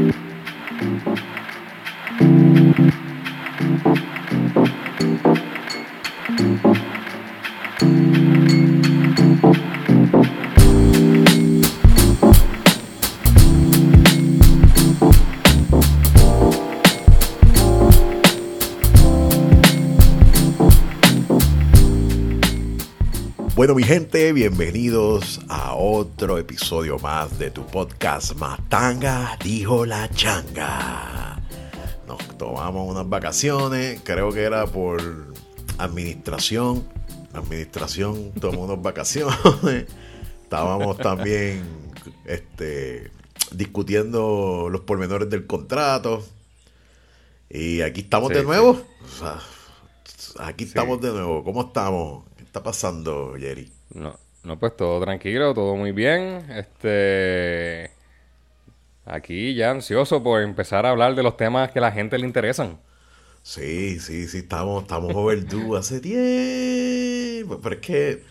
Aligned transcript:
Thank 0.00 0.14
you. 3.98 4.19
Bueno, 23.70 23.86
mi 23.86 23.94
gente, 23.94 24.32
bienvenidos 24.32 25.40
a 25.48 25.74
otro 25.76 26.38
episodio 26.38 26.98
más 26.98 27.38
de 27.38 27.52
tu 27.52 27.64
podcast 27.64 28.34
Matanga 28.34 29.38
dijo 29.44 29.86
la 29.86 30.10
changa. 30.10 31.40
Nos 32.08 32.36
tomamos 32.36 32.90
unas 32.90 33.08
vacaciones, 33.08 34.00
creo 34.02 34.32
que 34.32 34.42
era 34.42 34.66
por 34.66 35.00
administración. 35.78 36.84
administración 37.32 38.32
tomó 38.40 38.64
unas 38.64 38.82
vacaciones. 38.82 39.86
Estábamos 40.42 40.98
también 40.98 41.62
este, 42.24 43.12
discutiendo 43.52 44.66
los 44.68 44.80
pormenores 44.80 45.30
del 45.30 45.46
contrato. 45.46 46.24
Y 47.48 47.82
aquí 47.82 48.00
estamos 48.00 48.30
de 48.30 48.42
nuevo. 48.42 48.82
aquí 50.40 50.64
estamos 50.64 51.00
de 51.00 51.12
nuevo. 51.12 51.44
¿Cómo 51.44 51.68
estamos? 51.68 52.29
Está 52.50 52.64
pasando, 52.64 53.36
Jerry? 53.38 53.70
No, 53.94 54.18
no, 54.42 54.58
pues 54.58 54.76
todo 54.76 55.00
tranquilo, 55.00 55.54
todo 55.54 55.76
muy 55.76 55.92
bien. 55.92 56.44
Este. 56.50 57.92
Aquí 59.06 59.54
ya 59.54 59.70
ansioso 59.70 60.22
por 60.22 60.42
empezar 60.42 60.84
a 60.84 60.90
hablar 60.90 61.14
de 61.14 61.22
los 61.22 61.36
temas 61.36 61.70
que 61.70 61.78
a 61.78 61.82
la 61.82 61.92
gente 61.92 62.18
le 62.18 62.26
interesan. 62.26 62.78
Sí, 63.42 64.00
sí, 64.00 64.26
sí, 64.26 64.38
estamos, 64.38 64.82
estamos 64.82 65.14
overdue 65.14 65.78
hace 65.78 66.00
tiempo. 66.00 67.60
Pero 67.62 67.74
es 67.76 67.80
que, 67.80 68.22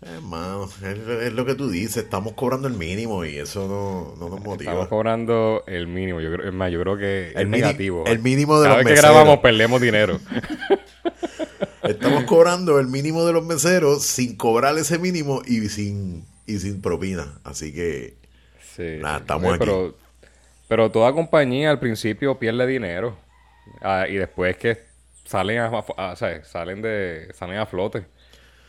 hermano, 0.00 0.68
es, 0.82 1.32
lo 1.32 1.44
que 1.44 1.54
tú 1.54 1.70
dices, 1.70 2.04
estamos 2.04 2.32
cobrando 2.32 2.68
el 2.68 2.74
mínimo 2.74 3.24
y 3.24 3.36
eso 3.36 3.68
no, 3.68 4.16
no 4.18 4.34
nos 4.34 4.44
motiva. 4.44 4.72
Estamos 4.72 4.88
cobrando 4.88 5.62
el 5.66 5.86
mínimo, 5.86 6.20
yo 6.20 6.32
creo, 6.32 6.48
es 6.48 6.54
más, 6.54 6.72
yo 6.72 6.80
creo 6.80 6.96
que 6.96 7.32
es 7.34 7.46
negativo. 7.46 8.04
El 8.06 8.18
mínimo 8.18 8.60
de 8.60 8.68
Cada 8.68 8.78
vez 8.78 8.86
que 8.86 8.94
grabamos 8.94 9.38
perdemos 9.38 9.80
dinero. 9.80 10.18
Estamos 11.82 12.24
cobrando 12.24 12.78
el 12.78 12.88
mínimo 12.88 13.24
de 13.24 13.32
los 13.32 13.44
meseros 13.44 14.02
sin 14.02 14.36
cobrar 14.36 14.76
ese 14.78 14.98
mínimo 14.98 15.42
y 15.46 15.68
sin, 15.68 16.24
y 16.46 16.58
sin 16.58 16.80
propina. 16.80 17.38
Así 17.44 17.72
que. 17.72 18.16
Sí. 18.74 18.98
Nada, 19.00 19.18
estamos 19.18 19.54
aquí. 19.54 19.58
Pero, 19.60 19.94
pero 20.68 20.90
toda 20.90 21.12
compañía 21.12 21.70
al 21.70 21.78
principio 21.78 22.38
pierde 22.38 22.66
dinero. 22.66 23.16
Ah, 23.82 24.06
y 24.08 24.16
después 24.16 24.56
que 24.56 24.78
salen 25.24 25.58
a, 25.60 26.16
salen 26.16 26.82
de 26.82 27.28
salen 27.34 27.58
a 27.58 27.66
flote. 27.66 28.06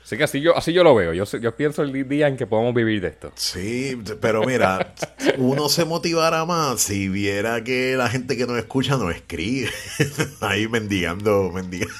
Así 0.10 0.18
que 0.18 0.24
así 0.24 0.42
yo, 0.42 0.58
así 0.58 0.74
yo 0.74 0.84
lo 0.84 0.96
veo. 0.96 1.14
Yo, 1.14 1.24
yo 1.24 1.56
pienso 1.56 1.84
el 1.84 2.10
día 2.10 2.28
en 2.28 2.36
que 2.36 2.48
podemos 2.48 2.74
vivir 2.74 3.00
de 3.00 3.10
esto. 3.10 3.32
Sí, 3.36 3.96
pero 4.20 4.44
mira, 4.44 4.96
uno 5.38 5.70
se 5.70 5.86
motivará 5.86 6.46
más 6.46 6.82
si 6.82 7.10
viera 7.10 7.64
que 7.64 7.96
la 7.96 8.10
gente 8.10 8.36
que 8.36 8.48
nos 8.48 8.58
escucha 8.58 8.98
nos 8.98 9.14
escribe. 9.14 9.70
Ahí 10.42 10.68
mendigando, 10.68 11.52
mendigando. 11.54 11.94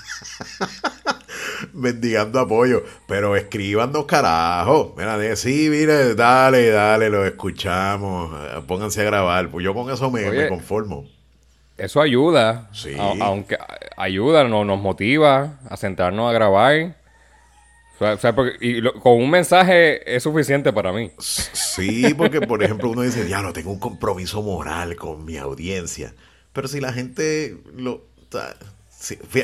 mendigando 1.74 2.40
apoyo. 2.40 2.84
Pero 3.08 3.36
escribanos 3.36 4.06
carajo. 4.06 4.96
Mira, 4.98 5.16
de, 5.20 5.36
sí, 5.36 5.68
mire, 5.70 6.16
dale, 6.16 6.72
dale, 6.72 7.12
lo 7.12 7.28
escuchamos. 7.28 8.36
Pónganse 8.66 9.02
a 9.02 9.04
grabar. 9.04 9.52
Pues 9.52 9.64
yo 9.64 9.76
con 9.76 9.88
eso 9.92 10.10
me, 10.10 10.48
conformo. 10.48 11.06
Eso 11.78 12.02
ayuda. 12.02 12.72
Sí. 12.74 12.96
aunque 12.98 13.56
ayuda, 13.98 14.46
nos, 14.46 14.66
nos 14.66 14.80
motiva 14.80 15.60
a 15.70 15.78
sentarnos 15.78 16.28
a 16.28 16.34
grabar. 16.34 16.98
O 18.00 18.18
sea, 18.18 18.34
y 18.62 18.82
con 18.82 19.22
un 19.22 19.30
mensaje 19.30 20.16
es 20.16 20.24
suficiente 20.24 20.72
para 20.72 20.94
mí. 20.94 21.12
Sí, 21.20 22.14
porque 22.14 22.40
por 22.40 22.64
ejemplo 22.64 22.90
uno 22.90 23.02
dice, 23.02 23.28
ya 23.28 23.42
no 23.42 23.52
tengo 23.52 23.72
un 23.72 23.80
compromiso 23.80 24.42
moral 24.42 24.96
con 24.96 25.26
mi 25.26 25.36
audiencia. 25.38 26.14
Pero 26.54 26.70
si 26.70 26.80
la 26.80 26.94
gente 26.94 27.58
lo... 27.76 28.06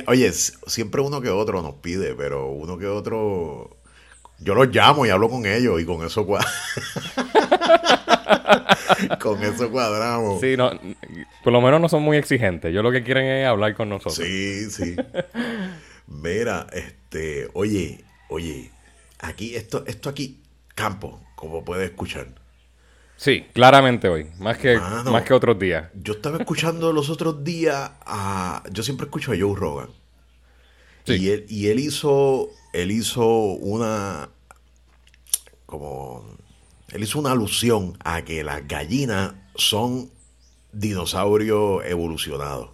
oye, 0.07 0.31
siempre 0.31 1.01
uno 1.01 1.19
que 1.21 1.29
otro 1.29 1.61
nos 1.61 1.75
pide, 1.75 2.15
pero 2.15 2.49
uno 2.49 2.77
que 2.77 2.87
otro... 2.87 3.77
Yo 4.39 4.55
los 4.55 4.67
llamo 4.67 5.05
y 5.05 5.09
hablo 5.09 5.29
con 5.29 5.45
ellos 5.45 5.81
y 5.81 5.85
con 5.85 6.05
eso 6.05 6.25
con 9.19 9.43
eso 9.43 9.71
cuadramos. 9.71 10.41
Sí, 10.41 10.57
no, 10.57 10.71
por 11.43 11.53
lo 11.53 11.61
menos 11.61 11.79
no 11.79 11.87
son 11.87 12.03
muy 12.03 12.17
exigentes. 12.17 12.73
Yo 12.73 12.83
lo 12.83 12.91
que 12.91 13.03
quieren 13.03 13.25
es 13.25 13.47
hablar 13.47 13.75
con 13.75 13.87
nosotros. 13.89 14.15
Sí, 14.15 14.69
sí. 14.69 14.95
Mira, 16.07 16.67
este, 16.73 17.47
oye, 17.53 18.04
oye, 18.29 18.71
aquí, 19.19 19.55
esto, 19.55 19.83
esto 19.87 20.09
aquí, 20.09 20.41
campo, 20.73 21.21
como 21.35 21.63
puedes 21.63 21.89
escuchar. 21.89 22.27
Sí, 23.17 23.45
claramente 23.53 24.09
hoy, 24.09 24.29
más 24.39 24.57
que, 24.57 24.77
más 24.77 25.23
que 25.23 25.33
otros 25.33 25.57
días. 25.57 25.89
Yo 25.93 26.13
estaba 26.13 26.37
escuchando 26.37 26.91
los 26.91 27.09
otros 27.09 27.43
días 27.43 27.91
a. 28.05 28.61
Yo 28.71 28.83
siempre 28.83 29.05
escucho 29.05 29.31
a 29.31 29.35
Joe 29.39 29.55
Rogan. 29.55 29.89
Y, 31.05 31.29
él, 31.29 31.45
y 31.47 31.67
él 31.67 31.79
hizo. 31.79 32.49
Él 32.73 32.91
hizo 32.91 33.25
una. 33.25 34.29
Como. 35.65 36.25
Él 36.91 37.03
hizo 37.03 37.19
una 37.19 37.31
alusión 37.31 37.97
a 38.03 38.23
que 38.23 38.43
las 38.43 38.67
gallinas 38.67 39.33
son 39.55 40.09
dinosaurios 40.73 41.85
evolucionados. 41.85 42.69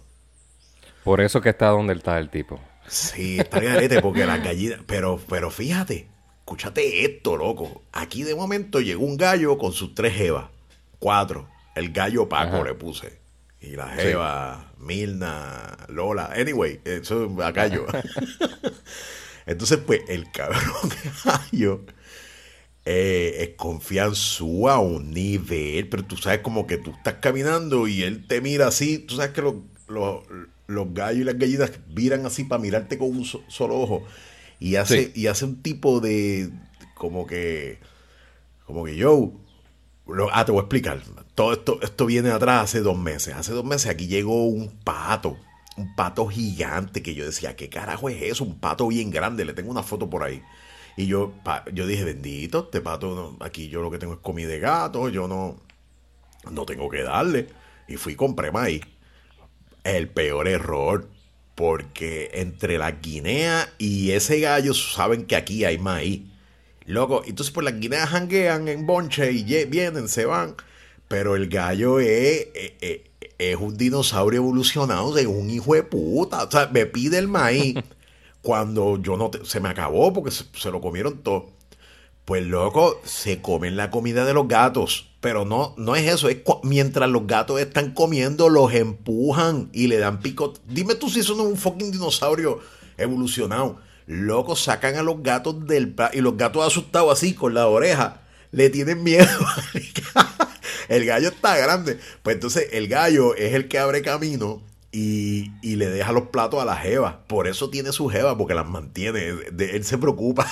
Por 1.04 1.20
eso 1.20 1.40
que 1.40 1.50
está 1.50 1.68
donde 1.68 1.94
está 1.94 2.18
el 2.18 2.30
tipo. 2.30 2.60
Sí, 2.86 3.38
está 3.38 3.60
garete 3.60 4.00
porque 4.00 4.26
las 4.26 4.42
gallinas. 4.42 4.80
Pero, 4.86 5.20
pero 5.28 5.50
fíjate, 5.50 6.08
escúchate 6.40 7.04
esto, 7.04 7.36
loco. 7.36 7.82
Aquí 7.92 8.22
de 8.22 8.34
momento 8.34 8.80
llegó 8.80 9.04
un 9.04 9.16
gallo 9.16 9.58
con 9.58 9.72
sus 9.72 9.94
tres 9.94 10.14
jevas. 10.14 10.46
Cuatro. 10.98 11.48
El 11.74 11.92
gallo 11.92 12.28
Paco 12.28 12.64
le 12.64 12.74
puse. 12.74 13.20
Y 13.60 13.76
la 13.76 13.88
jeva, 13.88 14.72
Milna, 14.78 15.76
Lola. 15.88 16.32
Anyway, 16.34 16.80
eso 16.84 17.26
es 17.26 17.54
gallo. 17.54 17.86
Entonces, 19.46 19.78
pues, 19.78 20.02
el 20.08 20.30
cabrón 20.32 20.90
gallo 21.24 21.84
eh, 22.84 23.36
es 23.38 23.48
confianzú 23.56 24.68
a 24.68 24.80
un 24.80 25.12
nivel. 25.12 25.88
Pero 25.88 26.04
tú 26.04 26.16
sabes 26.16 26.40
como 26.40 26.66
que 26.66 26.78
tú 26.78 26.90
estás 26.90 27.14
caminando 27.14 27.86
y 27.86 28.02
él 28.02 28.26
te 28.26 28.40
mira 28.40 28.66
así. 28.66 28.98
Tú 28.98 29.16
sabes 29.16 29.32
que 29.32 29.42
los 29.42 29.54
los 29.92 30.24
gallos 30.66 31.20
y 31.20 31.24
las 31.24 31.38
gallinas 31.38 31.72
viran 31.88 32.26
así 32.26 32.44
para 32.44 32.60
mirarte 32.60 32.98
con 32.98 33.08
un 33.08 33.24
solo 33.24 33.80
ojo. 33.80 34.04
Y 34.58 34.76
hace, 34.76 35.10
y 35.14 35.26
hace 35.26 35.44
un 35.44 35.62
tipo 35.62 36.00
de. 36.00 36.50
como 36.94 37.26
que. 37.26 37.78
como 38.64 38.84
que 38.84 38.96
yo. 38.96 39.32
ah, 40.32 40.44
te 40.44 40.52
voy 40.52 40.60
a 40.60 40.62
explicar. 40.62 41.02
Todo 41.34 41.52
esto, 41.52 41.80
esto 41.82 42.06
viene 42.06 42.30
atrás 42.30 42.64
hace 42.64 42.80
dos 42.80 42.96
meses. 42.96 43.34
Hace 43.34 43.52
dos 43.52 43.64
meses 43.64 43.90
aquí 43.90 44.06
llegó 44.06 44.46
un 44.46 44.70
pato. 44.84 45.36
Un 45.76 45.96
pato 45.96 46.26
gigante 46.26 47.02
que 47.02 47.14
yo 47.14 47.24
decía, 47.24 47.56
¿qué 47.56 47.68
carajo 47.70 48.08
es 48.08 48.22
eso? 48.22 48.44
Un 48.44 48.58
pato 48.60 48.86
bien 48.88 49.10
grande. 49.10 49.44
Le 49.44 49.54
tengo 49.54 49.70
una 49.70 49.82
foto 49.82 50.08
por 50.08 50.22
ahí. 50.22 50.42
Y 50.96 51.06
yo, 51.06 51.32
yo 51.72 51.86
dije, 51.86 52.04
bendito, 52.04 52.64
este 52.64 52.82
pato, 52.82 53.36
aquí 53.40 53.68
yo 53.68 53.80
lo 53.80 53.90
que 53.90 53.98
tengo 53.98 54.12
es 54.12 54.20
comida 54.20 54.48
de 54.48 54.60
gato, 54.60 55.08
yo 55.08 55.26
no, 55.26 55.56
no 56.50 56.66
tengo 56.66 56.90
que 56.90 57.02
darle. 57.02 57.48
Y 57.88 57.96
fui 57.96 58.12
y 58.12 58.16
compré 58.16 58.52
maíz 58.52 58.82
el 59.84 60.08
peor 60.08 60.48
error. 60.48 61.08
Porque 61.54 62.30
entre 62.34 62.78
la 62.78 62.92
guinea 62.92 63.72
y 63.78 64.12
ese 64.12 64.40
gallo 64.40 64.72
saben 64.74 65.26
que 65.26 65.36
aquí 65.36 65.64
hay 65.64 65.78
maíz. 65.78 66.22
Loco, 66.86 67.22
entonces 67.26 67.52
pues 67.52 67.64
las 67.64 67.78
guineas 67.78 68.08
janguean 68.08 68.68
en 68.68 68.86
bonche 68.86 69.30
y 69.32 69.64
vienen, 69.66 70.08
se 70.08 70.24
van. 70.24 70.56
Pero 71.08 71.36
el 71.36 71.48
gallo 71.48 72.00
es, 72.00 72.48
es, 73.38 73.56
un 73.56 73.76
dinosaurio 73.76 74.40
evolucionado 74.40 75.12
de 75.12 75.26
un 75.26 75.50
hijo 75.50 75.74
de 75.74 75.82
puta. 75.82 76.44
O 76.44 76.50
sea, 76.50 76.68
me 76.72 76.86
pide 76.86 77.18
el 77.18 77.28
maíz 77.28 77.76
cuando 78.42 79.00
yo 79.00 79.16
no 79.16 79.30
se 79.44 79.60
me 79.60 79.68
acabó 79.68 80.12
porque 80.12 80.30
se 80.30 80.70
lo 80.70 80.80
comieron 80.80 81.22
todo. 81.22 81.50
Pues 82.24 82.44
loco, 82.46 83.00
se 83.04 83.42
comen 83.42 83.76
la 83.76 83.90
comida 83.90 84.24
de 84.24 84.34
los 84.34 84.48
gatos. 84.48 85.11
Pero 85.22 85.44
no, 85.44 85.72
no 85.78 85.94
es 85.94 86.12
eso, 86.12 86.28
es 86.28 86.38
mientras 86.64 87.08
los 87.08 87.28
gatos 87.28 87.60
están 87.60 87.94
comiendo, 87.94 88.48
los 88.48 88.74
empujan 88.74 89.70
y 89.72 89.86
le 89.86 89.98
dan 89.98 90.18
pico. 90.18 90.52
Dime 90.66 90.96
tú 90.96 91.08
si 91.08 91.20
eso 91.20 91.36
no 91.36 91.44
es 91.44 91.48
un 91.50 91.56
fucking 91.56 91.92
dinosaurio 91.92 92.58
evolucionado. 92.98 93.78
Loco, 94.06 94.56
sacan 94.56 94.96
a 94.96 95.02
los 95.04 95.22
gatos 95.22 95.64
del 95.68 95.94
y 96.12 96.20
los 96.20 96.36
gatos 96.36 96.66
asustados 96.66 97.12
así 97.12 97.34
con 97.34 97.54
la 97.54 97.68
oreja. 97.68 98.22
Le 98.50 98.68
tienen 98.68 99.04
miedo. 99.04 99.28
el 100.88 101.06
gallo 101.06 101.28
está 101.28 101.56
grande. 101.56 102.00
Pues 102.24 102.34
entonces 102.34 102.70
el 102.72 102.88
gallo 102.88 103.36
es 103.36 103.54
el 103.54 103.68
que 103.68 103.78
abre 103.78 104.02
camino 104.02 104.60
y, 104.90 105.52
y, 105.62 105.76
le 105.76 105.88
deja 105.88 106.10
los 106.10 106.30
platos 106.30 106.60
a 106.60 106.64
la 106.64 106.76
jeva. 106.76 107.22
Por 107.28 107.46
eso 107.46 107.70
tiene 107.70 107.92
su 107.92 108.08
jeva, 108.08 108.36
porque 108.36 108.54
las 108.54 108.66
mantiene. 108.66 109.28
él 109.56 109.84
se 109.84 109.98
preocupa. 109.98 110.50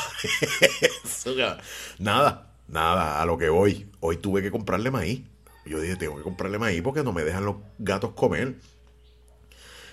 Nada, 1.99 2.50
nada, 2.71 3.21
a 3.21 3.27
lo 3.27 3.39
que 3.39 3.49
voy. 3.49 3.91
Hoy 4.01 4.17
tuve 4.17 4.43
que 4.43 4.51
comprarle 4.51 4.91
maíz. 4.91 5.23
yo 5.67 5.81
dije, 5.81 5.97
tengo 5.97 6.17
que 6.17 6.23
comprarle 6.23 6.59
maíz 6.59 6.83
porque 6.83 7.03
no 7.03 7.13
me 7.13 7.25
dejan 7.25 7.45
los 7.45 7.57
gatos 7.79 8.13
comer. 8.13 8.55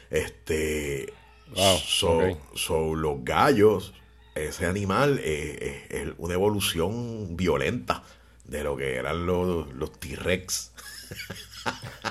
Este. 0.10 1.14
Wow, 1.56 2.38
so, 2.56 2.96
los 2.96 3.24
gallos, 3.24 3.94
ese 4.36 4.66
animal 4.66 5.20
eh, 5.24 5.86
es, 5.90 6.02
es 6.02 6.14
una 6.18 6.34
evolución 6.34 7.38
violenta 7.38 8.04
de 8.44 8.64
lo 8.64 8.76
que 8.76 8.96
eran 8.96 9.26
los, 9.26 9.72
los 9.74 9.92
T-Rex. 10.00 10.74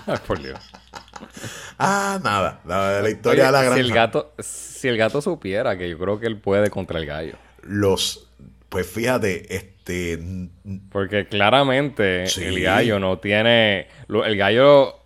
Por 0.26 0.42
Dios. 0.42 0.58
Ah, 1.78 2.20
nada, 2.22 2.60
nada 2.64 2.96
de 2.96 3.02
la 3.02 3.10
historia 3.10 3.42
Oye, 3.42 3.46
de 3.46 3.52
la 3.52 3.60
si 3.60 3.64
granja. 3.66 3.80
el 3.80 3.92
gato, 3.92 4.34
si 4.38 4.88
el 4.88 4.96
gato 4.96 5.20
supiera 5.20 5.76
que 5.76 5.88
yo 5.88 5.98
creo 5.98 6.18
que 6.18 6.26
él 6.26 6.38
puede 6.38 6.70
contra 6.70 6.98
el 6.98 7.06
gallo. 7.06 7.36
Los, 7.62 8.28
pues 8.68 8.86
fíjate, 8.86 9.54
este, 9.54 9.75
n- 9.94 10.50
Porque 10.90 11.26
claramente 11.26 12.26
Sí. 12.26 12.44
el 12.44 12.60
gallo 12.62 12.98
no 12.98 13.18
tiene. 13.18 13.88
El 14.08 14.36
gallo. 14.36 14.96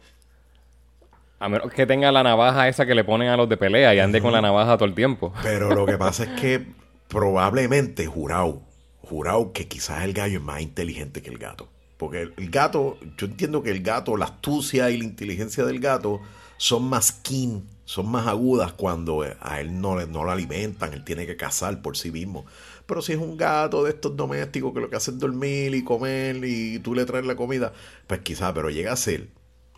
A 1.38 1.48
menos 1.48 1.72
que 1.72 1.86
tenga 1.86 2.12
la 2.12 2.22
navaja 2.22 2.68
esa 2.68 2.84
que 2.84 2.94
le 2.94 3.02
ponen 3.04 3.28
a 3.28 3.36
los 3.36 3.48
de 3.48 3.56
pelea 3.56 3.94
y 3.94 3.98
ande 3.98 4.20
con 4.20 4.32
la 4.32 4.42
navaja 4.42 4.76
todo 4.76 4.86
el 4.88 4.94
tiempo. 4.94 5.32
pero 5.42 5.74
lo 5.74 5.86
que 5.86 5.96
pasa 5.96 6.24
es 6.24 6.40
que 6.40 6.66
probablemente 7.08 8.06
jurado, 8.06 8.62
jurado 9.00 9.52
que 9.52 9.66
quizás 9.66 10.04
el 10.04 10.12
gallo 10.12 10.38
es 10.38 10.44
más 10.44 10.60
inteligente 10.60 11.22
que 11.22 11.30
el 11.30 11.38
gato. 11.38 11.68
Porque 11.96 12.22
el, 12.22 12.34
el 12.36 12.50
gato, 12.50 12.98
yo 13.16 13.26
entiendo 13.26 13.62
que 13.62 13.70
el 13.70 13.82
gato, 13.82 14.16
la 14.16 14.26
astucia 14.26 14.90
y 14.90 14.98
la 14.98 15.04
inteligencia 15.04 15.64
del 15.64 15.80
gato 15.80 16.20
son 16.56 16.84
más 16.84 17.12
keen, 17.12 17.64
son 17.86 18.10
más 18.10 18.26
agudas 18.26 18.72
cuando 18.74 19.24
a 19.40 19.60
él 19.60 19.80
no, 19.80 19.96
le- 19.98 20.06
no 20.06 20.24
lo 20.24 20.30
alimentan, 20.30 20.92
él 20.92 21.04
tiene 21.04 21.26
que 21.26 21.36
cazar 21.36 21.80
por 21.82 21.96
sí 21.96 22.10
mismo. 22.10 22.44
Pero 22.90 23.02
si 23.02 23.12
es 23.12 23.18
un 23.18 23.36
gato 23.36 23.84
de 23.84 23.90
estos 23.90 24.16
domésticos 24.16 24.74
que 24.74 24.80
lo 24.80 24.90
que 24.90 24.96
hace 24.96 25.12
es 25.12 25.18
dormir 25.20 25.76
y 25.76 25.84
comer 25.84 26.44
y 26.44 26.80
tú 26.80 26.92
le 26.92 27.04
traes 27.04 27.24
la 27.24 27.36
comida, 27.36 27.72
pues 28.08 28.18
quizás, 28.22 28.52
pero 28.52 28.68
llega 28.68 28.92
a 28.92 28.96
ser 28.96 29.28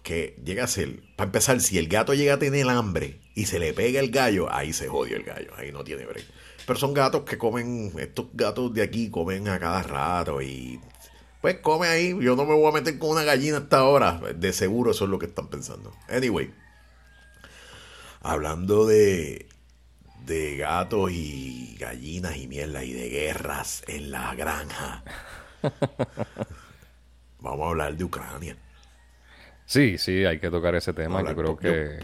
que 0.03 0.35
llega 0.43 0.65
a 0.65 0.67
ser, 0.67 1.03
para 1.15 1.29
empezar, 1.29 1.61
si 1.61 1.77
el 1.77 1.89
gato 1.89 2.15
llega 2.15 2.35
a 2.35 2.39
tener 2.39 2.67
hambre 2.71 3.21
y 3.35 3.45
se 3.45 3.59
le 3.59 3.75
pega 3.75 4.01
el 4.01 4.11
gallo, 4.11 4.51
ahí 4.51 4.73
se 4.73 4.89
jodió 4.89 5.17
el 5.17 5.25
gallo, 5.25 5.53
ahí 5.59 5.73
no 5.73 5.85
tiene 5.85 6.07
break. 6.07 6.25
Pero 6.67 6.79
son 6.79 6.95
gatos 6.95 7.25
que 7.25 7.37
comen, 7.37 7.93
estos 7.99 8.29
gatos 8.33 8.73
de 8.73 8.81
aquí 8.81 9.11
comen 9.11 9.47
a 9.47 9.59
cada 9.59 9.83
rato 9.83 10.41
y 10.41 10.81
pues 11.43 11.59
come 11.59 11.89
ahí, 11.89 12.17
yo 12.19 12.35
no 12.35 12.47
me 12.47 12.55
voy 12.55 12.71
a 12.71 12.73
meter 12.73 12.99
con 12.99 13.11
una 13.11 13.25
gallina 13.25 13.59
hasta 13.59 13.81
ahora, 13.81 14.23
de 14.35 14.55
seguro 14.55 14.93
eso 14.93 15.05
es 15.05 15.11
lo 15.11 15.19
que 15.19 15.27
están 15.27 15.49
pensando. 15.49 15.93
Anyway, 16.09 16.51
hablando 18.23 18.87
de, 18.87 19.49
de 20.25 20.57
gatos 20.57 21.11
y 21.11 21.77
gallinas 21.79 22.37
y 22.37 22.47
mierda 22.49 22.85
y 22.85 22.93
de 22.93 23.09
guerras 23.09 23.83
en 23.87 24.11
la 24.11 24.35
granja, 24.35 25.03
vamos 27.41 27.67
a 27.67 27.71
hablar 27.71 27.97
de 27.97 28.05
Ucrania. 28.05 28.57
Sí, 29.67 29.99
sí, 29.99 30.25
hay 30.25 30.39
que 30.39 30.51
tocar 30.51 30.75
ese 30.75 30.93
tema. 30.93 31.23
Yo 31.23 31.35
creo 31.35 31.57
que. 31.57 31.99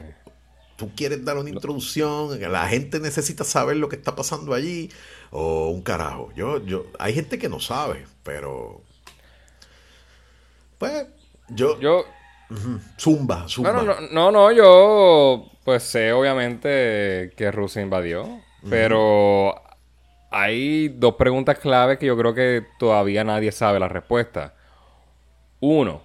tú 0.77 0.91
quieres 0.95 1.25
dar 1.25 1.37
una 1.37 1.51
introducción, 1.51 2.41
la 2.41 2.67
gente 2.69 3.01
necesita 3.01 3.45
saber 3.45 3.77
lo 3.77 3.89
que 3.89 3.97
está 3.97 4.15
pasando 4.17 4.55
allí, 4.55 4.91
o 5.31 5.69
un 5.69 5.83
carajo. 5.83 6.33
Yo, 6.35 6.65
yo, 6.65 6.87
hay 6.99 7.15
gente 7.15 7.39
que 7.39 7.49
no 7.49 7.61
sabe, 7.61 8.07
pero 8.23 8.83
pues 10.79 11.07
yo, 11.49 11.79
Yo. 11.81 12.05
zumba, 12.99 13.49
zumba. 13.49 13.73
Bueno, 13.73 14.01
no, 14.13 14.31
no, 14.31 14.31
no, 14.31 14.53
yo. 14.53 15.51
Pues 15.69 15.83
sé, 15.83 16.15
obviamente, 16.15 17.31
que 17.37 17.51
Rusia 17.53 17.83
invadió. 17.83 18.41
Pero. 18.71 19.55
Hay 20.31 20.89
dos 20.89 21.17
preguntas 21.17 21.59
clave 21.59 21.99
que 21.99 22.07
yo 22.07 22.17
creo 22.17 22.33
que 22.33 22.65
todavía 22.79 23.23
nadie 23.23 23.53
sabe 23.53 23.79
la 23.79 23.87
respuesta. 23.87 24.55
Uno, 25.61 26.05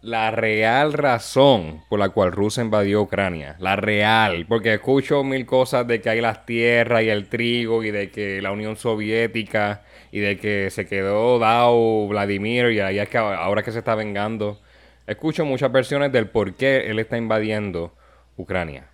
la 0.00 0.30
real 0.30 0.94
razón 0.94 1.82
por 1.90 1.98
la 1.98 2.08
cual 2.08 2.32
Rusia 2.32 2.62
invadió 2.62 3.02
Ucrania. 3.02 3.56
La 3.58 3.76
real. 3.76 4.46
Porque 4.48 4.72
escucho 4.72 5.22
mil 5.22 5.44
cosas 5.44 5.86
de 5.86 6.00
que 6.00 6.08
hay 6.08 6.22
las 6.22 6.46
tierras 6.46 7.02
y 7.02 7.10
el 7.10 7.28
trigo 7.28 7.84
y 7.84 7.90
de 7.90 8.10
que 8.10 8.40
la 8.40 8.50
Unión 8.50 8.76
Soviética 8.76 9.82
y 10.10 10.20
de 10.20 10.38
que 10.38 10.70
se 10.70 10.86
quedó 10.86 11.38
dado 11.38 12.08
Vladimir 12.08 12.70
y 12.70 12.80
ahí 12.80 12.98
es 12.98 13.10
que 13.10 13.18
ahora 13.18 13.62
que 13.62 13.72
se 13.72 13.80
está 13.80 13.94
vengando. 13.94 14.58
Escucho 15.06 15.44
muchas 15.44 15.70
versiones 15.70 16.12
del 16.12 16.30
por 16.30 16.54
qué 16.54 16.86
él 16.86 16.98
está 16.98 17.18
invadiendo 17.18 17.92
Ucrania. 18.36 18.88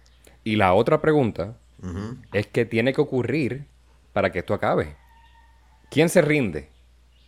Y 0.44 0.56
la 0.56 0.74
otra 0.74 1.00
pregunta 1.00 1.54
es 2.32 2.46
que 2.46 2.64
tiene 2.64 2.92
que 2.92 3.00
ocurrir 3.00 3.64
para 4.12 4.30
que 4.30 4.38
esto 4.40 4.54
acabe. 4.54 4.94
¿Quién 5.90 6.08
se 6.08 6.22
rinde? 6.22 6.68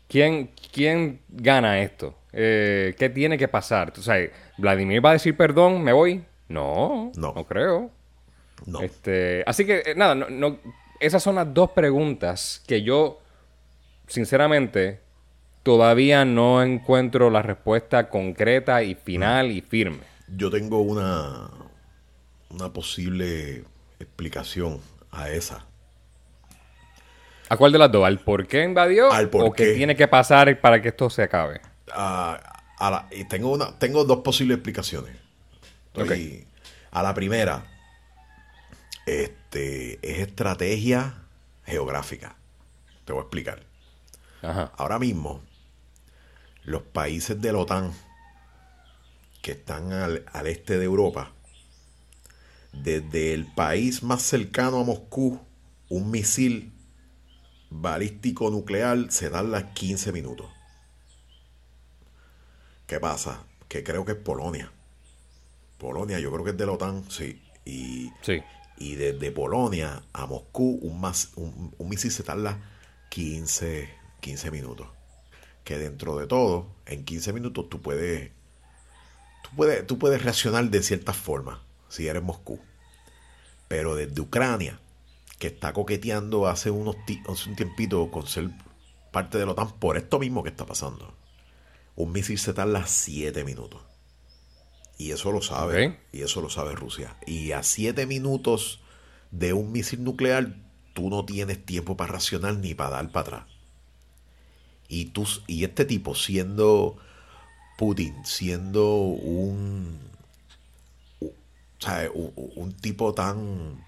¿Quién, 0.09 0.51
quién 0.73 1.21
gana 1.29 1.81
esto? 1.81 2.15
Eh, 2.33 2.95
¿Qué 2.99 3.09
tiene 3.09 3.37
que 3.39 3.49
pasar? 3.49 3.93
Tú 3.93 4.03
sabes, 4.03 4.31
¿Vladimir 4.59 5.05
va 5.05 5.11
a 5.11 5.15
decir 5.15 5.37
perdón? 5.37 5.83
¿Me 5.83 5.93
voy? 5.93 6.25
No, 6.49 7.11
No. 7.17 7.33
no, 7.35 7.45
creo. 7.45 7.91
no. 8.67 8.81
Este, 8.81 9.43
así 9.47 9.65
que, 9.67 9.83
eh, 9.87 9.95
nada, 9.97 10.15
no, 10.15 10.29
no- 10.31 10.59
esas 11.01 11.23
son 11.23 11.35
las 11.37 11.53
dos 11.53 11.71
preguntas 11.71 12.63
que 12.67 12.83
yo, 12.83 13.21
sinceramente, 14.07 15.01
todavía 15.63 16.25
no 16.25 16.63
encuentro 16.63 17.31
la 17.31 17.43
respuesta 17.43 18.09
concreta 18.09 18.83
y 18.83 18.95
final 18.95 19.51
y 19.51 19.61
firme. 19.61 20.01
Yo 20.37 20.51
tengo 20.51 20.81
una, 20.83 21.49
una 22.55 22.73
posible 22.73 23.65
explicación 23.99 24.81
a 25.11 25.29
esa. 25.31 25.65
¿A 27.49 27.57
cuál 27.57 27.73
de 27.73 27.79
las 27.79 27.93
dos? 27.93 28.05
¿Al 28.07 28.21
por 28.21 28.47
qué 28.47 28.63
invadió? 28.65 29.13
Al 29.13 29.29
por 29.29 29.45
¿O 29.45 29.53
qué 29.53 29.75
tiene 29.75 29.95
que 29.97 30.09
pasar 30.09 30.61
para 30.61 30.81
que 30.81 30.89
esto 30.89 31.11
se 31.11 31.23
acabe? 31.23 31.61
a, 31.93 32.63
a 32.79 32.91
la- 32.91 33.09
y 33.13 33.25
tengo 33.25 33.53
una 33.53 33.79
tengo 33.79 34.05
dos 34.05 34.21
posibles 34.21 34.57
explicaciones 34.57 35.15
Estoy- 35.95 36.47
a 36.91 37.03
la 37.03 37.13
primera 37.15 37.63
este 39.07 39.99
es 40.03 40.19
estrategia 40.27 41.15
geográfica 41.67 42.37
te 43.05 43.13
voy 43.13 43.21
a 43.21 43.25
explicar 43.25 43.61
Ajá. 44.43 44.73
ahora 44.79 44.99
mismo 44.99 45.43
los 46.65 46.83
países 46.83 47.39
de 47.41 47.53
la 47.53 47.59
OTAN 47.59 47.93
que 49.43 49.53
están 49.53 49.93
al, 49.93 50.25
al 50.33 50.47
este 50.47 50.79
de 50.79 50.85
Europa 50.87 51.33
desde 52.83 53.35
el 53.35 53.47
país 53.47 54.03
más 54.03 54.23
cercano 54.23 54.81
a 54.81 54.85
Moscú 54.85 55.41
un 55.89 56.11
misil 56.11 56.73
balístico 57.71 58.51
nuclear 58.51 59.11
se 59.11 59.31
tarda 59.31 59.73
15 59.75 60.13
minutos 60.13 60.51
¿Qué 62.87 63.01
pasa? 63.01 63.45
Que 63.69 63.83
creo 63.83 64.05
que 64.05 64.13
es 64.13 64.19
Polonia. 64.19 64.71
Polonia, 65.79 66.19
yo 66.19 66.31
creo 66.31 66.45
que 66.45 66.51
es 66.51 66.57
de 66.57 66.67
la 66.67 66.73
OTAN, 66.73 67.11
sí. 67.11 67.41
Y, 67.65 68.11
Sí. 68.23 68.43
y 68.77 68.95
desde 68.97 69.31
Polonia 69.33 70.03
a 70.13 70.27
Moscú, 70.27 70.79
un, 70.83 71.01
más, 71.01 71.33
un, 71.37 71.75
un 71.77 71.89
misil 71.89 72.11
se 72.13 72.23
tarda 72.23 72.59
15, 73.09 73.89
15 74.21 74.51
minutos. 74.51 74.89
Que 75.65 75.79
dentro 75.79 76.17
de 76.19 76.27
todo, 76.27 76.67
en 76.87 77.05
15 77.05 77.33
minutos 77.33 77.71
tú 77.71 77.81
puedes, 77.81 78.31
tú 79.43 79.51
puedes, 79.57 79.87
tú 79.87 79.99
puedes 79.99 80.23
reaccionar 80.23 80.69
de 80.69 80.83
cierta 80.83 81.15
forma, 81.15 81.63
si 81.89 82.07
eres 82.07 82.23
Moscú. 82.23 82.61
Pero 83.69 83.95
desde 83.95 84.21
Ucrania, 84.21 84.79
que 85.39 85.49
está 85.49 85.73
coqueteando 85.73 86.47
hace, 86.47 86.71
unos 86.71 86.97
hace 87.29 87.49
un 87.51 87.57
tiempito 87.57 88.11
con 88.11 88.27
ser 88.27 88.51
parte 89.11 89.39
de 89.39 89.47
la 89.47 89.53
OTAN 89.53 89.73
por 89.79 89.97
esto 89.97 90.19
mismo 90.19 90.43
que 90.43 90.51
está 90.51 90.67
pasando. 90.67 91.15
Un 91.97 92.13
misil 92.13 92.39
se 92.39 92.53
tarda 92.53 92.87
7 92.87 93.45
minutos. 93.45 93.81
Y 94.99 95.13
eso 95.13 95.33
lo 95.33 95.43
sabe. 95.43 96.01
Y 96.13 96.23
eso 96.23 96.41
lo 96.41 96.51
sabe 96.51 96.75
Rusia. 96.75 97.17
Y 97.27 97.53
a 97.53 97.63
7 97.63 98.07
minutos 98.07 98.81
de 99.31 99.53
un 99.53 99.73
misil 99.73 100.03
nuclear, 100.05 100.57
tú 100.93 101.11
no 101.11 101.25
tienes 101.25 101.65
tiempo 101.65 101.97
para 101.97 102.15
racionar 102.15 102.57
ni 102.57 102.75
para 102.75 102.91
dar 102.91 103.11
para 103.11 103.39
atrás. 103.39 103.55
Y, 104.89 105.07
tú, 105.07 105.27
y 105.47 105.65
este 105.65 105.85
tipo, 105.85 106.15
siendo 106.15 106.97
Putin, 107.79 108.15
siendo 108.25 108.97
un, 108.97 109.99
¿sabe? 111.85 112.09
un, 112.11 112.33
un- 112.57 112.73
tipo 112.73 113.15
tan 113.15 113.85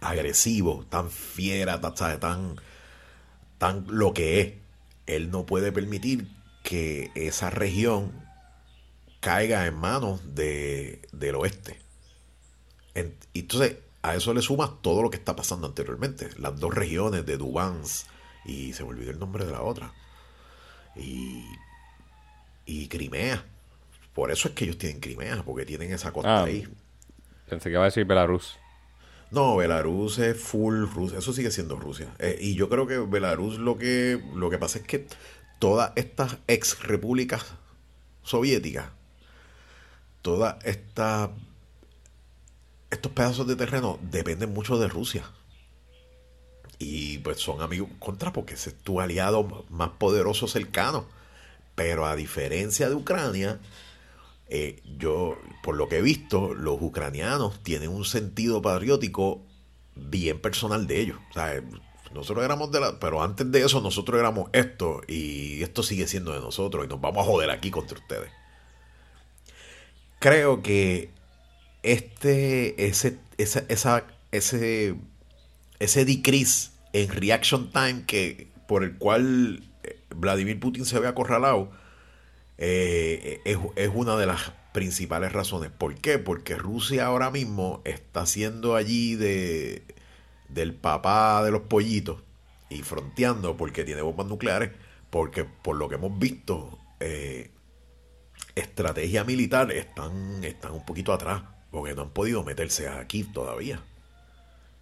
agresivo, 0.00 0.86
tan 0.88 1.10
fiera, 1.10 1.80
tan, 1.80 2.18
tan, 2.20 2.56
tan 3.58 3.84
lo 3.88 4.14
que 4.14 4.40
es, 4.40 4.54
él 5.06 5.30
no 5.30 5.44
puede 5.46 5.72
permitir 5.72 6.26
que 6.62 7.10
esa 7.14 7.50
región 7.50 8.12
caiga 9.20 9.66
en 9.66 9.74
manos 9.74 10.34
de, 10.34 11.02
del 11.12 11.34
oeste. 11.34 11.78
En- 12.94 13.14
entonces, 13.34 13.76
a 14.02 14.14
eso 14.14 14.32
le 14.32 14.40
sumas 14.42 14.70
todo 14.80 15.02
lo 15.02 15.10
que 15.10 15.16
está 15.18 15.36
pasando 15.36 15.66
anteriormente. 15.66 16.30
Las 16.38 16.58
dos 16.58 16.74
regiones 16.74 17.26
de 17.26 17.36
Dubans 17.36 18.06
y 18.46 18.72
se 18.72 18.82
me 18.82 18.90
olvidó 18.90 19.10
el 19.10 19.18
nombre 19.18 19.44
de 19.44 19.52
la 19.52 19.60
otra. 19.62 19.92
Y, 20.96 21.44
y 22.64 22.88
Crimea. 22.88 23.44
Por 24.14 24.30
eso 24.30 24.48
es 24.48 24.54
que 24.54 24.64
ellos 24.64 24.78
tienen 24.78 25.00
Crimea, 25.00 25.42
porque 25.44 25.64
tienen 25.66 25.92
esa 25.92 26.12
costa 26.12 26.40
Ah. 26.40 26.44
ahí. 26.44 26.66
Pensé 27.50 27.68
que 27.68 27.74
iba 27.74 27.82
a 27.82 27.86
decir 27.86 28.06
Belarus. 28.06 28.58
No, 29.30 29.56
Belarus 29.56 30.18
es 30.18 30.40
full 30.40 30.86
Rusia. 30.86 31.18
Eso 31.18 31.32
sigue 31.32 31.50
siendo 31.50 31.76
Rusia. 31.76 32.08
Eh, 32.18 32.38
y 32.40 32.54
yo 32.54 32.68
creo 32.68 32.86
que 32.86 32.98
Belarus 32.98 33.58
lo 33.58 33.76
que, 33.76 34.22
lo 34.34 34.48
que 34.48 34.58
pasa 34.58 34.78
es 34.78 34.84
que 34.84 35.06
todas 35.58 35.92
estas 35.96 36.38
ex 36.46 36.82
repúblicas 36.82 37.44
soviéticas 38.22 38.86
toda 40.22 40.58
esta 40.64 41.30
estos 42.90 43.12
pedazos 43.12 43.46
de 43.46 43.56
terreno 43.56 43.98
dependen 44.02 44.52
mucho 44.52 44.78
de 44.78 44.88
Rusia. 44.88 45.24
Y 46.78 47.18
pues 47.18 47.38
son 47.38 47.60
amigos 47.60 47.88
contra 47.98 48.32
porque 48.32 48.54
es 48.54 48.74
tu 48.82 49.00
aliado 49.00 49.64
más 49.68 49.90
poderoso 49.90 50.48
cercano. 50.48 51.06
Pero 51.76 52.06
a 52.06 52.16
diferencia 52.16 52.88
de 52.88 52.96
Ucrania, 52.96 53.60
eh, 54.50 54.82
yo, 54.98 55.38
por 55.62 55.76
lo 55.76 55.88
que 55.88 55.98
he 55.98 56.02
visto, 56.02 56.54
los 56.54 56.76
ucranianos 56.80 57.62
tienen 57.62 57.90
un 57.90 58.04
sentido 58.04 58.60
patriótico 58.60 59.46
bien 59.94 60.40
personal 60.40 60.88
de 60.88 61.00
ellos. 61.00 61.18
O 61.30 61.32
sea, 61.32 61.62
nosotros 62.12 62.44
éramos 62.44 62.72
de 62.72 62.80
la. 62.80 62.98
Pero 62.98 63.22
antes 63.22 63.50
de 63.50 63.62
eso, 63.62 63.80
nosotros 63.80 64.18
éramos 64.18 64.50
esto. 64.52 65.02
Y 65.06 65.62
esto 65.62 65.82
sigue 65.84 66.08
siendo 66.08 66.32
de 66.32 66.40
nosotros. 66.40 66.84
Y 66.84 66.88
nos 66.88 67.00
vamos 67.00 67.22
a 67.22 67.30
joder 67.30 67.50
aquí 67.50 67.70
contra 67.70 67.98
ustedes. 67.98 68.30
Creo 70.18 70.62
que 70.62 71.10
este. 71.82 72.86
Ese. 72.86 73.18
Esa, 73.38 73.64
esa, 73.68 74.04
ese. 74.32 74.96
Ese 75.78 76.04
decrease 76.04 76.70
en 76.92 77.08
reaction 77.08 77.70
time 77.70 78.04
que. 78.06 78.50
Por 78.66 78.84
el 78.84 78.98
cual 78.98 79.64
eh, 79.82 80.00
Vladimir 80.14 80.58
Putin 80.58 80.84
se 80.84 80.98
ve 80.98 81.06
acorralado. 81.06 81.70
Eh, 82.60 83.40
es, 83.44 83.58
es 83.74 83.90
una 83.92 84.16
de 84.16 84.26
las 84.26 84.52
principales 84.72 85.32
razones. 85.32 85.70
¿Por 85.70 85.96
qué? 85.96 86.18
Porque 86.18 86.54
Rusia 86.54 87.06
ahora 87.06 87.30
mismo 87.30 87.82
está 87.84 88.20
haciendo 88.20 88.76
allí 88.76 89.16
de 89.16 89.82
del 90.52 90.74
papá 90.74 91.42
de 91.44 91.50
los 91.50 91.62
pollitos 91.62 92.22
y 92.68 92.82
fronteando 92.82 93.56
porque 93.56 93.84
tiene 93.84 94.02
bombas 94.02 94.26
nucleares, 94.26 94.70
porque 95.10 95.44
por 95.44 95.76
lo 95.76 95.88
que 95.88 95.96
hemos 95.96 96.18
visto, 96.18 96.78
eh, 97.00 97.50
estrategia 98.54 99.24
militar 99.24 99.72
están, 99.72 100.42
están 100.44 100.72
un 100.72 100.84
poquito 100.84 101.12
atrás, 101.12 101.42
porque 101.70 101.94
no 101.94 102.02
han 102.02 102.10
podido 102.10 102.44
meterse 102.44 102.88
aquí 102.88 103.24
todavía. 103.24 103.82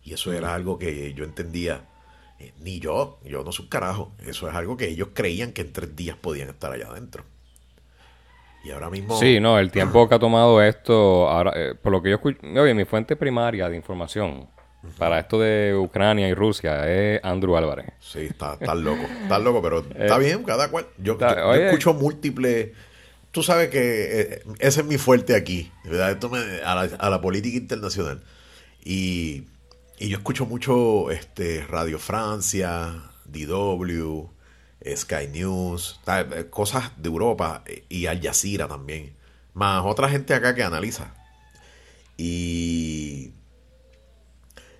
Y 0.04 0.12
eso 0.12 0.32
era 0.32 0.54
algo 0.54 0.78
que 0.78 1.12
yo 1.14 1.24
entendía, 1.24 1.88
eh, 2.38 2.52
ni 2.60 2.78
yo, 2.78 3.20
yo 3.24 3.42
no 3.44 3.52
soy 3.52 3.64
un 3.64 3.70
carajo, 3.70 4.12
eso 4.18 4.48
es 4.48 4.54
algo 4.54 4.76
que 4.76 4.88
ellos 4.88 5.08
creían 5.14 5.52
que 5.52 5.62
en 5.62 5.72
tres 5.72 5.96
días 5.96 6.16
podían 6.16 6.50
estar 6.50 6.72
allá 6.72 6.88
adentro. 6.88 7.24
Y 8.64 8.70
ahora 8.70 8.90
mismo... 8.90 9.18
Sí, 9.18 9.40
no, 9.40 9.58
el 9.58 9.70
tiempo 9.70 10.08
que 10.08 10.14
ha 10.14 10.18
tomado 10.18 10.62
esto, 10.62 11.28
ahora, 11.28 11.52
eh, 11.54 11.74
por 11.80 11.92
lo 11.92 12.02
que 12.02 12.10
yo 12.10 12.16
escucho, 12.16 12.38
oye, 12.42 12.74
mi 12.74 12.84
fuente 12.84 13.16
primaria 13.16 13.68
de 13.68 13.76
información 13.76 14.48
para 14.96 15.18
esto 15.20 15.38
de 15.40 15.76
Ucrania 15.76 16.28
y 16.28 16.34
Rusia 16.34 16.88
es 16.88 17.20
Andrew 17.24 17.56
Álvarez. 17.56 17.92
Sí, 18.00 18.20
está, 18.20 18.54
está 18.54 18.74
loco, 18.74 19.02
está 19.22 19.38
loco, 19.38 19.62
pero 19.62 19.78
está 19.96 20.16
eh, 20.16 20.20
bien, 20.20 20.44
cada 20.44 20.70
cual. 20.70 20.86
Yo, 20.98 21.18
escucho 21.54 21.94
múltiples... 21.94 22.70
Tú 23.30 23.42
sabes 23.42 23.68
que 23.68 24.20
eh, 24.20 24.42
ese 24.58 24.80
es 24.80 24.86
mi 24.86 24.96
fuerte 24.96 25.36
aquí, 25.36 25.70
¿verdad? 25.84 26.12
Esto 26.12 26.30
me, 26.30 26.38
a, 26.64 27.10
la, 27.10 27.20
política 27.20 27.58
internacional. 27.58 28.22
Y, 28.82 29.44
y, 29.98 30.08
yo 30.08 30.16
escucho 30.16 30.46
mucho 30.46 31.10
este 31.10 31.64
Radio 31.66 31.98
Francia, 31.98 32.94
DW, 33.26 34.30
Sky 34.96 35.28
News, 35.32 36.00
cosas 36.50 36.92
de 36.96 37.08
Europa 37.08 37.64
y 37.88 38.06
Al 38.06 38.20
Jazeera 38.22 38.68
también. 38.68 39.14
Más 39.54 39.84
otra 39.84 40.08
gente 40.08 40.34
acá 40.34 40.54
que 40.54 40.62
analiza. 40.62 41.14
Y 42.16 43.32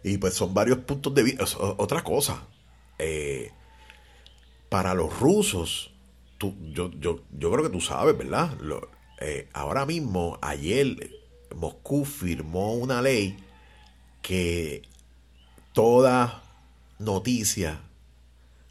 y 0.03 0.19
pues 0.19 0.35
son 0.35 0.55
varios 0.55 0.79
puntos 0.79 1.15
de 1.15 1.23
vista. 1.23 1.45
Otra 1.77 2.03
cosa, 2.03 2.47
eh, 2.99 3.53
para 4.69 4.95
los 4.95 5.19
rusos, 5.19 5.91
tú, 6.39 6.55
yo, 6.73 6.91
yo, 6.93 7.21
yo 7.33 7.51
creo 7.51 7.65
que 7.65 7.71
tú 7.71 7.81
sabes, 7.81 8.17
¿verdad? 8.17 8.57
Eh, 9.21 9.49
ahora 9.53 9.87
mismo, 9.87 10.39
ayer, 10.41 11.11
Moscú 11.55 12.05
firmó 12.05 12.75
una 12.75 13.03
ley 13.03 13.37
que 14.23 14.83
toda 15.73 16.43
noticia 16.99 17.81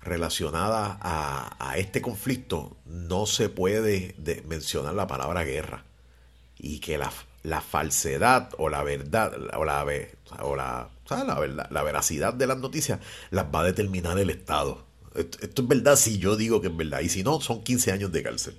relacionada 0.07 0.97
a, 1.01 1.77
este 1.77 2.01
conflicto 2.01 2.77
no 2.85 3.25
se 3.25 3.49
puede 3.49 4.15
mencionar 4.47 4.95
la 4.95 5.05
palabra 5.05 5.43
guerra 5.43 5.83
y 6.57 6.79
que 6.79 6.97
la, 6.97 7.11
la 7.43 7.61
falsedad 7.61 8.49
o 8.57 8.69
la 8.69 8.83
verdad 8.83 9.33
o 9.55 9.63
la, 9.63 9.85
o 10.41 10.55
la 10.55 10.89
la, 11.09 11.39
verdad, 11.39 11.67
la 11.69 11.83
veracidad 11.83 12.33
de 12.33 12.47
las 12.47 12.57
noticias 12.57 12.99
las 13.29 13.45
va 13.53 13.61
a 13.61 13.63
determinar 13.63 14.19
el 14.19 14.29
Estado. 14.29 14.85
Esto, 15.15 15.61
es 15.61 15.67
verdad 15.67 15.95
si 15.95 16.19
yo 16.19 16.35
digo 16.35 16.61
que 16.61 16.67
es 16.67 16.75
verdad. 16.75 16.99
Y 16.99 17.09
si 17.09 17.23
no, 17.23 17.39
son 17.41 17.63
15 17.63 17.91
años 17.91 18.11
de 18.11 18.23
cárcel. 18.23 18.57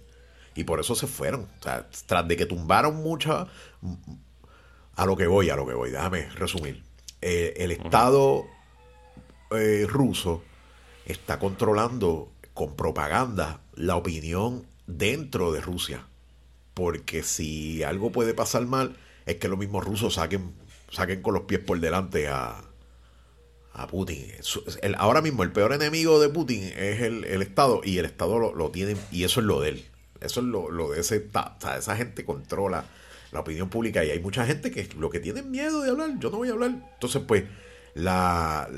Y 0.54 0.64
por 0.64 0.80
eso 0.80 0.94
se 0.94 1.06
fueron. 1.06 1.42
O 1.60 1.62
sea, 1.62 1.88
tras 2.06 2.26
de 2.26 2.36
que 2.36 2.46
tumbaron 2.46 2.96
mucha... 2.96 3.46
A 4.96 5.06
lo 5.06 5.16
que 5.16 5.28
voy, 5.28 5.48
a 5.50 5.56
lo 5.56 5.66
que 5.66 5.74
voy. 5.74 5.90
Déjame 5.90 6.28
resumir. 6.30 6.82
Eh, 7.20 7.54
el 7.58 7.70
Estado 7.70 8.46
eh, 9.52 9.86
ruso 9.88 10.42
está 11.08 11.38
controlando 11.38 12.30
con 12.54 12.76
propaganda 12.76 13.60
la 13.74 13.96
opinión 13.96 14.66
dentro 14.86 15.52
de 15.52 15.60
Rusia. 15.60 16.06
Porque 16.74 17.22
si 17.22 17.82
algo 17.82 18.12
puede 18.12 18.34
pasar 18.34 18.66
mal, 18.66 18.96
es 19.26 19.36
que 19.36 19.48
los 19.48 19.58
mismos 19.58 19.84
rusos 19.84 20.14
saquen 20.14 20.52
saquen 20.90 21.22
con 21.22 21.34
los 21.34 21.44
pies 21.44 21.60
por 21.60 21.80
delante 21.80 22.28
a, 22.28 22.62
a 23.72 23.86
Putin. 23.86 24.26
El, 24.82 24.94
ahora 24.96 25.20
mismo 25.20 25.42
el 25.42 25.52
peor 25.52 25.72
enemigo 25.72 26.20
de 26.20 26.28
Putin 26.28 26.64
es 26.76 27.02
el, 27.02 27.42
Estado 27.42 27.80
y 27.84 27.98
el 27.98 28.04
Estado 28.04 28.38
lo, 28.38 28.70
tiene 28.70 28.96
y 29.10 29.24
eso 29.24 29.40
es 29.40 29.46
lo 29.46 29.60
de 29.60 29.70
él. 29.70 29.84
Eso 30.20 30.40
es 30.40 30.46
lo, 30.46 30.70
lo 30.70 30.90
de 30.90 31.00
ese... 31.00 31.28
O 31.32 31.60
sea, 31.60 31.78
esa 31.78 31.96
gente 31.96 32.24
controla 32.24 32.84
la 33.30 33.40
opinión 33.40 33.68
pública 33.68 34.04
y 34.04 34.10
hay 34.10 34.20
mucha 34.20 34.46
gente 34.46 34.70
que 34.70 34.88
lo 34.98 35.10
que 35.10 35.20
tiene 35.20 35.42
miedo 35.42 35.82
de 35.82 35.90
hablar, 35.90 36.18
yo 36.18 36.30
no 36.30 36.38
voy 36.38 36.48
a 36.48 36.52
hablar. 36.52 36.70
Entonces, 36.94 37.22
pues, 37.26 37.44
la, 37.94 38.68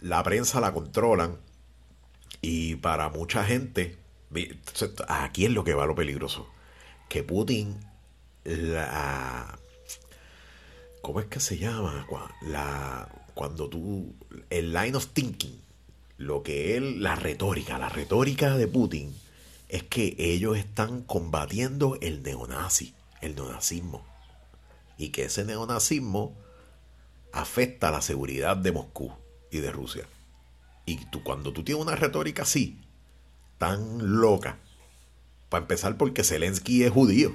la 0.00 0.22
prensa 0.22 0.60
la 0.60 0.72
controlan 0.72 1.36
y 2.40 2.76
para 2.76 3.08
mucha 3.08 3.44
gente, 3.44 3.96
aquí 5.08 5.44
es 5.44 5.50
lo 5.50 5.64
que 5.64 5.74
va 5.74 5.86
lo 5.86 5.94
peligroso, 5.94 6.48
que 7.08 7.22
Putin 7.22 7.78
la, 8.44 9.58
¿Cómo 11.02 11.20
es 11.20 11.26
que 11.26 11.40
se 11.40 11.58
llama? 11.58 12.06
La, 12.42 13.08
cuando 13.34 13.68
tú. 13.68 14.14
El 14.50 14.72
line 14.72 14.96
of 14.96 15.08
thinking. 15.08 15.60
Lo 16.18 16.42
que 16.42 16.76
él. 16.76 17.02
La 17.02 17.16
retórica. 17.16 17.78
La 17.78 17.88
retórica 17.88 18.56
de 18.56 18.66
Putin 18.66 19.14
es 19.68 19.82
que 19.84 20.14
ellos 20.18 20.58
están 20.58 21.02
combatiendo 21.02 21.96
el 22.00 22.22
neonazi. 22.22 22.94
El 23.20 23.34
neonazismo. 23.34 24.04
Y 24.98 25.08
que 25.08 25.24
ese 25.24 25.44
neonazismo 25.44 26.36
afecta 27.32 27.88
a 27.88 27.92
la 27.92 28.02
seguridad 28.02 28.56
de 28.56 28.72
Moscú 28.72 29.12
y 29.50 29.58
de 29.58 29.70
Rusia. 29.70 30.06
Y 30.90 31.04
tú, 31.06 31.22
cuando 31.22 31.52
tú 31.52 31.62
tienes 31.62 31.82
una 31.84 31.94
retórica 31.94 32.42
así, 32.42 32.80
tan 33.58 34.20
loca, 34.20 34.58
para 35.48 35.62
empezar 35.62 35.96
porque 35.96 36.24
Zelensky 36.24 36.82
es 36.82 36.90
judío 36.90 37.32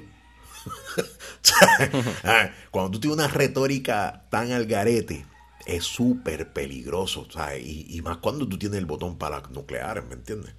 Ah, 2.23 2.51
cuando 2.71 2.91
tú 2.91 2.99
tienes 2.99 3.17
una 3.17 3.27
retórica 3.27 4.25
tan 4.29 4.51
al 4.51 4.65
garete, 4.65 5.25
es 5.65 5.85
súper 5.85 6.51
peligroso. 6.51 7.27
Y, 7.63 8.01
más 8.01 8.17
cuando 8.17 8.47
tú 8.47 8.57
tienes 8.57 8.79
el 8.79 8.85
botón 8.85 9.17
para 9.17 9.41
nucleares, 9.51 10.05
¿me 10.05 10.15
entiendes? 10.15 10.53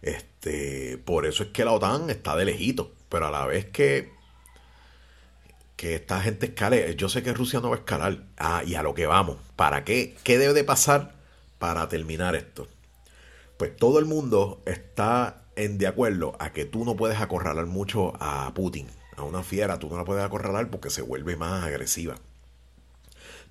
Este, 0.00 0.98
por 0.98 1.26
eso 1.26 1.42
es 1.42 1.50
que 1.50 1.64
la 1.64 1.72
OTAN 1.72 2.08
está 2.08 2.34
de 2.36 2.46
lejito. 2.46 2.94
Pero 3.08 3.26
a 3.26 3.30
la 3.30 3.46
vez 3.46 3.66
que, 3.66 4.10
que 5.76 5.96
esta 5.96 6.22
gente 6.22 6.46
escale, 6.46 6.96
yo 6.96 7.10
sé 7.10 7.22
que 7.22 7.34
Rusia 7.34 7.60
no 7.60 7.68
va 7.68 7.76
a 7.76 7.80
escalar. 7.80 8.24
Ah, 8.38 8.62
y 8.66 8.74
a 8.74 8.82
lo 8.82 8.94
que 8.94 9.06
vamos. 9.06 9.36
¿Para 9.54 9.84
qué? 9.84 10.16
¿Qué 10.24 10.38
debe 10.38 10.54
de 10.54 10.64
pasar 10.64 11.21
para 11.62 11.88
terminar 11.88 12.34
esto? 12.34 12.66
Pues 13.56 13.76
todo 13.76 14.00
el 14.00 14.04
mundo 14.04 14.64
está 14.66 15.44
en 15.54 15.78
de 15.78 15.86
acuerdo 15.86 16.34
a 16.40 16.52
que 16.52 16.64
tú 16.64 16.84
no 16.84 16.96
puedes 16.96 17.20
acorralar 17.20 17.66
mucho 17.66 18.14
a 18.18 18.52
Putin. 18.52 18.88
A 19.16 19.22
una 19.22 19.44
fiera 19.44 19.78
tú 19.78 19.88
no 19.88 19.96
la 19.96 20.04
puedes 20.04 20.24
acorralar 20.24 20.70
porque 20.70 20.90
se 20.90 21.02
vuelve 21.02 21.36
más 21.36 21.62
agresiva. 21.62 22.16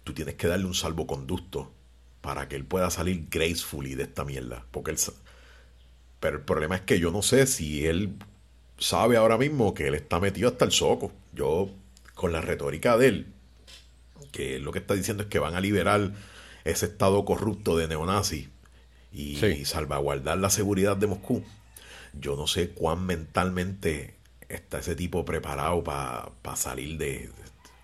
Tú 0.04 0.14
tienes 0.14 0.36
que 0.36 0.48
darle 0.48 0.66
un 0.66 0.74
salvoconducto 0.74 1.72
para 2.20 2.50
que 2.50 2.58
él 2.58 2.66
pueda 2.66 2.90
salir 2.90 3.28
gracefully 3.30 3.96
de 3.96 4.04
esta 4.04 4.26
mierda. 4.26 4.66
Porque 4.72 4.92
él... 4.92 4.98
Pero 6.20 6.40
el 6.40 6.44
problema 6.44 6.76
es 6.76 6.82
que 6.82 7.00
yo 7.00 7.12
no 7.12 7.22
sé 7.22 7.48
si 7.48 7.88
él 7.88 8.18
sabe 8.78 9.16
ahora 9.16 9.38
mismo 9.38 9.74
que 9.74 9.88
él 9.88 9.96
está 9.96 10.20
metido 10.20 10.50
hasta 10.50 10.66
el 10.66 10.74
soco. 10.74 11.14
Yo, 11.32 11.70
con 12.14 12.34
la 12.34 12.42
retórica 12.42 12.98
de 12.98 13.08
él, 13.08 13.34
que 14.34 14.60
lo 14.60 14.74
que 14.74 14.80
está 14.80 14.96
diciendo 14.96 15.24
es 15.24 15.30
que 15.30 15.40
van 15.40 15.56
a 15.56 15.62
liberar 15.62 16.12
ese 16.64 16.86
estado 16.88 17.26
corrupto 17.26 17.78
de 17.78 17.88
neonazis 17.88 18.50
y, 19.12 19.44
y 19.46 19.66
salvaguardar 19.66 20.38
la 20.38 20.50
seguridad 20.50 20.98
de 20.98 21.08
Moscú 21.08 21.44
yo 22.14 22.36
no 22.36 22.48
sé 22.48 22.70
cuán 22.72 23.06
mentalmente 23.06 24.16
está 24.50 24.80
ese 24.80 24.96
tipo 24.96 25.24
preparado 25.26 25.84
para 25.84 26.56
salir 26.56 26.98
de, 26.98 27.30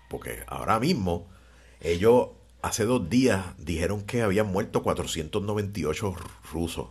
Porque 0.08 0.42
ahora 0.46 0.80
mismo, 0.80 1.28
ellos 1.80 2.28
hace 2.62 2.84
dos 2.84 3.08
días 3.08 3.44
dijeron 3.58 4.02
que 4.02 4.22
habían 4.22 4.48
muerto 4.48 4.82
498 4.82 6.14
rusos. 6.52 6.88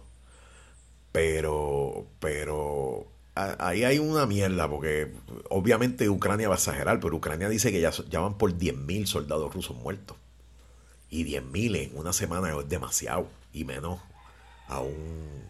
Pero, 1.12 2.08
pero 2.20 3.08
ahí 3.36 3.84
hay 3.84 4.00
una 4.00 4.25
mierda, 4.25 4.70
porque 4.70 5.13
obviamente 5.50 6.10
Ucrania 6.10 6.50
va 6.50 6.56
a 6.56 6.58
exagerar, 6.58 7.00
pero 7.00 7.15
Ucrania 7.15 7.50
dice 7.50 7.72
que 7.72 7.82
ya, 7.82 7.91
ya 8.10 8.20
van 8.20 8.38
por 8.38 8.53
10.000 8.53 9.06
soldados 9.06 9.53
rusos 9.53 9.77
muertos. 9.77 10.17
Y 11.10 11.24
10.000 11.26 11.76
en 11.78 11.98
una 11.98 12.14
semana 12.14 12.58
es 12.58 12.70
demasiado, 12.70 13.30
y 13.54 13.64
menos 13.64 14.00
a 14.68 14.82
un, 14.82 15.44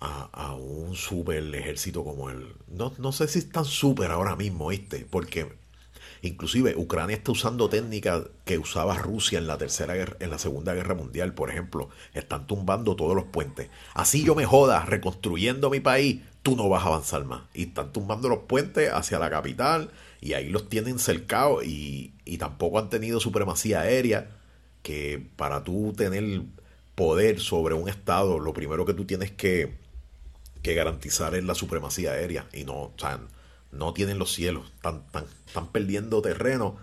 a, 0.00 0.54
un 0.54 0.94
super 0.94 1.54
ejército 1.54 2.04
como 2.04 2.30
el... 2.30 2.54
No, 2.68 2.92
no 2.98 3.12
sé 3.12 3.28
si 3.28 3.40
es 3.40 3.50
tan 3.50 3.64
super 3.64 4.10
ahora 4.10 4.36
mismo, 4.36 4.68
¿viste? 4.68 5.06
Porque 5.10 5.60
Inclusive 6.24 6.76
Ucrania 6.76 7.16
está 7.16 7.32
usando 7.32 7.68
técnicas 7.68 8.22
que 8.44 8.56
usaba 8.56 8.96
Rusia 8.96 9.40
en 9.40 9.48
la 9.48 9.58
tercera 9.58 9.94
guerra, 9.94 10.16
en 10.20 10.30
la 10.30 10.38
segunda 10.38 10.72
guerra 10.72 10.94
mundial, 10.94 11.34
por 11.34 11.50
ejemplo. 11.50 11.90
Están 12.14 12.46
tumbando 12.46 12.94
todos 12.94 13.16
los 13.16 13.24
puentes. 13.24 13.70
Así 13.92 14.22
yo 14.22 14.36
me 14.36 14.46
joda 14.46 14.84
reconstruyendo 14.84 15.68
mi 15.68 15.80
país, 15.80 16.20
tú 16.44 16.54
no 16.54 16.68
vas 16.68 16.84
a 16.84 16.86
avanzar 16.86 17.24
más. 17.24 17.42
Y 17.54 17.64
están 17.64 17.92
tumbando 17.92 18.28
los 18.28 18.40
puentes 18.40 18.88
hacia 18.92 19.18
la 19.18 19.30
capital 19.30 19.90
y 20.22 20.34
ahí 20.34 20.48
los 20.48 20.68
tienen 20.68 21.00
cercados 21.00 21.64
y, 21.66 22.14
y 22.24 22.38
tampoco 22.38 22.78
han 22.78 22.88
tenido 22.88 23.18
supremacía 23.18 23.80
aérea, 23.80 24.30
que 24.82 25.26
para 25.36 25.64
tú 25.64 25.92
tener 25.96 26.42
poder 26.94 27.40
sobre 27.40 27.74
un 27.74 27.88
estado, 27.88 28.38
lo 28.38 28.52
primero 28.52 28.86
que 28.86 28.94
tú 28.94 29.04
tienes 29.04 29.32
que, 29.32 29.74
que 30.62 30.74
garantizar 30.74 31.34
es 31.34 31.42
la 31.42 31.56
supremacía 31.56 32.12
aérea 32.12 32.46
y 32.52 32.62
no, 32.64 32.74
o 32.74 32.94
sea, 32.96 33.18
no 33.72 33.92
tienen 33.92 34.18
los 34.18 34.32
cielos, 34.32 34.70
están, 34.76 35.02
están, 35.46 35.66
perdiendo 35.68 36.22
terreno. 36.22 36.76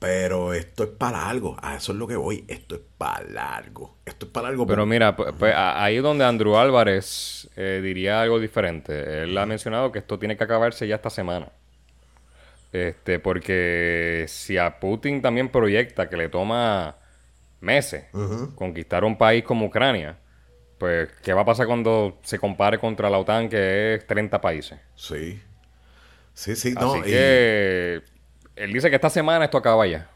Pero 0.00 0.52
esto 0.52 0.82
es 0.82 0.90
para 0.90 1.30
algo, 1.30 1.56
a 1.62 1.76
eso 1.76 1.92
es 1.92 1.98
lo 1.98 2.06
que 2.06 2.16
voy, 2.16 2.44
esto 2.48 2.74
es 2.74 2.80
para 2.98 3.24
largo, 3.26 3.96
esto 4.04 4.26
es 4.26 4.32
para 4.32 4.48
algo. 4.48 4.66
Pero 4.66 4.84
mira, 4.84 5.16
pues, 5.16 5.32
pues 5.38 5.54
ahí 5.56 5.96
es 5.96 6.02
donde 6.02 6.24
Andrew 6.24 6.56
Álvarez 6.56 7.48
eh, 7.56 7.80
diría 7.82 8.20
algo 8.20 8.38
diferente. 8.38 9.22
Él 9.22 9.38
ha 9.38 9.46
mencionado 9.46 9.92
que 9.92 10.00
esto 10.00 10.18
tiene 10.18 10.36
que 10.36 10.44
acabarse 10.44 10.86
ya 10.86 10.96
esta 10.96 11.08
semana. 11.08 11.52
Este, 12.74 13.20
porque 13.20 14.24
si 14.26 14.58
a 14.58 14.80
Putin 14.80 15.22
también 15.22 15.48
proyecta 15.48 16.08
que 16.08 16.16
le 16.16 16.28
toma 16.28 16.96
meses 17.60 18.06
conquistar 18.56 19.04
un 19.04 19.16
país 19.16 19.44
como 19.44 19.66
Ucrania, 19.66 20.16
pues 20.78 21.08
¿qué 21.22 21.32
va 21.32 21.42
a 21.42 21.44
pasar 21.44 21.68
cuando 21.68 22.18
se 22.24 22.40
compare 22.40 22.78
contra 22.78 23.08
la 23.08 23.18
OTAN 23.18 23.48
que 23.48 23.94
es 23.94 24.06
30 24.08 24.40
países? 24.40 24.80
Sí. 24.96 25.40
Sí, 26.32 26.56
sí, 26.56 26.72
no. 26.72 26.94
Así 26.94 27.02
que 27.02 28.02
él 28.56 28.72
dice 28.72 28.90
que 28.90 28.96
esta 28.96 29.08
semana 29.08 29.44
esto 29.44 29.58
acaba 29.58 29.86
ya. 29.86 30.08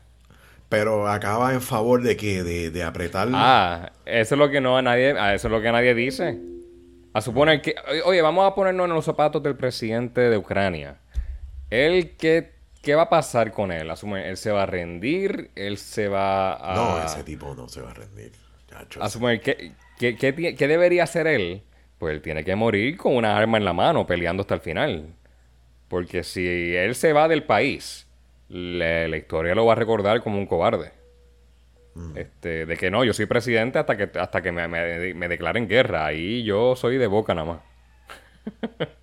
Pero 0.68 1.06
acaba 1.06 1.54
en 1.54 1.62
favor 1.62 2.02
de 2.02 2.16
que 2.16 2.42
de, 2.42 2.72
de 2.72 2.82
apretar. 2.82 3.28
Ah, 3.34 3.92
eso 4.04 4.34
es 4.34 4.38
lo 4.38 4.50
que 4.50 4.60
no 4.60 4.76
a 4.76 4.82
nadie, 4.82 5.10
eso 5.10 5.46
es 5.46 5.52
lo 5.52 5.62
que 5.62 5.70
nadie 5.70 5.94
dice. 5.94 6.36
A 7.14 7.20
suponer 7.20 7.62
que, 7.62 7.76
oye, 8.04 8.20
vamos 8.20 8.50
a 8.50 8.54
ponernos 8.56 8.88
en 8.88 8.94
los 8.94 9.04
zapatos 9.04 9.42
del 9.44 9.54
presidente 9.54 10.22
de 10.22 10.36
Ucrania. 10.36 10.96
Él 11.70 12.16
qué, 12.16 12.52
qué 12.82 12.94
va 12.94 13.02
a 13.02 13.08
pasar 13.08 13.52
con 13.52 13.72
él? 13.72 13.90
Asume, 13.90 14.28
él 14.28 14.36
se 14.36 14.50
va 14.50 14.62
a 14.62 14.66
rendir, 14.66 15.50
él 15.54 15.78
se 15.78 16.08
va 16.08 16.54
a. 16.54 16.74
No, 16.74 17.04
ese 17.04 17.24
tipo 17.24 17.54
no 17.54 17.68
se 17.68 17.80
va 17.80 17.90
a 17.90 17.94
rendir. 17.94 18.32
Asume, 19.00 19.40
¿qué, 19.40 19.72
qué, 19.98 20.16
qué, 20.16 20.54
qué 20.56 20.68
debería 20.68 21.04
hacer 21.04 21.26
él? 21.26 21.62
Pues 21.98 22.14
él 22.14 22.22
tiene 22.22 22.44
que 22.44 22.54
morir 22.54 22.96
con 22.96 23.16
una 23.16 23.36
arma 23.36 23.58
en 23.58 23.64
la 23.64 23.72
mano, 23.72 24.06
peleando 24.06 24.42
hasta 24.42 24.54
el 24.54 24.60
final. 24.60 25.14
Porque 25.88 26.22
si 26.22 26.76
él 26.76 26.94
se 26.94 27.12
va 27.12 27.28
del 27.28 27.42
país, 27.44 28.06
la, 28.48 29.16
historia 29.16 29.54
lo 29.54 29.66
va 29.66 29.72
a 29.72 29.76
recordar 29.76 30.22
como 30.22 30.38
un 30.38 30.46
cobarde. 30.46 30.92
Mm. 31.94 32.16
Este, 32.16 32.66
de 32.66 32.76
que 32.76 32.90
no, 32.90 33.04
yo 33.04 33.12
soy 33.12 33.26
presidente 33.26 33.78
hasta 33.78 33.96
que, 33.96 34.18
hasta 34.18 34.42
que 34.42 34.52
me, 34.52 34.68
me, 34.68 35.28
declaren 35.28 35.66
guerra. 35.66 36.06
Ahí 36.06 36.44
yo 36.44 36.76
soy 36.76 36.98
de 36.98 37.06
boca 37.06 37.34
nada 37.34 37.46
más. 37.46 37.60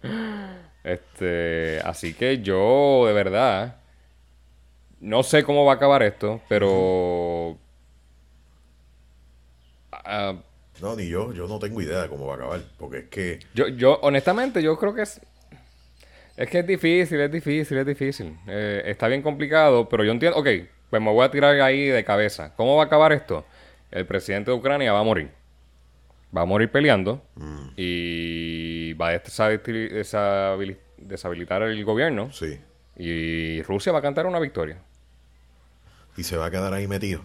este, 0.86 1.82
así 1.84 2.13
que 2.13 2.42
yo, 2.42 3.06
de 3.08 3.13
verdad, 3.13 3.77
no 5.01 5.24
sé 5.24 5.44
cómo 5.44 5.65
va 5.65 5.74
a 5.74 5.75
acabar 5.75 6.04
esto, 6.04 6.42
pero... 6.48 7.58
No, 10.82 10.95
ni 10.95 11.08
yo, 11.08 11.34
yo 11.34 11.48
no 11.48 11.58
tengo 11.58 11.82
idea 11.82 12.04
de 12.04 12.10
cómo 12.10 12.28
va 12.28 12.34
a 12.34 12.36
acabar, 12.38 12.62
porque 12.78 13.00
es 13.00 13.06
que... 13.10 13.39
Yo, 13.54 13.67
yo 13.67 14.00
honestamente, 14.04 14.62
yo 14.62 14.78
creo 14.78 14.93
que 14.93 15.02
es, 15.02 15.19
es 16.38 16.50
que 16.50 16.60
es 16.60 16.67
difícil, 16.67 17.19
es 17.21 17.32
difícil, 17.32 17.78
es 17.78 17.86
difícil. 17.86 18.38
Eh, 18.48 18.84
está 18.86 19.08
bien 19.08 19.21
complicado, 19.21 19.88
pero 19.88 20.04
yo 20.04 20.12
entiendo. 20.12 20.38
Ok, 20.38 20.48
pues 20.89 21.02
me 21.02 21.12
voy 21.12 21.26
a 21.26 21.32
tirar 21.32 21.60
ahí 21.62 21.88
de 21.88 22.04
cabeza. 22.04 22.54
¿Cómo 22.56 22.76
va 22.76 22.84
a 22.84 22.86
acabar 22.88 23.13
esto? 23.13 23.45
El 23.89 24.06
presidente 24.06 24.52
de 24.52 24.58
Ucrania 24.58 24.91
va 24.91 25.00
a 25.00 25.04
morir. 25.04 25.32
Va 26.36 26.41
a 26.41 26.45
morir 26.45 26.69
peleando 26.69 27.21
mm. 27.36 27.67
y 27.78 28.93
va 28.93 29.10
a 29.10 29.21
deshabilitar 30.98 31.62
el 31.63 31.86
gobierno. 31.86 32.32
Sí. 32.32 32.60
Y 32.98 33.62
Rusia 33.63 33.91
va 33.91 34.00
a 34.00 34.02
cantar 34.02 34.26
una 34.26 34.39
victoria. 34.39 34.80
Y 36.17 36.24
se 36.24 36.38
va 36.38 36.45
a 36.45 36.52
quedar 36.52 36.74
ahí 36.74 36.88
metido. 36.88 37.21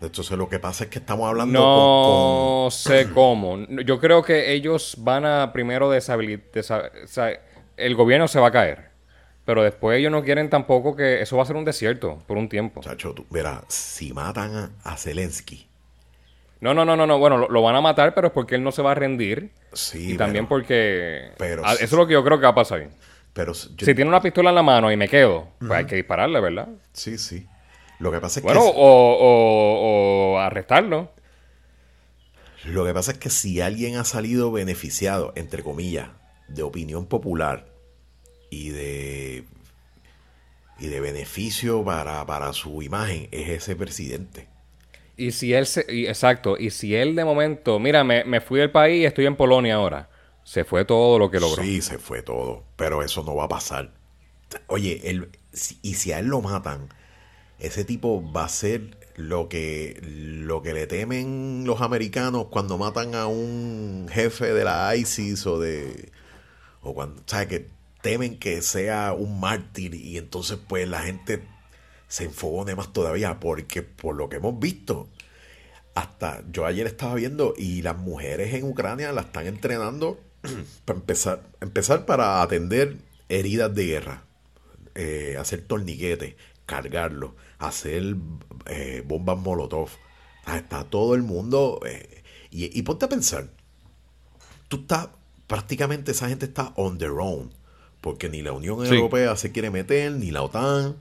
Entonces 0.00 0.36
lo 0.38 0.48
que 0.48 0.58
pasa 0.58 0.84
es 0.84 0.90
que 0.90 0.98
estamos 0.98 1.28
hablando 1.28 1.60
no 1.60 2.70
sé 2.70 3.10
cómo. 3.14 3.58
Yo 3.84 4.00
creo 4.00 4.22
que 4.22 4.52
ellos 4.52 4.96
van 4.98 5.26
a 5.26 5.52
primero 5.52 5.90
deshabilitar 5.90 6.92
el 7.76 7.94
gobierno 7.94 8.28
se 8.28 8.40
va 8.40 8.48
a 8.48 8.52
caer. 8.52 8.90
Pero 9.44 9.62
después 9.62 9.98
ellos 9.98 10.12
no 10.12 10.22
quieren 10.22 10.48
tampoco 10.48 10.94
que 10.94 11.22
eso 11.22 11.36
va 11.36 11.42
a 11.42 11.46
ser 11.46 11.56
un 11.56 11.64
desierto 11.64 12.22
por 12.26 12.36
un 12.36 12.48
tiempo. 12.48 12.82
Chacho, 12.82 13.14
tú, 13.14 13.26
verás, 13.30 13.64
si 13.68 14.12
matan 14.12 14.72
a, 14.84 14.96
Zelensky. 14.96 15.66
No, 16.60 16.74
no, 16.74 16.84
no, 16.84 16.96
no, 16.96 17.06
no. 17.06 17.18
Bueno, 17.18 17.48
lo, 17.48 17.62
van 17.62 17.76
a 17.76 17.80
matar, 17.80 18.14
pero 18.14 18.28
es 18.28 18.32
porque 18.32 18.54
él 18.54 18.62
no 18.62 18.72
se 18.72 18.82
va 18.82 18.92
a 18.92 18.94
rendir. 18.94 19.50
Sí. 19.72 20.12
Y 20.12 20.16
también 20.16 20.46
porque. 20.46 21.32
Pero, 21.38 21.64
eso 21.64 21.84
es 21.84 21.92
lo 21.92 22.06
que 22.06 22.12
yo 22.12 22.24
creo 22.24 22.38
que 22.38 22.44
va 22.44 22.50
a 22.50 22.54
pasar. 22.54 22.88
Pero 23.32 23.54
si 23.54 23.74
tiene 23.76 24.06
una 24.06 24.20
pistola 24.20 24.50
en 24.50 24.56
la 24.56 24.62
mano 24.62 24.90
y 24.90 24.96
me 24.96 25.08
quedo, 25.08 25.48
pues 25.58 25.70
hay 25.70 25.86
que 25.86 25.96
dispararle, 25.96 26.40
¿verdad? 26.40 26.68
Sí, 26.92 27.16
sí. 27.16 27.46
Lo 27.98 28.10
que 28.10 28.20
pasa 28.20 28.40
es 28.40 28.46
que. 28.46 28.52
Bueno, 28.52 28.62
o, 28.64 30.34
o 30.34 30.38
arrestarlo. 30.38 31.12
Lo 32.64 32.84
que 32.84 32.92
pasa 32.92 33.12
es 33.12 33.18
que 33.18 33.30
si 33.30 33.60
alguien 33.60 33.96
ha 33.96 34.04
salido 34.04 34.52
beneficiado, 34.52 35.32
entre 35.36 35.62
comillas, 35.62 36.10
de 36.48 36.62
opinión 36.62 37.06
popular 37.06 37.66
y 38.50 38.70
de 38.70 39.44
y 40.80 40.88
de 40.88 41.00
beneficio 41.00 41.84
para, 41.84 42.24
para 42.26 42.52
su 42.52 42.82
imagen 42.82 43.28
es 43.30 43.50
ese 43.50 43.76
presidente. 43.76 44.48
Y 45.20 45.32
si 45.32 45.52
él 45.52 45.66
se, 45.66 45.84
exacto, 46.08 46.56
y 46.58 46.70
si 46.70 46.94
él 46.94 47.14
de 47.14 47.26
momento, 47.26 47.78
mira, 47.78 48.04
me, 48.04 48.24
me 48.24 48.40
fui 48.40 48.58
del 48.58 48.70
país 48.70 49.02
y 49.02 49.04
estoy 49.04 49.26
en 49.26 49.36
Polonia 49.36 49.74
ahora. 49.74 50.08
Se 50.44 50.64
fue 50.64 50.86
todo 50.86 51.18
lo 51.18 51.30
que 51.30 51.38
logró. 51.38 51.62
Sí, 51.62 51.82
se 51.82 51.98
fue 51.98 52.22
todo, 52.22 52.64
pero 52.76 53.02
eso 53.02 53.22
no 53.22 53.34
va 53.34 53.44
a 53.44 53.48
pasar. 53.48 53.92
Oye, 54.66 55.02
él, 55.04 55.28
y 55.82 55.94
si 55.94 56.12
a 56.12 56.20
él 56.20 56.28
lo 56.28 56.40
matan, 56.40 56.88
ese 57.58 57.84
tipo 57.84 58.32
va 58.32 58.44
a 58.44 58.48
ser 58.48 58.96
lo 59.16 59.50
que, 59.50 60.00
lo 60.02 60.62
que 60.62 60.72
le 60.72 60.86
temen 60.86 61.64
los 61.66 61.82
americanos 61.82 62.46
cuando 62.50 62.78
matan 62.78 63.14
a 63.14 63.26
un 63.26 64.08
jefe 64.10 64.54
de 64.54 64.64
la 64.64 64.96
ISIS 64.96 65.46
o 65.46 65.60
de... 65.60 66.10
O 66.80 66.94
cuando, 66.94 67.22
¿sabes? 67.26 67.48
Que 67.48 67.68
temen 68.00 68.38
que 68.38 68.62
sea 68.62 69.12
un 69.12 69.38
mártir 69.38 69.94
y 69.94 70.16
entonces 70.16 70.58
pues 70.66 70.88
la 70.88 71.02
gente 71.02 71.42
se 72.10 72.24
enfogone 72.24 72.74
más 72.74 72.92
todavía 72.92 73.38
porque 73.38 73.82
por 73.82 74.16
lo 74.16 74.28
que 74.28 74.36
hemos 74.36 74.58
visto 74.58 75.08
hasta 75.94 76.42
yo 76.50 76.66
ayer 76.66 76.88
estaba 76.88 77.14
viendo 77.14 77.54
y 77.56 77.82
las 77.82 77.96
mujeres 77.96 78.52
en 78.52 78.64
Ucrania 78.64 79.12
la 79.12 79.22
están 79.22 79.46
entrenando 79.46 80.18
para 80.84 80.98
empezar, 80.98 81.42
empezar 81.60 82.06
para 82.06 82.42
atender 82.42 82.96
heridas 83.28 83.72
de 83.74 83.86
guerra, 83.86 84.24
eh, 84.96 85.36
hacer 85.38 85.62
torniquetes, 85.62 86.34
cargarlos, 86.66 87.32
hacer 87.58 88.16
eh, 88.66 89.04
bombas 89.06 89.38
molotov. 89.38 89.90
Está 90.52 90.82
todo 90.84 91.14
el 91.14 91.22
mundo. 91.22 91.80
Eh, 91.86 92.24
y, 92.50 92.76
y 92.76 92.82
ponte 92.82 93.04
a 93.04 93.08
pensar, 93.08 93.50
tú 94.68 94.78
estás, 94.78 95.10
prácticamente 95.46 96.10
esa 96.10 96.28
gente 96.28 96.46
está 96.46 96.72
on 96.76 96.98
their 96.98 97.12
own 97.12 97.52
porque 98.00 98.28
ni 98.28 98.42
la 98.42 98.52
Unión 98.52 98.84
Europea 98.84 99.36
se 99.36 99.52
quiere 99.52 99.70
meter, 99.70 100.12
ni 100.12 100.30
la 100.30 100.42
OTAN. 100.42 100.96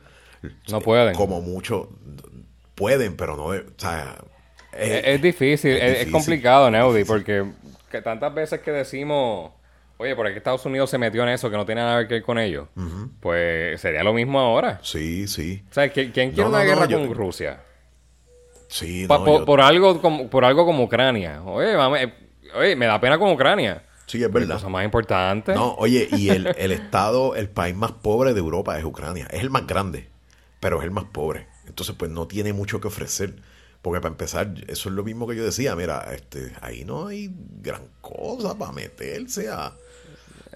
No 0.70 0.82
pueden. 0.82 1.16
Como 1.16 1.42
muchos 1.42 1.88
pueden, 2.76 3.16
pero 3.18 3.36
no. 3.36 3.46
O 3.46 3.56
sea, 3.78 4.18
es, 4.72 5.22
difícil, 5.22 5.72
es, 5.72 6.08
complicado, 6.08 6.70
Neudi, 6.72 7.04
porque 7.04 7.46
tantas 8.04 8.34
veces 8.34 8.62
que 8.62 8.72
decimos, 8.72 9.52
oye, 9.98 10.16
por 10.16 10.28
aquí 10.28 10.38
Estados 10.38 10.66
Unidos 10.66 10.90
se 10.90 10.98
metió 10.98 11.24
en 11.24 11.30
eso, 11.30 11.50
que 11.50 11.58
no 11.58 11.66
tiene 11.66 11.82
nada 11.82 12.08
que 12.08 12.16
ver 12.16 12.24
con 12.24 12.38
ellos, 12.38 12.68
pues 13.20 13.82
sería 13.82 14.04
lo 14.04 14.14
mismo 14.14 14.40
ahora. 14.40 14.80
Sí, 14.84 15.28
sí. 15.28 15.64
O 15.70 15.74
sea, 15.74 15.90
¿quién, 15.90 16.12
quiere 16.12 16.46
una 16.46 16.64
guerra 16.64 16.88
con 16.88 17.14
Rusia? 17.14 17.62
Sí, 18.70 19.08
por, 19.08 19.62
algo 19.62 20.00
como, 20.00 20.30
por 20.30 20.46
algo 20.46 20.66
como 20.66 20.84
Ucrania. 20.84 21.42
Oye, 21.44 21.74
eh, 21.74 22.14
oye, 22.56 22.76
me 22.76 22.86
da 22.86 23.02
pena 23.02 23.18
con 23.18 23.32
Ucrania. 23.32 23.82
Sí, 24.06 24.24
es 24.24 24.32
verdad. 24.32 24.56
Cosa 24.56 24.70
más 24.70 24.86
importante. 24.86 25.56
No, 25.56 25.74
oye, 25.74 26.08
y 26.12 26.30
el, 26.30 26.54
el 26.56 26.72
estado, 26.72 27.36
el 27.36 27.50
país 27.50 27.76
más 27.76 27.92
pobre 27.92 28.34
de 28.34 28.40
Europa 28.40 28.78
es 28.78 28.86
Ucrania. 28.86 29.28
Es 29.32 29.42
el 29.42 29.50
más 29.50 29.66
grande, 29.66 30.09
pero 30.60 30.80
es 30.80 30.84
el 30.86 30.92
más 30.92 31.06
pobre. 31.06 31.48
Entonces, 31.68 31.96
pues 31.98 32.10
no 32.12 32.28
tiene 32.28 32.54
mucho 32.54 32.80
que 32.82 32.88
ofrecer. 32.88 33.36
Porque 33.82 34.02
para 34.02 34.12
empezar, 34.12 34.54
eso 34.68 34.90
es 34.90 34.96
lo 34.96 35.04
mismo 35.04 35.26
que 35.26 35.38
yo 35.38 35.44
decía, 35.46 35.74
mira, 35.76 36.06
este, 36.14 36.52
ahí 36.62 36.84
no 36.84 37.08
hay 37.08 37.32
gran 37.62 37.84
cosa 38.02 38.58
para 38.58 38.74
meterse 38.74 39.50
a... 39.50 39.72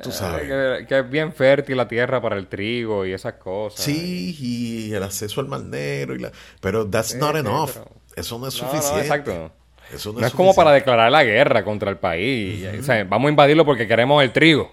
tú 0.01 0.11
sabes. 0.11 0.41
Que, 0.41 0.85
que 0.87 0.99
es 0.99 1.09
bien 1.09 1.31
fértil 1.31 1.77
la 1.77 1.87
tierra 1.87 2.21
para 2.21 2.35
el 2.35 2.47
trigo 2.47 3.05
y 3.05 3.13
esas 3.13 3.35
cosas. 3.35 3.79
Sí, 3.85 4.35
y 4.39 4.93
el 4.93 5.03
acceso 5.03 5.39
al 5.39 5.47
Mar 5.47 5.61
Negro. 5.61 6.15
Y 6.15 6.19
la... 6.19 6.31
Pero 6.59 6.85
that's 6.89 7.15
not 7.15 7.35
enough. 7.37 7.71
pero- 7.73 7.91
Eso 8.15 8.37
no 8.39 8.47
es 8.47 8.61
No, 8.61 8.63
no, 8.65 8.71
suficiente. 8.73 9.01
exacto. 9.01 9.51
Eso 9.93 10.11
no, 10.11 10.19
No 10.19 10.25
es 10.25 10.33
es 10.33 10.35
como 10.35 10.53
para 10.53 10.71
declarar 10.71 11.09
la 11.09 11.23
guerra 11.23 11.63
contra 11.63 11.89
el 11.91 11.97
país. 11.97 12.65
O 12.79 12.83
sea, 12.83 13.05
vamos 13.05 13.27
a 13.27 13.31
invadirlo 13.31 13.63
porque 13.63 13.87
queremos 13.87 14.21
el 14.21 14.33
trigo. 14.33 14.69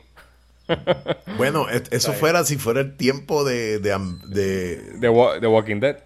Bueno, 1.37 1.69
es- 1.69 1.85
eso 1.91 2.13
fuera 2.13 2.45
si 2.45 2.57
fuera 2.59 2.81
el 2.81 2.97
tiempo 2.97 3.45
de, 3.45 3.79
de, 3.79 3.97
de, 4.27 4.77
De, 4.99 5.09
Wa- 5.09 5.39
de 5.39 5.47
Walking 5.47 5.81
Dead. 5.81 5.97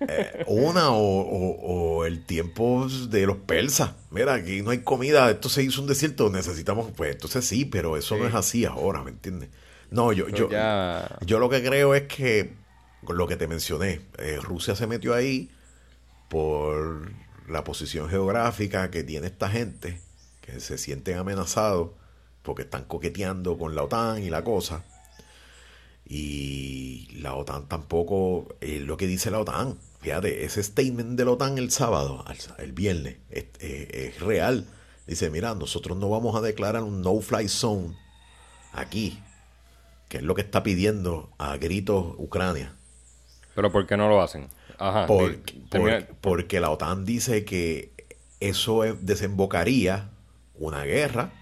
eh, 0.00 0.44
una 0.46 0.90
o, 0.90 1.20
o- 1.20 1.96
o 1.98 2.04
el 2.06 2.24
tiempo 2.24 2.86
de 3.08 3.26
los 3.26 3.36
persas. 3.38 3.92
Mira, 4.10 4.34
aquí 4.34 4.62
no 4.62 4.70
hay 4.70 4.78
comida, 4.78 5.30
esto 5.30 5.48
se 5.48 5.62
hizo 5.62 5.80
un 5.80 5.86
desierto, 5.88 6.30
necesitamos, 6.30 6.90
pues 6.96 7.12
entonces 7.12 7.46
sí, 7.46 7.64
pero 7.64 7.96
eso 7.96 8.16
no 8.16 8.26
es 8.26 8.34
así 8.34 8.64
ahora, 8.64 9.02
¿me 9.02 9.10
entiendes? 9.10 9.48
No, 9.90 10.12
yo, 10.12 10.28
yo, 10.28 10.50
ya- 10.50 11.16
yo 11.24 11.38
lo 11.38 11.48
que 11.48 11.62
creo 11.62 11.94
es 11.94 12.02
que 12.02 12.52
lo 13.08 13.26
que 13.26 13.36
te 13.36 13.46
mencioné, 13.46 14.00
eh, 14.18 14.38
Rusia 14.42 14.74
se 14.74 14.86
metió 14.86 15.14
ahí 15.14 15.50
por 16.28 17.10
la 17.48 17.62
posición 17.64 18.08
geográfica 18.08 18.90
que 18.90 19.04
tiene 19.04 19.28
esta 19.28 19.48
gente, 19.48 20.00
que 20.40 20.60
se 20.60 20.78
sienten 20.78 21.18
amenazados 21.18 21.90
porque 22.46 22.62
están 22.62 22.84
coqueteando 22.84 23.58
con 23.58 23.74
la 23.74 23.82
OTAN 23.82 24.22
y 24.22 24.30
la 24.30 24.42
cosa. 24.44 24.84
Y 26.08 27.08
la 27.20 27.34
OTAN 27.34 27.66
tampoco, 27.68 28.54
es 28.60 28.80
lo 28.80 28.96
que 28.96 29.06
dice 29.08 29.30
la 29.30 29.40
OTAN, 29.40 29.76
fíjate, 30.00 30.44
ese 30.44 30.62
statement 30.62 31.18
de 31.18 31.24
la 31.24 31.32
OTAN 31.32 31.58
el 31.58 31.70
sábado, 31.72 32.24
el 32.58 32.72
viernes, 32.72 33.16
es, 33.30 33.46
es- 33.60 33.90
es 33.92 34.20
real. 34.20 34.66
Dice, 35.06 35.30
mira, 35.30 35.54
nosotros 35.54 35.96
no 35.98 36.08
vamos 36.08 36.36
a 36.36 36.40
declarar 36.40 36.82
un 36.84 37.02
no-fly 37.02 37.48
zone 37.48 37.96
aquí, 38.72 39.20
que 40.08 40.18
es 40.18 40.22
lo 40.22 40.34
que 40.34 40.42
está 40.42 40.62
pidiendo 40.62 41.30
a 41.38 41.56
gritos 41.56 42.14
Ucrania. 42.18 42.72
Pero 43.54 43.72
¿por 43.72 43.86
qué 43.86 43.96
no 43.96 44.08
lo 44.08 44.20
hacen? 44.22 44.48
Ajá. 44.78 45.06
Por- 45.06 45.30
di- 45.44 45.52
por- 45.52 45.68
termina- 45.70 46.06
porque 46.20 46.60
la 46.60 46.70
OTAN 46.70 47.04
dice 47.04 47.44
que 47.44 47.92
eso 48.38 48.84
es- 48.84 49.04
desembocaría 49.04 50.10
una 50.58 50.84
guerra 50.84 51.32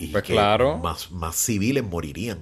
y 0.00 0.08
Pues 0.08 0.24
que 0.24 0.32
claro. 0.32 0.78
más, 0.78 1.10
más 1.12 1.36
civiles 1.36 1.84
morirían. 1.84 2.38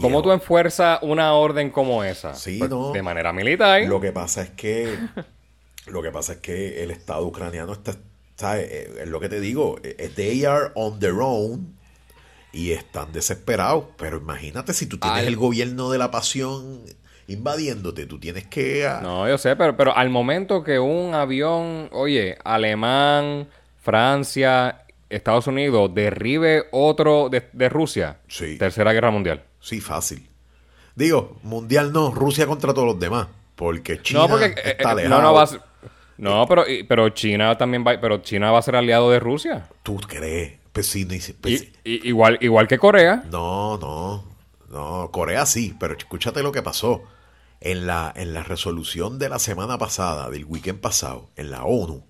¿Cómo 0.00 0.22
tú 0.22 0.30
enfuerzas 0.30 0.98
una 1.02 1.32
orden 1.32 1.70
como 1.70 2.04
esa? 2.04 2.34
Sí, 2.34 2.58
Pues, 2.58 2.70
no. 2.70 2.92
De 2.92 3.02
manera 3.02 3.32
militar. 3.32 3.82
Lo 3.82 4.00
que 4.00 4.12
pasa 4.12 4.42
es 4.42 4.50
que 4.50 4.96
lo 5.86 6.02
que 6.02 6.10
pasa 6.10 6.34
es 6.34 6.38
que 6.38 6.82
el 6.82 6.90
Estado 6.90 7.24
ucraniano 7.26 7.72
está, 7.72 7.96
¿sabes? 8.36 8.68
Eh, 8.70 8.94
Es 9.02 9.08
lo 9.08 9.20
que 9.20 9.28
te 9.28 9.40
digo, 9.40 9.76
eh, 9.82 10.10
they 10.14 10.44
are 10.44 10.70
on 10.74 10.98
their 11.00 11.14
own 11.20 11.76
y 12.52 12.72
están 12.72 13.12
desesperados. 13.12 13.84
Pero 13.96 14.18
imagínate 14.18 14.72
si 14.74 14.86
tú 14.86 14.98
tienes 14.98 15.26
el 15.26 15.36
gobierno 15.36 15.90
de 15.90 15.98
la 15.98 16.10
pasión 16.10 16.82
invadiéndote, 17.28 18.06
tú 18.06 18.20
tienes 18.20 18.46
que 18.46 18.86
ah, 18.86 19.00
No, 19.02 19.28
yo 19.28 19.38
sé, 19.38 19.56
pero, 19.56 19.76
pero 19.76 19.96
al 19.96 20.10
momento 20.10 20.62
que 20.62 20.78
un 20.78 21.14
avión, 21.14 21.88
oye, 21.92 22.36
alemán, 22.44 23.48
Francia, 23.82 24.85
Estados 25.08 25.46
Unidos, 25.46 25.94
derribe 25.94 26.64
otro 26.72 27.28
de, 27.28 27.48
de 27.52 27.68
Rusia, 27.68 28.18
Sí. 28.28 28.58
Tercera 28.58 28.92
Guerra 28.92 29.10
Mundial. 29.10 29.44
Sí, 29.60 29.80
fácil. 29.80 30.28
Digo, 30.94 31.38
mundial 31.42 31.92
no, 31.92 32.10
Rusia 32.10 32.46
contra 32.46 32.72
todos 32.72 32.86
los 32.88 32.98
demás. 32.98 33.28
Porque 33.54 34.00
China 34.02 34.20
no, 34.20 34.28
porque 34.28 34.46
eh, 34.46 34.52
está 34.78 34.88
eh, 34.90 34.92
alejado. 34.92 35.16
no, 35.16 35.22
no 35.28 35.34
va 35.34 35.42
a 35.42 35.46
ser- 35.46 35.60
no, 36.18 36.46
pero, 36.46 36.64
pero 36.88 37.08
China 37.10 37.56
también 37.58 37.84
va, 37.86 38.00
pero 38.00 38.18
China 38.18 38.50
va 38.50 38.58
a 38.58 38.62
ser 38.62 38.76
aliado 38.76 39.10
de 39.10 39.20
Rusia. 39.20 39.68
¿Tú 39.82 39.96
crees? 39.98 40.58
Pues 40.72 40.86
sí, 40.86 41.04
pues 41.40 41.54
Y- 41.54 41.58
sí. 41.58 41.72
y- 41.84 42.08
igual, 42.08 42.38
igual 42.40 42.66
que 42.68 42.78
Corea. 42.78 43.22
No, 43.30 43.76
no, 43.78 44.24
no. 44.70 45.10
Corea 45.12 45.44
sí, 45.46 45.74
pero 45.78 45.94
escúchate 45.96 46.42
lo 46.42 46.52
que 46.52 46.62
pasó. 46.62 47.02
En 47.60 47.86
la, 47.86 48.12
en 48.14 48.34
la 48.34 48.42
resolución 48.42 49.18
de 49.18 49.30
la 49.30 49.38
semana 49.38 49.78
pasada, 49.78 50.28
del 50.30 50.44
weekend 50.44 50.80
pasado, 50.80 51.30
en 51.36 51.50
la 51.50 51.64
ONU, 51.64 52.04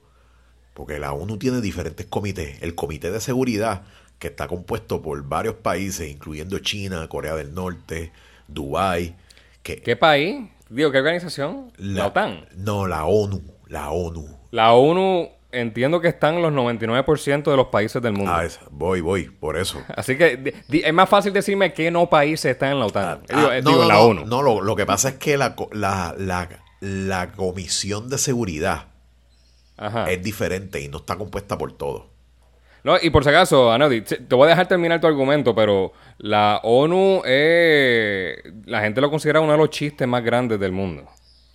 porque 0.77 0.99
la 0.99 1.13
ONU 1.15 1.39
tiene 1.39 1.61
diferentes 1.63 2.05
comités. 2.07 2.63
El 2.63 2.75
Comité 2.75 3.11
de 3.11 3.21
Seguridad, 3.21 3.83
que 4.19 4.29
está 4.29 4.47
compuesto 4.47 5.01
por 5.01 5.23
varios 5.27 5.55
países, 5.57 6.09
incluyendo 6.11 6.59
China, 6.59 7.09
Corea 7.09 7.35
del 7.35 7.55
Norte, 7.55 8.13
Dubái, 8.47 9.17
que 9.63 9.81
¿Qué 9.81 9.97
país? 9.97 10.49
Digo, 10.69 10.93
¿qué 10.93 10.99
organización? 10.99 11.73
La, 11.79 12.07
OTAN. 12.09 12.47
No, 12.57 12.87
la 12.87 13.05
ONU, 13.07 13.43
la 13.69 13.91
ONU. 13.91 14.29
La 14.51 14.73
ONU, 14.75 15.29
entiendo 15.51 16.01
que 16.01 16.09
están 16.09 16.43
los 16.43 16.53
99% 16.53 17.51
de 17.51 17.57
los 17.57 17.69
países 17.69 18.03
del 18.03 18.13
mundo. 18.13 18.33
Ah, 18.35 18.45
esa- 18.45 18.61
voy, 18.71 19.01
voy, 19.01 19.25
por 19.31 19.57
eso. 19.57 19.83
Así 19.97 20.17
que 20.19 20.37
di- 20.37 20.53
di- 20.69 20.83
es 20.85 20.93
más 20.93 21.09
fácil 21.09 21.33
decirme 21.33 21.73
qué 21.73 21.91
no 21.91 22.11
países 22.11 22.53
están 22.53 22.73
en 22.73 22.81
la 22.81 22.87
OTAN. 22.87 23.23
Ah, 23.31 23.37
digo, 23.37 23.53
eh, 23.53 23.63
no, 23.63 23.71
digo, 23.71 23.83
en 23.83 23.89
no, 23.89 23.95
la 23.95 23.95
no, 23.95 24.01
ONU. 24.07 24.27
No, 24.27 24.43
lo, 24.43 24.61
lo 24.61 24.77
que 24.77 24.85
pasa 24.87 25.09
es 25.11 25.15
que 25.17 25.37
la, 25.37 25.55
la, 25.73 26.49
la 26.81 27.33
Comisión 27.33 28.09
de 28.11 28.19
Seguridad 28.19 28.89
Ajá. 29.77 30.11
es 30.11 30.23
diferente 30.23 30.81
y 30.81 30.89
no 30.89 30.99
está 30.99 31.17
compuesta 31.17 31.57
por 31.59 31.73
todos. 31.73 32.05
No, 32.85 32.97
y 33.03 33.11
por 33.11 33.25
si 33.25 33.31
acaso, 33.31 33.73
Anodi, 33.73 34.03
te 34.03 34.35
voy 34.35 34.47
a 34.47 34.51
dejar 34.51 34.69
terminar 34.69 35.01
tu 35.01 35.09
argumento, 35.09 35.55
pero 35.57 35.93
la 36.19 36.61
ONU, 36.63 37.21
eh, 37.27 38.37
la 38.65 38.81
gente 38.81 39.01
lo 39.01 39.11
considera 39.11 39.41
uno 39.41 39.53
de 39.53 39.59
los 39.59 39.71
chistes 39.71 40.07
más 40.07 40.23
grandes 40.23 40.61
del 40.61 40.71
mundo. 40.73 41.05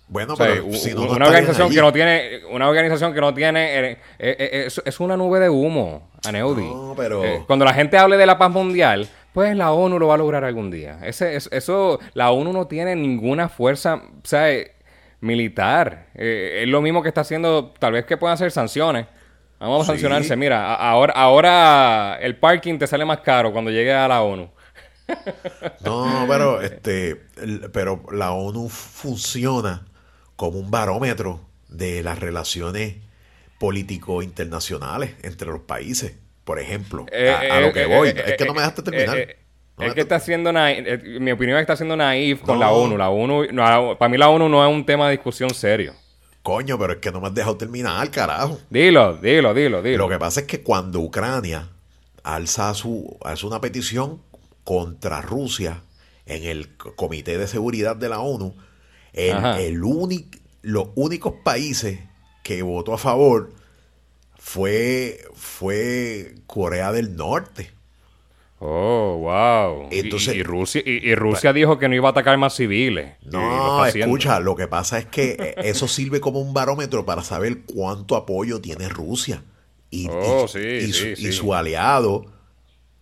Bueno, 0.08 0.34
O 0.34 0.36
sea, 0.36 0.46
pero 0.46 0.70
si 0.74 0.92
no, 0.92 1.02
una 1.10 1.24
organización 1.26 1.70
que 1.70 1.80
no 1.80 1.90
tiene, 1.90 2.40
una 2.50 2.68
organización 2.68 3.14
que 3.14 3.20
no 3.22 3.32
tiene, 3.32 3.78
eh, 3.78 3.90
eh, 4.18 4.36
eh, 4.38 4.64
es, 4.66 4.82
es 4.84 5.00
una 5.00 5.16
nube 5.16 5.40
de 5.40 5.48
humo, 5.48 6.10
Aneudi. 6.26 6.64
No, 6.66 6.92
pero- 6.94 7.22
cuando 7.46 7.64
la 7.64 7.72
gente 7.72 7.96
hable 7.96 8.18
de 8.18 8.26
la 8.26 8.36
paz 8.36 8.50
mundial, 8.50 9.08
pues 9.32 9.56
la 9.56 9.72
ONU 9.72 9.98
lo 9.98 10.08
va 10.08 10.14
a 10.16 10.18
lograr 10.18 10.44
algún 10.44 10.70
día. 10.70 10.98
Ese, 11.02 11.34
es- 11.36 11.48
eso, 11.50 11.98
la 12.12 12.30
ONU 12.30 12.52
no 12.52 12.66
tiene 12.66 12.94
ninguna 12.94 13.48
fuerza, 13.48 13.94
o 14.04 14.26
sea, 14.26 14.48
militar. 15.22 16.08
Eh, 16.14 16.60
es 16.64 16.68
lo 16.68 16.82
mismo 16.82 17.02
que 17.02 17.08
está 17.08 17.22
haciendo, 17.22 17.72
tal 17.78 17.92
vez 17.92 18.04
que 18.04 18.16
puedan 18.18 18.34
hacer 18.34 18.50
sanciones. 18.52 19.06
Vamos 19.58 19.80
a 19.82 19.84
Sí. 19.84 19.88
sancionarse. 19.92 20.36
Mira, 20.36 20.74
ahora, 20.74 21.12
ahora 21.14 22.18
el 22.20 22.36
parking 22.36 22.78
te 22.78 22.86
sale 22.86 23.04
más 23.04 23.20
caro 23.20 23.52
cuando 23.52 23.70
llegue 23.70 23.92
a 23.94 24.06
la 24.08 24.20
ONU. 24.22 24.50
No, 25.84 26.24
pero 26.28 26.60
este, 26.62 27.16
pero 27.72 28.02
la 28.12 28.32
ONU 28.32 28.68
funciona 28.68 29.84
como 30.36 30.58
un 30.58 30.70
barómetro 30.70 31.40
de 31.68 32.02
las 32.02 32.18
relaciones 32.18 32.96
político 33.58 34.22
internacionales 34.22 35.14
entre 35.22 35.48
los 35.48 35.60
países. 35.60 36.14
Por 36.44 36.58
ejemplo, 36.58 37.06
Eh, 37.12 37.30
a, 37.30 37.38
a 37.40 37.58
eh, 37.58 37.60
lo 37.62 37.72
que 37.72 37.86
voy. 37.86 38.08
es 38.08 38.36
que 38.36 38.44
no 38.44 38.54
me 38.54 38.60
dejaste 38.60 38.82
terminar. 38.82 39.36
Es 39.78 39.94
que 39.94 40.00
está 40.02 40.16
haciendo 40.16 40.52
naif, 40.52 40.86
eh, 40.86 41.18
mi 41.20 41.32
opinión 41.32 41.56
es 41.56 41.60
que 41.60 41.62
está 41.62 41.72
haciendo 41.74 41.96
naif 41.96 42.40
con 42.42 42.58
No. 42.58 42.60
la 42.60 42.72
ONU. 42.72 42.96
La 42.96 43.10
ONU, 43.10 43.46
no, 43.52 43.96
para 43.98 44.08
mí 44.08 44.18
la 44.18 44.28
ONU 44.28 44.48
no 44.48 44.66
es 44.66 44.72
un 44.72 44.84
tema 44.86 45.06
de 45.06 45.12
discusión 45.12 45.52
serio. 45.54 45.94
Coño, 46.42 46.78
pero 46.78 46.94
es 46.94 46.98
que 46.98 47.10
no 47.12 47.20
me 47.20 47.28
has 47.28 47.34
dejado 47.34 47.56
terminar, 47.56 48.10
carajo. 48.10 48.58
Dilo, 48.68 49.16
dilo, 49.16 49.54
dilo, 49.54 49.80
dilo. 49.82 49.98
Lo 49.98 50.08
que 50.08 50.18
pasa 50.18 50.40
es 50.40 50.46
que 50.46 50.60
cuando 50.62 51.00
Ucrania 51.00 51.68
alza, 52.24 52.74
su, 52.74 53.16
alza 53.24 53.46
una 53.46 53.60
petición 53.60 54.20
contra 54.64 55.20
Rusia 55.22 55.82
en 56.26 56.44
el 56.44 56.76
Comité 56.76 57.38
de 57.38 57.46
Seguridad 57.46 57.96
de 57.96 58.08
la 58.08 58.20
ONU, 58.20 58.54
el, 59.12 59.32
Ajá. 59.36 59.60
el 59.60 59.82
únic- 59.82 60.40
los 60.62 60.88
únicos 60.94 61.34
países 61.44 61.98
que 62.42 62.62
votó 62.62 62.94
a 62.94 62.98
favor 62.98 63.50
fue, 64.38 65.20
fue 65.34 66.34
Corea 66.46 66.92
del 66.92 67.16
Norte. 67.16 67.70
Oh, 68.64 69.16
wow. 69.18 69.88
Y- 69.90 69.98
Entonces- 70.00 70.34
y, 70.36 70.38
y 70.38 70.42
Rusia, 70.44 70.82
y, 70.84 70.90
y 71.10 71.14
Rusia 71.16 71.52
dijo 71.52 71.78
que 71.78 71.88
no 71.88 71.94
iba 71.96 72.08
a 72.08 72.12
atacar 72.12 72.38
más 72.38 72.54
civiles. 72.54 73.16
Lo 73.24 73.40
No, 73.40 73.82
haciendo. 73.82 74.14
escucha, 74.14 74.38
lo 74.38 74.54
que 74.54 74.68
pasa 74.68 74.98
es 74.98 75.06
que 75.06 75.36
eh, 75.38 75.54
eso 75.64 75.88
sirve 75.88 76.20
como 76.20 76.40
un 76.40 76.54
barómetro 76.54 77.04
para 77.04 77.22
saber 77.24 77.62
cuánto 77.66 78.14
apoyo 78.14 78.60
tiene 78.60 78.88
Rusia. 78.88 79.42
Y, 79.90 80.06
Oh, 80.10 80.46
sí, 80.46 80.92
su, 80.92 80.92
sí, 80.92 81.08
y 81.10 81.14
sí. 81.16 81.32
su 81.32 81.52
aliado, 81.54 82.26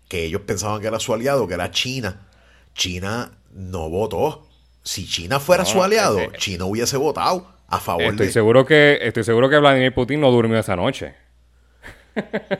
que 0.09 0.25
ellos 0.25 0.40
pensaban 0.46 0.81
que 0.81 0.87
era 0.87 0.99
su 0.99 1.12
aliado, 1.12 1.46
que 1.46 1.55
era 1.55 1.70
China. 1.70 2.27
China 2.75 3.33
no 3.53 3.88
votó. 3.90 4.46
Si 4.83 5.07
China 5.07 5.40
fuera 5.40 5.64
No, 5.64 5.68
su 5.68 5.83
aliado, 5.83 6.18
eh, 6.20 6.31
eh. 6.33 6.37
China 6.38 6.64
hubiese 6.64 6.96
votado 6.96 7.46
a 7.68 7.79
favor 7.81 8.05
Estoy 8.05 8.27
de... 8.29 8.33
seguro 8.33 8.64
que 8.64 8.99
estoy 9.03 9.25
seguro 9.25 9.51
que 9.51 9.59
Vladimir 9.59 9.92
Putin 9.92 10.20
no 10.23 10.31
durmió 10.31 10.59
esa 10.59 10.75
noche. 10.75 11.14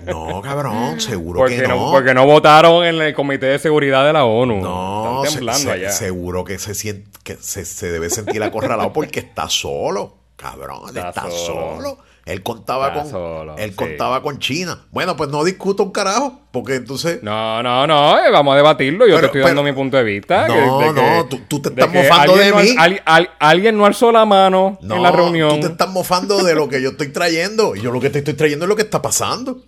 No, 0.07 0.41
cabrón, 0.43 1.01
seguro 1.01 1.41
Porque 1.41 1.57
que 1.57 1.69
no. 1.69 1.77
no. 1.87 1.91
porque 1.93 2.15
no 2.15 2.27
votaron 2.27 2.85
en 2.85 3.01
el 3.01 3.15
Comité 3.15 3.47
de 3.47 3.59
Seguridad 3.59 4.05
de 4.07 4.13
la 4.13 4.25
ONU. 4.25 4.61
No, 4.61 5.23
Están 5.25 5.31
se- 5.33 5.39
temblando 5.39 5.63
se- 5.65 5.73
allá. 5.73 5.91
seguro 5.93 6.45
que 6.45 6.59
se 6.59 6.75
siente, 6.75 7.11
que 7.23 7.37
se, 7.37 7.65
se 7.65 7.91
debe 7.91 8.11
sentir 8.11 8.43
acorralado 8.43 8.93
porque 8.93 9.21
está 9.21 9.49
solo, 9.49 10.15
cabrón, 10.37 10.83
Está 10.89 11.09
está, 11.11 11.23
solo. 11.31 11.77
solo. 11.77 11.99
Él 12.31 12.43
contaba 12.43 12.89
Está 12.89 13.03
con, 13.03 13.11
solo, 13.11 13.57
él 13.59 13.71
sí. 13.71 13.77
contaba 13.77 14.23
con 14.23 14.39
China. 14.39 14.87
Bueno, 14.91 15.17
pues 15.17 15.31
no 15.31 15.43
discuto 15.45 15.83
un 15.83 15.91
carajo, 15.93 16.41
porque 16.53 16.77
entonces 16.77 17.23
No, 17.23 17.63
no, 17.63 17.87
no, 17.87 18.19
eh, 18.19 18.31
vamos 18.31 18.55
a 18.55 18.57
debatirlo. 18.57 19.07
Yo 19.07 19.17
Pero- 19.17 19.31
te 19.31 19.39
estoy 19.39 19.43
dando 19.51 19.63
mi 19.63 19.73
punto 19.73 19.97
de 19.97 20.05
vista. 20.05 20.47
No, 20.49 20.55
que- 20.55 20.61
de 20.61 20.95
que- 20.95 21.01
no, 21.01 21.27
tú- 21.27 21.41
tú 21.49 21.61
te 21.63 21.71
de 21.71 21.83
estás 21.83 21.93
que 21.93 22.09
mofando 22.09 22.37
de 22.37 22.51
no 22.51 22.57
mí. 22.59 22.75
al- 22.79 23.03
al- 23.05 23.31
alguien 23.39 23.77
no 23.77 23.87
alzó 23.87 24.11
la 24.13 24.25
mano 24.25 24.79
no, 24.83 24.97
en 24.97 25.03
la 25.03 25.11
reunión. 25.11 25.61
tú 25.61 25.67
te 25.67 25.73
estás 25.73 25.89
mofando 25.91 26.43
de 26.45 26.55
lo 26.55 26.69
que 26.69 26.81
yo 26.81 26.91
estoy 26.91 27.09
trayendo. 27.09 27.75
Y 27.77 27.81
yo 27.81 27.91
lo 27.91 28.01
que 28.01 28.11
te 28.11 28.19
estoy 28.21 28.35
trayendo 28.35 28.65
es 28.65 28.69
lo 28.69 28.77
que 28.77 28.83
está 28.83 29.03
pasando. 29.03 29.63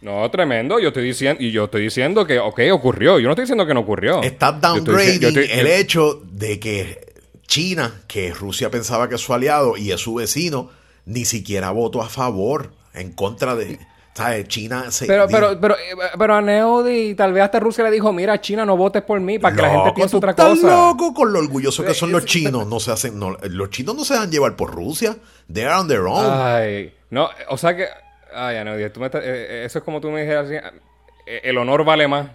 No, 0.00 0.28
tremendo. 0.32 0.80
Yo 0.80 0.88
estoy 0.88 1.04
diciendo, 1.04 1.40
y 1.42 1.52
yo 1.52 1.64
estoy 1.66 1.82
diciendo 1.82 2.26
que, 2.26 2.40
ok, 2.40 2.60
ocurrió. 2.72 3.20
Yo 3.20 3.26
no 3.26 3.32
estoy 3.34 3.44
diciendo 3.44 3.64
que 3.66 3.74
no 3.74 3.80
ocurrió. 3.80 4.20
Está 4.22 4.50
downgrading 4.50 5.22
el 5.50 5.66
hecho 5.68 6.20
de 6.24 6.58
que 6.58 7.12
China, 7.46 8.02
que 8.08 8.32
Rusia 8.32 8.70
pensaba 8.70 9.08
que 9.08 9.14
es 9.16 9.20
su 9.20 9.32
aliado 9.34 9.76
y 9.76 9.92
es 9.92 10.00
su 10.00 10.14
vecino, 10.14 10.70
ni 11.04 11.24
siquiera 11.24 11.70
votó 11.70 12.02
a 12.02 12.08
favor, 12.08 12.72
en 12.94 13.12
contra 13.12 13.54
de. 13.54 13.78
¿Sabes? 14.14 14.46
China 14.46 14.90
se. 14.90 15.06
Pero, 15.06 15.26
pero, 15.26 15.58
pero, 15.58 15.74
pero 16.18 16.34
a 16.34 16.42
Neody, 16.42 17.14
tal 17.14 17.32
vez 17.32 17.44
hasta 17.44 17.60
Rusia 17.60 17.82
le 17.84 17.90
dijo: 17.90 18.12
Mira, 18.12 18.40
China, 18.40 18.66
no 18.66 18.76
votes 18.76 19.02
por 19.02 19.18
mí 19.20 19.38
para 19.38 19.56
que 19.56 19.62
la 19.62 19.70
gente 19.70 19.92
piense 19.92 20.16
otra 20.16 20.34
cosa. 20.34 20.52
Estás 20.52 20.70
loco 20.70 21.14
con 21.14 21.32
lo 21.32 21.38
orgulloso 21.38 21.82
que 21.82 21.94
son 21.94 22.12
los 22.12 22.26
chinos. 22.26 22.66
No 22.66 22.78
se 22.78 22.92
hacen. 22.92 23.18
los 23.18 23.70
chinos 23.70 23.96
no 23.96 24.04
se 24.04 24.14
dan 24.14 24.30
llevar 24.30 24.54
por 24.54 24.74
Rusia. 24.74 25.16
They're 25.50 25.72
on 25.72 25.88
their 25.88 26.00
own. 26.00 26.26
Ay, 26.28 26.92
no, 27.10 27.30
o 27.48 27.56
sea 27.56 27.74
que. 27.74 27.86
Ay, 28.34 28.62
Neody, 28.62 28.90
tú 28.90 29.00
me 29.00 29.06
eh, 29.06 29.10
eh, 29.14 29.62
eso 29.66 29.78
es 29.78 29.84
como 29.84 30.00
tú 30.00 30.10
me 30.10 30.22
dijeras 30.22 30.50
eh, 30.50 31.40
El 31.42 31.58
honor 31.58 31.84
vale 31.84 32.06
más. 32.08 32.28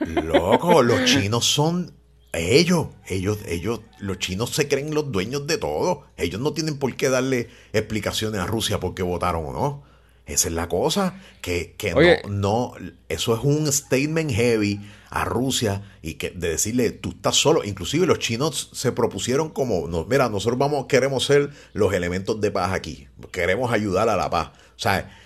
Loco, 0.00 0.82
los 0.82 1.04
chinos 1.04 1.44
son 1.44 1.99
ellos, 2.32 2.88
ellos, 3.08 3.38
ellos, 3.46 3.80
los 3.98 4.18
chinos 4.18 4.50
se 4.50 4.68
creen 4.68 4.94
los 4.94 5.10
dueños 5.10 5.46
de 5.46 5.58
todo. 5.58 6.04
Ellos 6.16 6.40
no 6.40 6.52
tienen 6.52 6.78
por 6.78 6.94
qué 6.94 7.08
darle 7.08 7.48
explicaciones 7.72 8.40
a 8.40 8.46
Rusia 8.46 8.80
por 8.80 8.94
qué 8.94 9.02
votaron 9.02 9.46
o 9.46 9.52
no. 9.52 9.90
Esa 10.26 10.46
es 10.46 10.54
la 10.54 10.68
cosa, 10.68 11.20
que, 11.40 11.74
que 11.76 12.22
no, 12.28 12.74
eso 13.08 13.34
es 13.34 13.42
un 13.42 13.70
statement 13.72 14.30
heavy 14.30 14.80
a 15.08 15.24
Rusia 15.24 15.82
y 16.02 16.14
que 16.14 16.30
de 16.30 16.50
decirle, 16.50 16.92
tú 16.92 17.10
estás 17.10 17.34
solo. 17.34 17.64
Inclusive 17.64 18.06
los 18.06 18.20
chinos 18.20 18.70
se 18.72 18.92
propusieron 18.92 19.50
como, 19.50 19.88
no, 19.88 20.04
mira, 20.04 20.28
nosotros 20.28 20.56
vamos, 20.56 20.86
queremos 20.86 21.24
ser 21.24 21.50
los 21.72 21.92
elementos 21.92 22.40
de 22.40 22.52
paz 22.52 22.72
aquí, 22.72 23.08
queremos 23.32 23.72
ayudar 23.72 24.08
a 24.08 24.16
la 24.16 24.30
paz. 24.30 24.50
O 24.76 24.78
sea, 24.78 25.19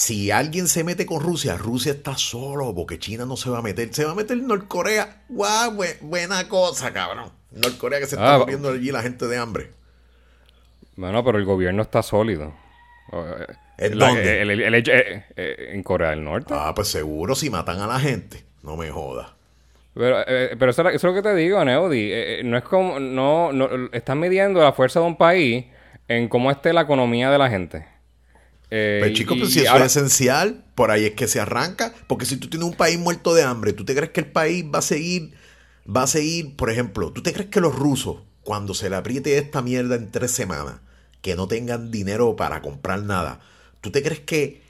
si 0.00 0.30
alguien 0.30 0.66
se 0.66 0.82
mete 0.82 1.04
con 1.04 1.20
Rusia, 1.20 1.58
Rusia 1.58 1.92
está 1.92 2.16
solo 2.16 2.74
porque 2.74 2.98
China 2.98 3.26
no 3.26 3.36
se 3.36 3.50
va 3.50 3.58
a 3.58 3.62
meter. 3.62 3.92
Se 3.92 4.02
va 4.02 4.12
a 4.12 4.14
meter 4.14 4.38
Norcorea. 4.38 5.24
¡Guau! 5.28 5.76
buena 6.00 6.48
cosa, 6.48 6.90
cabrón. 6.90 7.30
Norcorea 7.50 7.98
que 7.98 8.06
se 8.06 8.14
está 8.14 8.36
ah, 8.36 8.38
muriendo 8.38 8.70
allí 8.70 8.90
la 8.90 9.02
gente 9.02 9.26
de 9.26 9.36
hambre. 9.36 9.72
Bueno, 10.96 11.22
pero 11.22 11.36
el 11.36 11.44
gobierno 11.44 11.82
está 11.82 12.02
sólido. 12.02 12.54
¿En 13.76 13.98
dónde? 13.98 14.42
Eh, 14.42 15.24
eh, 15.36 15.68
en 15.74 15.82
Corea 15.82 16.10
del 16.10 16.24
Norte. 16.24 16.54
Ah, 16.56 16.72
pues 16.74 16.88
seguro 16.88 17.34
si 17.34 17.50
matan 17.50 17.78
a 17.80 17.86
la 17.86 18.00
gente. 18.00 18.42
No 18.62 18.78
me 18.78 18.90
jodas. 18.90 19.30
Pero, 19.92 20.22
eh, 20.26 20.56
pero 20.58 20.70
eso, 20.70 20.88
es 20.88 21.02
lo 21.02 21.12
que 21.12 21.20
te 21.20 21.34
digo, 21.34 21.62
Neody. 21.62 22.42
no 22.44 22.56
es 22.56 22.64
como. 22.64 22.98
No, 22.98 23.52
no, 23.52 23.68
están 23.92 24.18
midiendo 24.18 24.62
la 24.62 24.72
fuerza 24.72 25.00
de 25.00 25.06
un 25.06 25.18
país 25.18 25.66
en 26.08 26.30
cómo 26.30 26.50
esté 26.50 26.72
la 26.72 26.80
economía 26.80 27.30
de 27.30 27.36
la 27.36 27.50
gente. 27.50 27.99
Eh, 28.70 28.98
pues 29.00 29.14
chicos, 29.14 29.36
pues 29.38 29.52
si 29.52 29.60
eso 29.60 29.76
es 29.76 29.96
esencial, 29.96 30.64
por 30.74 30.90
ahí 30.90 31.04
es 31.04 31.14
que 31.14 31.28
se 31.28 31.40
arranca. 31.40 31.92
Porque 32.06 32.26
si 32.26 32.36
tú 32.36 32.48
tienes 32.48 32.68
un 32.68 32.74
país 32.74 32.98
muerto 32.98 33.34
de 33.34 33.42
hambre, 33.42 33.72
¿tú 33.72 33.84
te 33.84 33.94
crees 33.94 34.12
que 34.12 34.20
el 34.20 34.30
país 34.30 34.64
va 34.72 34.78
a 34.78 34.82
seguir, 34.82 35.32
va 35.84 36.04
a 36.04 36.06
seguir, 36.06 36.56
por 36.56 36.70
ejemplo, 36.70 37.12
¿tú 37.12 37.22
te 37.22 37.32
crees 37.32 37.50
que 37.50 37.60
los 37.60 37.74
rusos, 37.74 38.18
cuando 38.42 38.74
se 38.74 38.88
le 38.88 38.96
apriete 38.96 39.36
esta 39.38 39.62
mierda 39.62 39.96
en 39.96 40.10
tres 40.10 40.30
semanas, 40.30 40.80
que 41.20 41.36
no 41.36 41.48
tengan 41.48 41.90
dinero 41.90 42.36
para 42.36 42.62
comprar 42.62 43.02
nada, 43.02 43.40
¿tú 43.80 43.90
te 43.90 44.02
crees 44.02 44.20
que 44.20 44.62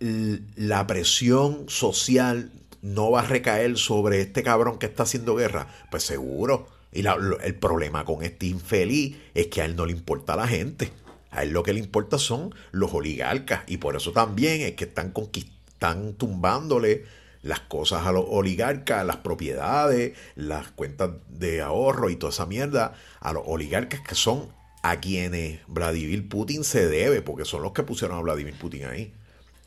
la 0.00 0.86
presión 0.86 1.64
social 1.68 2.52
no 2.80 3.10
va 3.10 3.20
a 3.20 3.26
recaer 3.26 3.76
sobre 3.76 4.20
este 4.20 4.42
cabrón 4.42 4.78
que 4.78 4.86
está 4.86 5.02
haciendo 5.02 5.34
guerra? 5.34 5.66
Pues 5.90 6.04
seguro. 6.04 6.68
Y 6.90 7.04
el 7.06 7.54
problema 7.56 8.04
con 8.04 8.22
este 8.22 8.46
infeliz 8.46 9.16
es 9.34 9.48
que 9.48 9.60
a 9.60 9.66
él 9.66 9.76
no 9.76 9.84
le 9.84 9.92
importa 9.92 10.32
a 10.32 10.36
la 10.36 10.48
gente. 10.48 10.90
A 11.30 11.42
él 11.42 11.50
lo 11.50 11.62
que 11.62 11.72
le 11.72 11.80
importa 11.80 12.18
son 12.18 12.54
los 12.70 12.94
oligarcas 12.94 13.62
y 13.66 13.78
por 13.78 13.96
eso 13.96 14.12
también 14.12 14.62
es 14.62 14.72
que 14.72 14.84
están, 14.84 15.12
están 15.34 16.14
tumbándole 16.14 17.04
las 17.42 17.60
cosas 17.60 18.06
a 18.06 18.12
los 18.12 18.24
oligarcas, 18.28 19.04
las 19.06 19.16
propiedades, 19.16 20.16
las 20.34 20.68
cuentas 20.68 21.10
de 21.28 21.60
ahorro 21.60 22.10
y 22.10 22.16
toda 22.16 22.32
esa 22.32 22.46
mierda 22.46 22.94
a 23.20 23.32
los 23.32 23.42
oligarcas 23.46 24.00
que 24.00 24.14
son 24.14 24.48
a 24.82 25.00
quienes 25.00 25.60
Vladimir 25.66 26.28
Putin 26.28 26.64
se 26.64 26.88
debe, 26.88 27.22
porque 27.22 27.44
son 27.44 27.62
los 27.62 27.72
que 27.72 27.82
pusieron 27.82 28.18
a 28.18 28.22
Vladimir 28.22 28.56
Putin 28.58 28.86
ahí. 28.86 29.12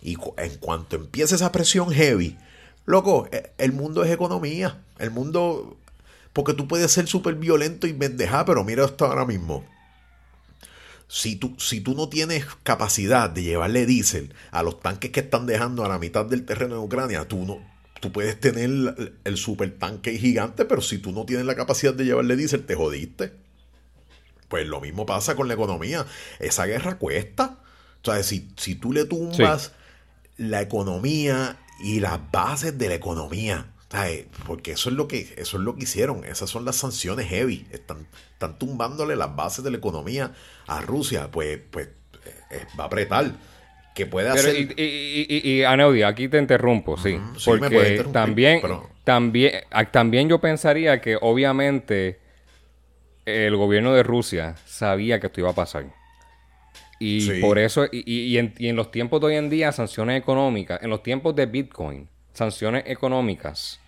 Y 0.01 0.17
en 0.37 0.57
cuanto 0.57 0.95
empiece 0.95 1.35
esa 1.35 1.51
presión 1.51 1.91
heavy, 1.91 2.37
loco, 2.85 3.27
e, 3.31 3.51
el 3.57 3.71
mundo 3.71 4.03
es 4.03 4.11
economía. 4.11 4.81
El 4.97 5.11
mundo. 5.11 5.77
Porque 6.33 6.53
tú 6.53 6.67
puedes 6.67 6.91
ser 6.91 7.07
súper 7.07 7.35
violento 7.35 7.87
y 7.87 7.93
mendejar, 7.93 8.45
pero 8.45 8.63
mira 8.63 8.85
esto 8.85 9.05
ahora 9.05 9.25
mismo. 9.25 9.65
Si 11.13 11.35
tú, 11.35 11.57
si 11.59 11.81
tú 11.81 11.93
no 11.93 12.07
tienes 12.07 12.45
capacidad 12.63 13.29
de 13.29 13.43
llevarle 13.43 13.85
diésel 13.85 14.33
a 14.49 14.63
los 14.63 14.79
tanques 14.79 15.11
que 15.11 15.19
están 15.19 15.45
dejando 15.45 15.83
a 15.83 15.89
la 15.89 15.99
mitad 15.99 16.25
del 16.25 16.45
terreno 16.45 16.75
de 16.75 16.79
Ucrania, 16.79 17.27
tú 17.27 17.45
no, 17.45 17.59
tú 17.99 18.13
puedes 18.13 18.39
tener 18.39 19.17
el, 19.25 19.37
super 19.37 19.77
tanque 19.77 20.17
gigante, 20.17 20.63
pero 20.63 20.81
si 20.81 20.99
tú 20.99 21.11
no 21.11 21.25
tienes 21.25 21.45
la 21.45 21.55
capacidad 21.55 21.93
de 21.93 22.05
llevarle 22.05 22.37
diésel, 22.37 22.65
te 22.65 22.75
jodiste. 22.75 23.33
Pues 24.47 24.65
lo 24.65 24.79
mismo 24.79 25.05
pasa 25.05 25.35
con 25.35 25.49
la 25.49 25.53
economía. 25.55 26.05
Esa 26.39 26.65
guerra 26.65 26.97
cuesta. 26.97 27.59
O 28.01 28.05
sea, 28.05 28.23
si, 28.23 28.47
si 28.55 28.75
tú 28.75 28.93
le 28.93 29.03
tumbas 29.03 29.73
la 30.37 30.61
economía 30.61 31.59
y 31.83 31.99
las 31.99 32.21
bases 32.31 32.77
de 32.77 32.87
la 32.87 32.95
economía, 32.95 33.70
porque 34.45 34.71
eso 34.71 34.89
es 34.89 34.95
lo 34.95 35.07
que 35.07 35.33
eso 35.37 35.57
es 35.57 35.63
lo 35.63 35.75
que 35.75 35.83
hicieron. 35.83 36.23
Esas 36.23 36.49
son 36.49 36.65
las 36.65 36.77
sanciones 36.77 37.27
heavy. 37.27 37.67
Están, 37.71 38.07
están 38.33 38.57
tumbándole 38.57 39.15
las 39.15 39.35
bases 39.35 39.63
de 39.63 39.71
la 39.71 39.77
economía 39.77 40.31
a 40.67 40.81
Rusia. 40.81 41.29
Pues, 41.29 41.59
pues 41.69 41.89
eh, 42.51 42.65
va 42.79 42.85
a 42.85 42.87
apretar. 42.87 43.31
Que 43.93 44.05
puede 44.05 44.29
hacer. 44.29 44.55
Y, 44.55 44.73
y, 44.77 45.63
y, 45.63 46.03
aquí 46.03 46.29
te 46.29 46.37
interrumpo, 46.37 46.95
sí. 46.95 47.19
porque 47.43 48.05
también, 48.13 48.61
también, 49.03 49.51
también 49.91 50.29
yo 50.29 50.39
pensaría 50.39 51.01
que 51.01 51.17
obviamente 51.19 52.17
el 53.25 53.57
gobierno 53.57 53.93
de 53.93 54.03
Rusia 54.03 54.55
sabía 54.65 55.19
que 55.19 55.27
esto 55.27 55.41
iba 55.41 55.49
a 55.49 55.55
pasar. 55.55 55.87
Y 56.99 57.41
por 57.41 57.59
eso, 57.59 57.85
y, 57.91 58.37
en, 58.37 58.53
y 58.57 58.69
en 58.69 58.77
los 58.77 58.91
tiempos 58.91 59.19
de 59.19 59.27
hoy 59.27 59.35
en 59.35 59.49
día, 59.49 59.73
sanciones 59.73 60.21
económicas, 60.21 60.81
en 60.81 60.89
los 60.89 61.03
tiempos 61.03 61.35
de 61.35 61.47
Bitcoin, 61.47 62.07
sanciones 62.31 62.83
económicas 62.85 63.80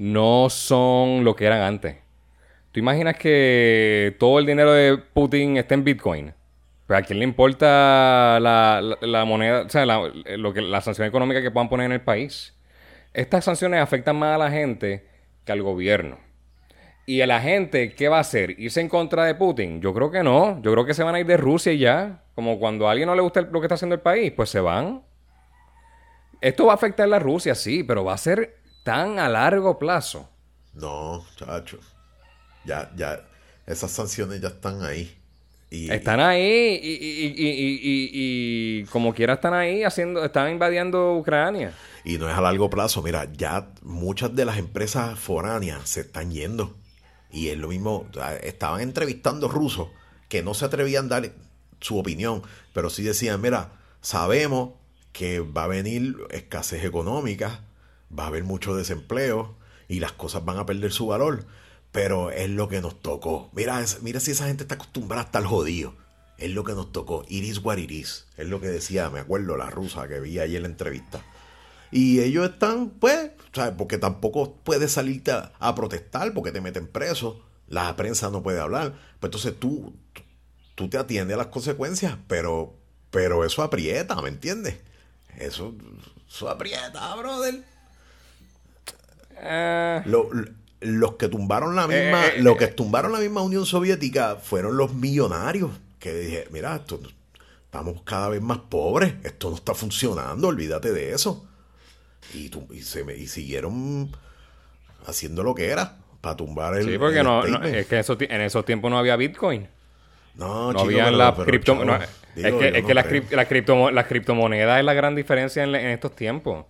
no 0.00 0.48
son 0.48 1.24
lo 1.24 1.36
que 1.36 1.44
eran 1.44 1.60
antes. 1.60 1.98
¿Tú 2.72 2.80
imaginas 2.80 3.18
que 3.18 4.16
todo 4.18 4.38
el 4.38 4.46
dinero 4.46 4.72
de 4.72 4.96
Putin 4.96 5.58
está 5.58 5.74
en 5.74 5.84
Bitcoin? 5.84 6.32
Pero 6.86 6.98
a 6.98 7.02
quién 7.02 7.18
le 7.18 7.24
importa 7.26 8.40
la, 8.40 9.24
moneda, 9.26 9.60
o 9.60 9.68
sea, 9.68 9.84
lo 9.84 10.54
que, 10.54 10.62
la 10.62 10.80
sanción 10.80 11.06
económica 11.06 11.42
que 11.42 11.50
puedan 11.50 11.68
poner 11.68 11.84
en 11.84 11.92
el 11.92 12.00
país. 12.00 12.56
Estas 13.12 13.44
sanciones 13.44 13.82
afectan 13.82 14.16
más 14.16 14.36
a 14.36 14.38
la 14.38 14.50
gente 14.50 15.06
que 15.44 15.52
al 15.52 15.60
gobierno. 15.60 16.18
¿Y 17.04 17.20
a 17.20 17.26
la 17.26 17.42
gente 17.42 17.92
qué 17.94 18.08
va 18.08 18.16
a 18.16 18.20
hacer? 18.20 18.58
¿Irse 18.58 18.80
en 18.80 18.88
contra 18.88 19.26
de 19.26 19.34
Putin? 19.34 19.82
Yo 19.82 19.92
creo 19.92 20.10
que 20.10 20.22
no. 20.22 20.62
Yo 20.62 20.72
creo 20.72 20.86
que 20.86 20.94
se 20.94 21.02
van 21.02 21.14
a 21.14 21.20
ir 21.20 21.26
de 21.26 21.36
Rusia 21.36 21.72
y 21.72 21.78
ya. 21.78 22.22
Como 22.34 22.58
cuando 22.58 22.88
a 22.88 22.92
alguien 22.92 23.06
no 23.06 23.14
le 23.14 23.20
gusta 23.20 23.42
lo 23.42 23.60
que 23.60 23.66
está 23.66 23.74
haciendo 23.74 23.96
el 23.96 24.00
país, 24.00 24.32
pues 24.32 24.48
se 24.48 24.60
van. 24.60 25.02
Esto 26.40 26.64
va 26.64 26.72
a 26.72 26.76
afectar 26.76 27.04
a 27.04 27.08
la 27.08 27.18
Rusia, 27.18 27.54
sí, 27.54 27.84
pero 27.84 28.02
va 28.02 28.14
a 28.14 28.18
ser 28.18 28.59
tan 28.82 29.18
a 29.18 29.28
largo 29.28 29.78
plazo. 29.78 30.28
No, 30.74 31.24
chacho. 31.36 31.78
Ya, 32.64 32.90
ya, 32.96 33.26
esas 33.66 33.90
sanciones 33.90 34.40
ya 34.40 34.48
están 34.48 34.82
ahí. 34.84 35.16
Y, 35.70 35.90
están 35.90 36.18
ahí 36.18 36.80
y, 36.82 36.90
y, 36.90 38.10
y, 38.12 38.84
como 38.86 39.14
quiera 39.14 39.34
están 39.34 39.54
ahí 39.54 39.84
haciendo, 39.84 40.24
están 40.24 40.50
invadiendo 40.50 41.16
Ucrania. 41.16 41.72
Y 42.04 42.18
no 42.18 42.28
es 42.28 42.36
a 42.36 42.40
largo 42.40 42.68
plazo, 42.68 43.02
mira, 43.02 43.28
ya 43.32 43.68
muchas 43.82 44.34
de 44.34 44.44
las 44.44 44.58
empresas 44.58 45.16
foráneas 45.18 45.88
se 45.88 46.00
están 46.00 46.32
yendo. 46.32 46.74
Y 47.30 47.48
es 47.48 47.58
lo 47.58 47.68
mismo, 47.68 48.08
estaban 48.42 48.80
entrevistando 48.80 49.46
rusos 49.46 49.88
que 50.28 50.42
no 50.42 50.54
se 50.54 50.64
atrevían 50.64 51.06
a 51.06 51.20
dar 51.20 51.32
su 51.80 51.98
opinión, 51.98 52.42
pero 52.72 52.90
sí 52.90 53.02
decían, 53.04 53.40
mira, 53.40 53.72
sabemos 54.00 54.70
que 55.12 55.40
va 55.40 55.64
a 55.64 55.68
venir 55.68 56.16
escasez 56.30 56.84
económica, 56.84 57.60
va 58.16 58.24
a 58.24 58.26
haber 58.28 58.44
mucho 58.44 58.74
desempleo 58.74 59.56
y 59.88 60.00
las 60.00 60.12
cosas 60.12 60.44
van 60.44 60.58
a 60.58 60.66
perder 60.66 60.92
su 60.92 61.06
valor. 61.06 61.46
Pero 61.92 62.30
es 62.30 62.48
lo 62.48 62.68
que 62.68 62.80
nos 62.80 63.00
tocó. 63.02 63.50
Mira, 63.52 63.84
mira 64.02 64.20
si 64.20 64.30
esa 64.30 64.46
gente 64.46 64.62
está 64.62 64.76
acostumbrada 64.76 65.22
a 65.22 65.26
estar 65.26 65.44
jodido. 65.44 65.94
Es 66.38 66.50
lo 66.52 66.64
que 66.64 66.72
nos 66.72 66.92
tocó. 66.92 67.24
Iris 67.28 67.58
what 67.58 67.78
Es 67.78 68.18
lo 68.38 68.60
que 68.60 68.68
decía, 68.68 69.10
me 69.10 69.20
acuerdo, 69.20 69.56
la 69.56 69.68
rusa 69.68 70.06
que 70.06 70.20
vi 70.20 70.38
ayer 70.38 70.56
en 70.56 70.62
la 70.62 70.68
entrevista. 70.68 71.22
Y 71.90 72.20
ellos 72.20 72.48
están, 72.48 72.90
pues, 72.90 73.32
¿sabes? 73.52 73.74
porque 73.76 73.98
tampoco 73.98 74.54
puedes 74.62 74.92
salirte 74.92 75.32
a, 75.32 75.74
protestar 75.74 76.32
porque 76.32 76.52
te 76.52 76.60
meten 76.60 76.86
preso. 76.86 77.44
La 77.66 77.94
prensa 77.96 78.30
no 78.30 78.42
puede 78.42 78.60
hablar. 78.60 78.94
Pues 79.18 79.28
entonces 79.28 79.58
tú, 79.58 79.94
tú 80.76 80.88
te 80.88 80.98
atiendes 80.98 81.34
a 81.34 81.38
las 81.38 81.48
consecuencias, 81.48 82.16
pero, 82.28 82.74
pero 83.10 83.44
eso 83.44 83.62
aprieta, 83.62 84.20
¿me 84.22 84.28
entiendes? 84.28 84.76
Eso, 85.36 85.74
eso 86.28 86.48
aprieta, 86.48 87.14
brother. 87.16 87.64
Eh. 89.42 90.02
los 90.80 91.14
que 91.16 91.28
tumbaron 91.28 91.76
la 91.76 91.86
misma, 91.86 92.26
eh, 92.28 92.34
los 92.42 92.56
que 92.56 92.66
tumbaron 92.68 93.12
la 93.12 93.18
misma 93.18 93.42
Unión 93.42 93.66
Soviética 93.66 94.36
fueron 94.36 94.76
los 94.76 94.94
millonarios 94.94 95.70
que 95.98 96.14
dije, 96.14 96.46
mira, 96.50 96.76
esto, 96.76 97.00
estamos 97.64 98.02
cada 98.04 98.28
vez 98.30 98.40
más 98.40 98.58
pobres, 98.58 99.14
esto 99.22 99.50
no 99.50 99.56
está 99.56 99.74
funcionando, 99.74 100.48
olvídate 100.48 100.92
de 100.92 101.12
eso. 101.12 101.46
Y, 102.34 102.50
y 102.72 102.82
se 102.82 103.04
me- 103.04 103.16
y 103.16 103.26
siguieron 103.26 104.10
haciendo 105.06 105.42
lo 105.42 105.54
que 105.54 105.68
era 105.68 105.96
para 106.20 106.36
tumbar 106.36 106.76
el. 106.76 106.84
Sí, 106.84 106.98
porque 106.98 107.18
el 107.20 107.24
no, 107.24 107.44
es 107.44 107.86
que 107.86 107.94
en 107.96 108.00
esos, 108.00 108.18
ti- 108.18 108.26
en 108.30 108.40
esos 108.42 108.64
tiempos 108.64 108.90
no 108.90 108.98
había 108.98 109.16
Bitcoin. 109.16 109.68
No, 110.34 110.72
No 110.72 110.80
había 110.80 111.10
las 111.10 111.34
cripto... 111.34 111.74
no, 111.84 111.96
es 111.96 112.08
que, 112.36 112.68
es 112.78 112.84
que 112.84 112.94
las, 112.94 113.06
creo. 113.06 113.22
crip- 113.22 113.30
las 113.32 113.48
criptomo- 113.48 113.90
las 113.90 114.06
criptomonedas 114.06 114.78
es 114.78 114.84
la 114.84 114.94
gran 114.94 115.14
diferencia 115.14 115.64
en, 115.64 115.74
en 115.74 115.86
estos 115.88 116.14
tiempos. 116.14 116.66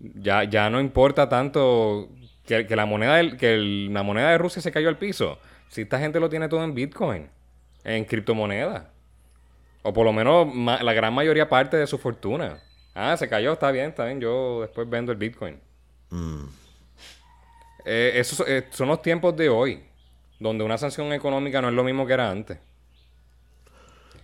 Ya, 0.00 0.44
ya 0.44 0.70
no 0.70 0.80
importa 0.80 1.28
tanto 1.28 2.08
que, 2.46 2.66
que 2.66 2.74
la 2.76 2.86
moneda 2.86 3.16
del- 3.16 3.36
que 3.36 3.54
el- 3.54 3.92
la 3.92 4.02
moneda 4.02 4.30
de 4.30 4.38
Rusia 4.38 4.62
se 4.62 4.72
cayó 4.72 4.88
al 4.88 4.98
piso. 4.98 5.38
Si 5.68 5.82
esta 5.82 5.98
gente 5.98 6.18
lo 6.20 6.28
tiene 6.28 6.48
todo 6.48 6.64
en 6.64 6.74
Bitcoin, 6.74 7.28
en 7.84 8.04
criptomonedas. 8.04 8.84
O 9.82 9.92
por 9.92 10.04
lo 10.04 10.12
menos 10.12 10.52
ma- 10.54 10.82
la 10.82 10.92
gran 10.92 11.12
mayoría 11.14 11.48
parte 11.48 11.76
de 11.76 11.86
su 11.86 11.98
fortuna. 11.98 12.58
Ah, 12.94 13.16
se 13.16 13.28
cayó, 13.28 13.52
está 13.52 13.70
bien, 13.70 13.90
está 13.90 14.04
bien. 14.06 14.20
Yo 14.20 14.60
después 14.62 14.88
vendo 14.88 15.12
el 15.12 15.18
Bitcoin. 15.18 15.58
Mm. 16.10 16.44
Eh, 17.84 18.12
esos 18.16 18.46
eh, 18.46 18.66
son 18.70 18.88
los 18.88 19.00
tiempos 19.00 19.36
de 19.36 19.48
hoy, 19.48 19.82
donde 20.38 20.64
una 20.64 20.76
sanción 20.76 21.12
económica 21.12 21.62
no 21.62 21.68
es 21.68 21.74
lo 21.74 21.84
mismo 21.84 22.06
que 22.06 22.12
era 22.12 22.30
antes. 22.30 22.58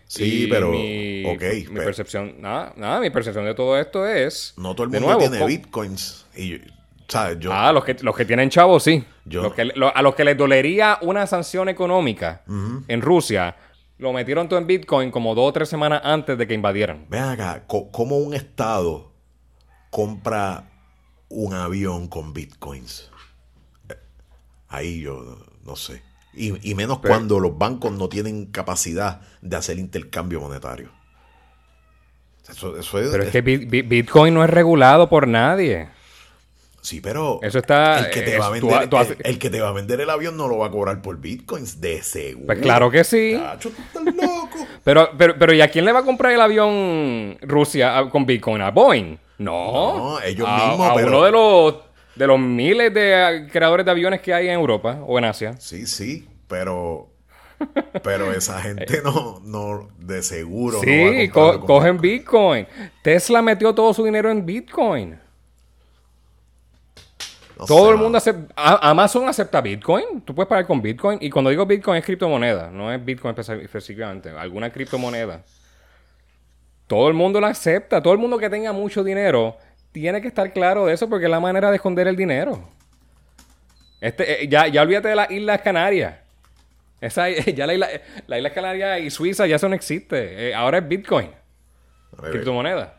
Sí, 0.08 0.46
pero. 0.50 0.70
Mi, 0.70 1.24
ok, 1.26 1.42
mi 1.42 1.62
pero 1.74 1.84
percepción, 1.84 2.40
nada, 2.40 2.72
nada, 2.76 3.00
mi 3.00 3.10
percepción 3.10 3.44
de 3.44 3.54
todo 3.54 3.78
esto 3.78 4.06
es. 4.06 4.54
no 4.56 4.74
todo 4.74 4.84
el 4.84 4.90
mundo 4.90 5.06
nuevo, 5.06 5.20
tiene 5.20 5.38
co- 5.38 5.46
bitcoins. 5.46 6.26
Y, 6.36 6.60
¿sabes? 7.08 7.38
Yo, 7.40 7.52
Ah, 7.52 7.72
los 7.72 7.84
que, 7.84 7.94
los 8.00 8.14
que 8.16 8.24
tienen 8.24 8.48
chavos, 8.50 8.82
sí. 8.84 9.04
Yo- 9.24 9.42
Los 9.42 9.54
que- 9.54 9.64
lo- 9.64 9.94
a 9.96 10.02
los 10.02 10.14
que 10.14 10.24
les 10.24 10.36
dolería 10.36 10.98
una 11.02 11.26
sanción 11.26 11.68
económica 11.68 12.42
en 12.88 13.02
Rusia, 13.02 13.56
lo 13.98 14.12
metieron 14.12 14.48
todo 14.48 14.58
en 14.60 14.66
Bitcoin 14.66 15.10
como 15.10 15.34
dos 15.34 15.48
o 15.48 15.52
tres 15.52 15.68
semanas 15.68 16.00
antes 16.04 16.36
de 16.38 16.46
que 16.46 16.54
invadieran. 16.54 17.06
Ven 17.08 17.22
acá, 17.24 17.64
¿cómo 17.66 18.18
un 18.18 18.34
estado 18.34 19.12
compra 19.90 20.70
un 21.28 21.54
avión 21.54 22.06
con 22.08 22.32
bitcoins? 22.32 23.10
Eh, 23.88 23.94
Ahí 24.68 25.00
yo 25.00 25.38
no 25.64 25.74
sé. 25.76 26.02
Y, 26.36 26.70
y 26.70 26.74
menos 26.74 26.98
Pero- 26.98 27.14
cuando 27.14 27.40
los 27.40 27.56
bancos 27.56 27.92
no 27.92 28.08
tienen 28.08 28.46
capacidad 28.46 29.20
de 29.40 29.56
hacer 29.56 29.78
intercambio 29.78 30.40
monetario. 30.40 30.90
Eso, 32.48 32.76
eso 32.78 33.00
es, 33.00 33.10
Pero 33.10 33.22
es 33.24 33.30
que 33.30 33.42
Bit- 33.42 33.68
Bit- 33.68 33.88
Bitcoin 33.88 34.32
no 34.34 34.44
es 34.44 34.50
regulado 34.50 35.08
por 35.08 35.26
nadie. 35.26 35.88
Sí, 36.80 37.00
pero 37.00 37.40
Eso 37.42 37.58
está- 37.58 37.98
el 37.98 38.10
que 38.10 38.22
te 38.22 38.34
es- 38.34 38.40
va 38.40 38.46
a 38.46 38.50
vender 38.50 38.88
tú 38.88 38.96
el, 38.98 39.16
el 39.24 39.38
que 39.40 39.50
te 39.50 39.60
va 39.60 39.70
a 39.70 39.72
vender 39.72 40.00
el 40.00 40.08
avión 40.08 40.36
no 40.36 40.46
lo 40.46 40.58
va 40.58 40.68
a 40.68 40.70
cobrar 40.70 41.02
por 41.02 41.18
bitcoins 41.18 41.80
de 41.80 42.00
seguro. 42.04 42.46
Pues 42.46 42.60
claro 42.60 42.88
que 42.92 43.02
sí. 43.02 43.32
Estás 43.32 43.72
loco. 44.04 44.48
Pero, 44.84 45.10
pero, 45.18 45.34
pero 45.36 45.52
¿y 45.52 45.60
a 45.60 45.68
quién 45.68 45.84
le 45.84 45.90
va 45.90 45.98
a 46.00 46.04
comprar 46.04 46.30
el 46.32 46.40
avión 46.40 47.36
Rusia 47.42 47.98
a- 47.98 48.08
con 48.08 48.24
Bitcoin? 48.24 48.62
¿A 48.62 48.70
Boeing? 48.70 49.16
No. 49.38 49.96
No, 50.14 50.20
ellos 50.20 50.46
a, 50.48 50.68
mismos, 50.68 50.90
A 50.90 50.94
pero- 50.94 51.08
uno 51.08 51.22
de 51.24 51.30
los, 51.32 51.74
de 52.16 52.26
los 52.26 52.38
miles 52.40 52.92
de 52.94 53.12
eh, 53.44 53.48
creadores 53.50 53.84
de 53.86 53.92
aviones 53.92 54.20
que 54.22 54.34
hay 54.34 54.48
en 54.48 54.54
Europa 54.54 55.00
o 55.06 55.18
en 55.18 55.24
Asia. 55.26 55.54
Sí, 55.58 55.86
sí, 55.86 56.28
pero 56.48 57.08
pero 58.02 58.32
esa 58.32 58.60
gente 58.62 59.02
no 59.02 59.40
no 59.44 59.88
de 59.98 60.22
seguro 60.22 60.84
no 60.84 60.98
va 60.98 61.10
a 61.10 61.14
sí, 61.14 61.16
comprarlo 61.16 61.60
co- 61.60 61.60
con 61.60 61.66
cogen 61.66 62.00
Bitcoin. 62.00 62.66
Tesla 63.02 63.42
metió 63.42 63.74
todo 63.74 63.94
su 63.94 64.04
dinero 64.04 64.30
en 64.30 64.44
Bitcoin. 64.46 65.18
No 67.58 67.64
Todo 67.64 67.90
el 67.90 67.96
mundo 67.96 68.18
acepta. 68.18 68.52
Amazon 68.56 69.28
acepta 69.28 69.60
Bitcoin. 69.62 70.20
Tú 70.22 70.34
puedes 70.34 70.48
pagar 70.48 70.66
con 70.66 70.82
Bitcoin. 70.82 71.18
Y 71.22 71.30
cuando 71.30 71.50
digo 71.50 71.64
Bitcoin 71.64 71.98
es 71.98 72.04
criptomoneda. 72.04 72.70
No 72.70 72.92
es 72.92 73.02
Bitcoin 73.02 73.34
espe- 73.34 73.62
específicamente. 73.62 74.30
Alguna 74.30 74.70
criptomoneda. 74.70 75.42
Todo 76.86 77.08
el 77.08 77.14
mundo 77.14 77.40
la 77.40 77.48
acepta. 77.48 78.02
Todo 78.02 78.12
el 78.12 78.18
mundo 78.18 78.38
que 78.38 78.50
tenga 78.50 78.72
mucho 78.72 79.02
dinero 79.02 79.56
tiene 79.96 80.20
que 80.20 80.28
estar 80.28 80.52
claro 80.52 80.84
de 80.84 80.92
eso 80.92 81.08
porque 81.08 81.24
es 81.24 81.30
la 81.30 81.40
manera 81.40 81.70
de 81.70 81.76
esconder 81.76 82.06
el 82.06 82.16
dinero. 82.16 82.68
Este, 83.98 84.44
eh, 84.44 84.46
ya, 84.46 84.66
ya 84.66 84.82
olvídate 84.82 85.08
de 85.08 85.16
las 85.16 85.30
Islas 85.30 85.62
Canarias. 85.62 86.16
Esa, 87.00 87.30
ya 87.30 87.66
la 87.66 87.72
isla, 87.72 87.88
la 88.26 88.36
Isla 88.36 88.52
Canarias 88.52 89.00
y 89.00 89.08
Suiza 89.08 89.46
ya 89.46 89.56
eso 89.56 89.70
no 89.70 89.74
existe. 89.74 90.50
Eh, 90.50 90.54
ahora 90.54 90.78
es 90.78 90.86
Bitcoin. 90.86 91.30
Criptomoneda. 92.30 92.98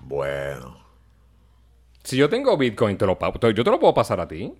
Bueno, 0.00 0.78
Si 2.02 2.16
yo 2.16 2.30
tengo 2.30 2.56
Bitcoin, 2.56 2.96
te 2.96 3.04
lo, 3.04 3.18
yo 3.50 3.62
te 3.62 3.70
lo 3.70 3.78
puedo 3.78 3.92
pasar 3.92 4.20
a 4.20 4.26
ti. 4.26 4.54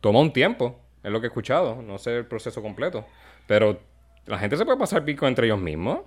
Toma 0.00 0.20
un 0.20 0.32
tiempo, 0.32 0.80
es 1.02 1.12
lo 1.12 1.20
que 1.20 1.26
he 1.26 1.28
escuchado. 1.28 1.82
No 1.82 1.98
sé 1.98 2.16
el 2.16 2.26
proceso 2.26 2.62
completo. 2.62 3.04
Pero 3.46 3.78
la 4.24 4.38
gente 4.38 4.56
se 4.56 4.64
puede 4.64 4.78
pasar 4.78 5.04
Bitcoin 5.04 5.30
entre 5.30 5.46
ellos 5.46 5.60
mismos. 5.60 6.00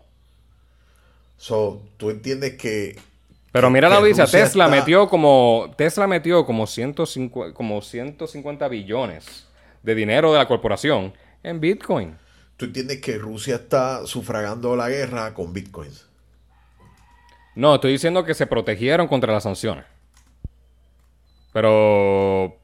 So, 1.37 1.81
tú 1.97 2.09
entiendes 2.09 2.55
que 2.55 2.97
Pero 3.51 3.67
que- 3.67 3.73
mira 3.73 3.89
la 3.89 3.99
noticia, 3.99 4.25
Tesla 4.25 4.65
está- 4.65 4.75
metió 4.75 5.07
como 5.07 5.73
Tesla 5.77 6.07
metió 6.07 6.45
como 6.45 6.67
150, 6.67 7.53
como 7.53 7.81
150 7.81 8.67
billones 8.67 9.47
de 9.83 9.95
dinero 9.95 10.31
de 10.31 10.37
la 10.39 10.47
corporación 10.47 11.13
en 11.43 11.59
Bitcoin. 11.59 12.17
tú 12.57 12.65
entiendes 12.65 12.99
que 13.01 13.17
Rusia 13.19 13.55
está 13.55 14.05
sufragando 14.07 14.75
la 14.75 14.89
guerra 14.89 15.33
con 15.35 15.53
bitcoins. 15.53 16.07
No, 17.55 17.75
estoy 17.75 17.91
diciendo 17.93 18.23
que 18.23 18.33
se 18.33 18.47
protegieron 18.47 19.07
contra 19.07 19.31
las 19.33 19.43
sanciones. 19.43 19.85
Pero. 21.53 22.55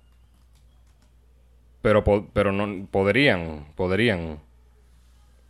Pero, 1.81 2.03
pero 2.33 2.51
no 2.51 2.88
podrían, 2.88 3.65
podrían. 3.75 4.39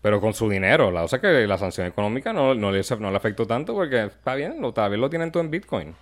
Pero 0.03 0.19
con 0.21 0.33
su 0.35 0.47
dinero. 0.49 0.91
La, 0.91 1.01
o 1.03 1.07
sea 1.07 1.19
que 1.19 1.47
la 1.47 1.57
sanción 1.57 1.87
económica 1.87 2.31
no, 2.33 2.53
no, 2.53 2.71
le, 2.71 2.81
no 2.99 3.09
le 3.09 3.17
afectó 3.17 3.47
tanto 3.47 3.73
porque 3.73 4.03
está 4.03 4.35
bien, 4.35 4.61
lo, 4.61 4.71
tal 4.73 4.91
vez 4.91 4.99
lo 4.99 5.09
tienen 5.09 5.31
todo 5.31 5.41
en 5.41 5.49
Bitcoin. 5.49 5.95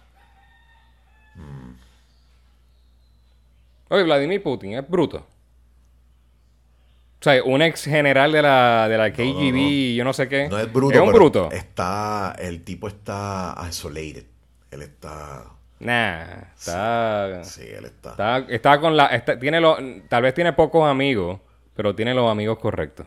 Oye, 3.90 4.04
Vladimir 4.04 4.42
Putin 4.42 4.74
es 4.74 4.88
bruto. 4.90 5.18
O 5.18 7.24
sea, 7.24 7.44
un 7.44 7.62
ex 7.62 7.84
general 7.84 8.32
de 8.32 8.42
la, 8.42 8.88
de 8.90 8.98
la 8.98 9.12
KGB, 9.14 9.96
yo 9.96 10.04
no 10.04 10.14
sé 10.14 10.28
qué. 10.28 10.48
No 10.50 10.58
es 10.58 10.72
bruto, 10.72 10.96
Es 10.96 11.02
un 11.02 11.08
pero 11.08 11.18
bruto. 11.20 11.52
está 11.52 12.36
el 12.40 12.64
tipo 12.64 12.88
está 12.88 13.56
isolated. 13.70 14.26
Él 14.72 14.82
está 14.82 15.46
Nah, 15.80 16.24
está. 16.58 17.44
sí, 17.44 17.64
él 17.68 17.86
está. 17.86 18.12
Está, 18.12 18.38
está 18.50 18.80
con 18.80 18.96
la. 18.98 19.08
está- 19.08 19.38
tiene 19.38 19.60
los, 19.60 19.78
tal 20.10 20.24
vez 20.24 20.34
tiene 20.34 20.54
pocos 20.54 20.90
amigos, 20.90 21.40
pero 21.76 21.94
tiene 21.94 22.14
los 22.14 22.32
amigos 22.32 22.58
correctos. 22.60 23.06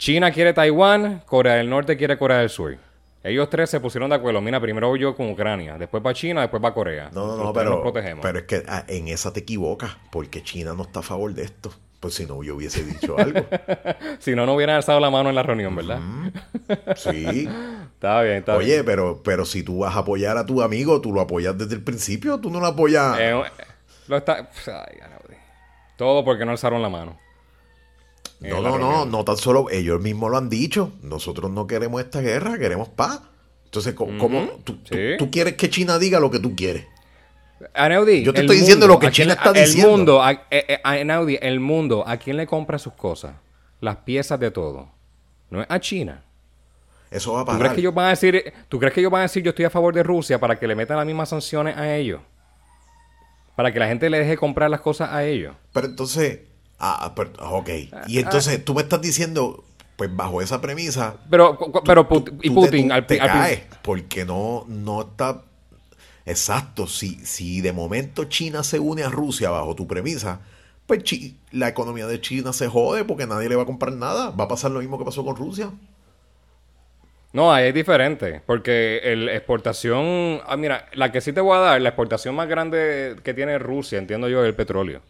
China 0.00 0.30
quiere 0.32 0.54
Taiwán, 0.54 1.22
Corea 1.26 1.56
del 1.56 1.68
Norte 1.68 1.94
quiere 1.94 2.16
Corea 2.16 2.38
del 2.38 2.48
Sur. 2.48 2.78
Ellos 3.22 3.50
tres 3.50 3.68
se 3.68 3.80
pusieron 3.80 4.08
de 4.08 4.16
acuerdo. 4.16 4.40
Mira, 4.40 4.58
primero 4.58 4.96
yo 4.96 5.14
con 5.14 5.30
Ucrania, 5.30 5.76
después 5.76 6.02
para 6.02 6.14
China, 6.14 6.40
después 6.40 6.62
para 6.62 6.72
Corea. 6.72 7.10
No, 7.12 7.26
no, 7.26 7.36
no, 7.36 7.52
tres 7.52 7.66
nos 7.66 7.74
pero, 7.74 7.82
protegemos. 7.82 8.22
pero 8.22 8.38
es 8.38 8.44
que 8.46 8.62
ah, 8.66 8.82
en 8.88 9.08
esa 9.08 9.30
te 9.30 9.40
equivocas, 9.40 9.98
porque 10.10 10.42
China 10.42 10.72
no 10.74 10.84
está 10.84 11.00
a 11.00 11.02
favor 11.02 11.34
de 11.34 11.42
esto. 11.42 11.70
Pues 12.00 12.14
si 12.14 12.24
no, 12.24 12.42
yo 12.42 12.56
hubiese 12.56 12.82
dicho 12.82 13.14
algo. 13.18 13.44
Si 14.20 14.34
no, 14.34 14.46
no 14.46 14.54
hubieran 14.54 14.76
alzado 14.76 15.00
la 15.00 15.10
mano 15.10 15.28
en 15.28 15.34
la 15.34 15.42
reunión, 15.42 15.76
¿verdad? 15.76 16.00
Sí. 16.96 17.46
Está 18.00 18.22
bien, 18.22 18.36
está 18.36 18.56
Oye, 18.56 18.82
pero, 18.82 19.20
pero 19.22 19.44
si 19.44 19.62
tú 19.62 19.80
vas 19.80 19.94
a 19.94 19.98
apoyar 19.98 20.38
a 20.38 20.46
tu 20.46 20.62
amigo, 20.62 21.02
tú 21.02 21.12
lo 21.12 21.20
apoyas 21.20 21.58
desde 21.58 21.74
el 21.74 21.84
principio, 21.84 22.40
tú 22.40 22.50
no 22.50 22.58
lo 22.58 22.66
apoyas. 22.68 23.18
bien. 23.18 23.36
Eh, 23.36 23.42
lo 24.08 24.16
está... 24.16 24.48
Ay. 24.66 24.96
Todo 25.96 26.24
porque 26.24 26.46
no 26.46 26.52
alzaron 26.52 26.80
la 26.80 26.88
mano. 26.88 27.18
No, 28.40 28.60
la 28.62 28.70
no, 28.70 28.78
no, 28.78 28.88
reunión. 28.90 29.10
no 29.10 29.24
tan 29.24 29.36
solo 29.36 29.68
ellos 29.70 30.00
mismos 30.00 30.30
lo 30.30 30.36
han 30.38 30.48
dicho. 30.48 30.92
Nosotros 31.02 31.50
no 31.50 31.66
queremos 31.66 32.00
esta 32.02 32.20
guerra, 32.20 32.58
queremos 32.58 32.88
paz. 32.88 33.20
Entonces, 33.66 33.94
¿cómo, 33.94 34.18
tú, 34.64 34.74
tú- 34.76 34.78
sí. 34.94 35.16
tú 35.18 35.30
quieres 35.30 35.54
que 35.54 35.70
China 35.70 35.98
diga 35.98 36.18
lo 36.20 36.30
que 36.30 36.38
tú 36.40 36.56
quieres? 36.56 36.86
Anaudi, 37.74 38.22
Yo 38.22 38.32
te 38.32 38.40
estoy 38.40 38.56
diciendo 38.56 38.86
lo 38.88 38.98
que 38.98 39.06
¿a 39.08 39.10
quién- 39.10 39.28
China 39.28 39.34
está 39.34 39.50
el 39.50 39.66
diciendo. 39.66 39.90
mundo, 39.90 40.22
a- 40.22 40.32
eh, 40.32 40.64
eh, 40.68 40.80
Anaudi, 40.82 41.38
el 41.42 41.60
mundo, 41.60 42.02
¿a 42.06 42.16
quién 42.16 42.36
le 42.38 42.46
compra 42.46 42.78
sus 42.78 42.94
cosas? 42.94 43.34
Las 43.80 43.96
piezas 43.98 44.40
de 44.40 44.50
todo. 44.50 44.88
No 45.50 45.60
es 45.60 45.66
a 45.70 45.78
China. 45.78 46.24
Eso 47.10 47.32
va 47.34 47.40
a 47.40 47.42
¿Tú 47.42 47.46
parar. 47.48 47.60
crees 47.60 47.74
que 47.74 47.80
ellos 47.80 47.94
van 47.94 48.06
a 48.06 48.10
decir, 48.10 48.52
tú 48.68 48.78
crees 48.78 48.94
que 48.94 49.00
ellos 49.00 49.10
van 49.12 49.20
a 49.20 49.22
decir 49.22 49.42
yo 49.42 49.50
estoy 49.50 49.64
a 49.66 49.70
favor 49.70 49.92
de 49.94 50.02
Rusia 50.02 50.38
para 50.40 50.58
que 50.58 50.66
le 50.66 50.74
metan 50.74 50.96
las 50.96 51.04
mismas 51.06 51.28
sanciones 51.28 51.76
a 51.76 51.94
ellos? 51.94 52.20
Para 53.56 53.72
que 53.72 53.78
la 53.78 53.88
gente 53.88 54.08
le 54.08 54.18
deje 54.20 54.36
comprar 54.36 54.70
las 54.70 54.80
cosas 54.80 55.10
a 55.12 55.24
ellos. 55.24 55.54
Pero 55.72 55.86
entonces, 55.86 56.40
ah, 56.80 56.98
ah, 57.06 57.14
pero- 57.14 57.32
ah, 57.38 57.50
ok. 57.50 57.68
Y 58.08 58.18
entonces 58.18 58.64
tú 58.64 58.74
me 58.74 58.82
estás 58.82 59.00
diciendo, 59.00 59.64
pues 59.96 60.14
bajo 60.14 60.40
esa 60.42 60.60
premisa, 60.60 61.16
Pero, 61.30 61.56
pero 61.84 62.06
tú- 62.06 62.24
Put- 62.24 62.40
y 62.42 62.48
tú 62.48 62.54
Putin 62.54 62.88
te, 62.88 62.94
al, 62.94 63.06
te 63.06 63.20
al 63.20 63.28
caes 63.28 63.62
porque 63.82 64.24
no, 64.24 64.64
no 64.66 65.02
está 65.02 65.42
exacto. 66.26 66.86
Si, 66.86 67.16
si 67.26 67.60
de 67.60 67.72
momento 67.72 68.24
China 68.24 68.62
se 68.62 68.78
une 68.78 69.02
a 69.04 69.08
Rusia 69.10 69.50
bajo 69.50 69.74
tu 69.74 69.86
premisa, 69.86 70.40
pues 70.86 71.04
Chi- 71.04 71.36
la 71.52 71.68
economía 71.68 72.06
de 72.06 72.20
China 72.20 72.52
se 72.52 72.66
jode 72.66 73.04
porque 73.04 73.26
nadie 73.26 73.48
le 73.48 73.56
va 73.56 73.62
a 73.62 73.66
comprar 73.66 73.92
nada. 73.92 74.30
Va 74.30 74.44
a 74.44 74.48
pasar 74.48 74.70
lo 74.70 74.80
mismo 74.80 74.98
que 74.98 75.04
pasó 75.04 75.24
con 75.24 75.36
Rusia. 75.36 75.70
No, 77.32 77.52
ahí 77.52 77.68
es 77.68 77.74
diferente, 77.74 78.42
porque 78.44 78.98
el 79.04 79.28
exportación, 79.28 80.40
ah, 80.48 80.56
mira, 80.56 80.86
la 80.94 81.12
que 81.12 81.20
sí 81.20 81.32
te 81.32 81.40
voy 81.40 81.56
a 81.56 81.60
dar, 81.60 81.80
la 81.80 81.90
exportación 81.90 82.34
más 82.34 82.48
grande 82.48 83.14
que 83.22 83.34
tiene 83.34 83.56
Rusia, 83.60 83.98
entiendo 83.98 84.28
yo, 84.28 84.42
es 84.42 84.48
el 84.48 84.54
petróleo. 84.56 85.00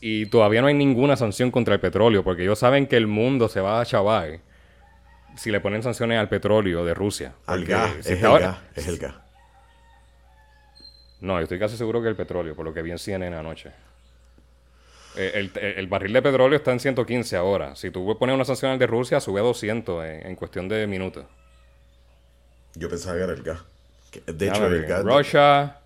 Y 0.00 0.26
todavía 0.26 0.62
no 0.62 0.68
hay 0.68 0.74
ninguna 0.74 1.16
sanción 1.16 1.50
contra 1.50 1.74
el 1.74 1.80
petróleo, 1.80 2.24
porque 2.24 2.42
ellos 2.42 2.58
saben 2.58 2.86
que 2.86 2.96
el 2.96 3.06
mundo 3.06 3.48
se 3.48 3.60
va 3.60 3.80
a 3.80 3.84
chavar 3.86 4.40
si 5.36 5.50
le 5.50 5.60
ponen 5.60 5.82
sanciones 5.82 6.18
al 6.18 6.28
petróleo 6.28 6.84
de 6.84 6.94
Rusia. 6.94 7.34
Al 7.46 7.64
gas, 7.64 7.92
si 8.00 8.12
es 8.14 8.22
el 8.22 8.38
gas, 8.40 8.58
es 8.74 8.86
el 8.88 8.98
gas. 8.98 9.14
No, 11.20 11.36
yo 11.36 11.42
estoy 11.42 11.58
casi 11.58 11.76
seguro 11.76 12.00
que 12.02 12.08
el 12.08 12.16
petróleo, 12.16 12.54
por 12.54 12.64
lo 12.64 12.72
que 12.72 12.80
vi 12.82 12.92
en 12.92 12.98
CNN 12.98 13.36
anoche. 13.36 13.70
Eh, 15.16 15.32
El, 15.34 15.50
el- 15.60 15.78
el 15.78 15.86
barril 15.88 16.12
de 16.12 16.22
petróleo 16.22 16.56
está 16.56 16.70
en 16.72 16.80
115 16.80 17.36
ahora. 17.36 17.74
Si 17.76 17.90
tú 17.90 18.16
pones 18.18 18.34
una 18.34 18.44
sanción 18.44 18.70
al 18.72 18.78
de 18.78 18.86
Rusia, 18.86 19.20
sube 19.20 19.40
a 19.40 19.42
200 19.42 20.04
en, 20.04 20.26
en 20.28 20.36
cuestión 20.36 20.68
de 20.68 20.86
minutos. 20.86 21.24
Yo 22.74 22.88
pensaba 22.88 23.16
que 23.16 23.24
era 23.24 23.32
el 23.32 23.42
gas. 23.42 23.60
De 24.26 24.46
hecho, 24.48 24.66
el 24.66 24.86
gas, 24.86 25.04
Russia, 25.04 25.76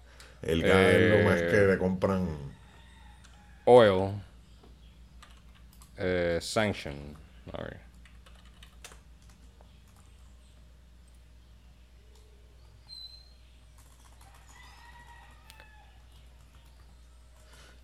el 0.42 0.62
gas 0.62 0.76
es 0.76 1.10
lo 1.24 1.28
más 1.30 1.40
eh, 1.40 1.48
que 1.50 1.56
le 1.66 1.78
compran. 1.78 2.51
Oil, 3.64 4.12
eh, 5.98 6.38
sanction. 6.40 6.94
A 7.52 7.62
ver. 7.62 7.80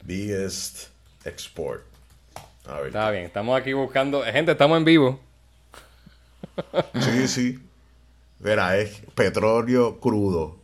Biggest 0.05 0.89
export. 1.25 1.85
A 2.67 2.79
ver. 2.81 2.87
Está 2.89 3.11
bien, 3.11 3.25
estamos 3.25 3.59
aquí 3.59 3.73
buscando. 3.73 4.23
Gente, 4.25 4.53
estamos 4.53 4.79
en 4.79 4.85
vivo. 4.85 5.21
Sí, 7.01 7.29
sí. 7.29 7.59
Verá, 8.41 8.77
es 8.79 9.01
petróleo 9.15 10.01
crudo. 10.01 10.59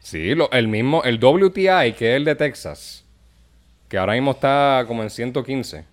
Sí, 0.00 0.34
lo- 0.34 0.50
el 0.52 0.66
mismo, 0.68 1.02
el 1.04 1.18
WTI, 1.22 1.92
que 1.92 2.12
es 2.12 2.16
el 2.16 2.24
de 2.24 2.34
Texas, 2.34 3.04
que 3.88 3.98
ahora 3.98 4.12
mismo 4.14 4.32
está 4.32 4.84
como 4.86 5.02
en 5.02 5.10
115. 5.10 5.84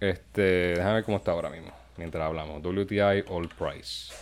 Este, 0.00 0.40
déjame 0.74 0.94
ver 0.94 1.04
cómo 1.04 1.16
está 1.18 1.32
ahora 1.32 1.50
mismo, 1.50 1.70
mientras 1.96 2.24
hablamos. 2.24 2.62
WTI 2.62 3.24
Oil 3.28 3.48
Price. 3.58 4.12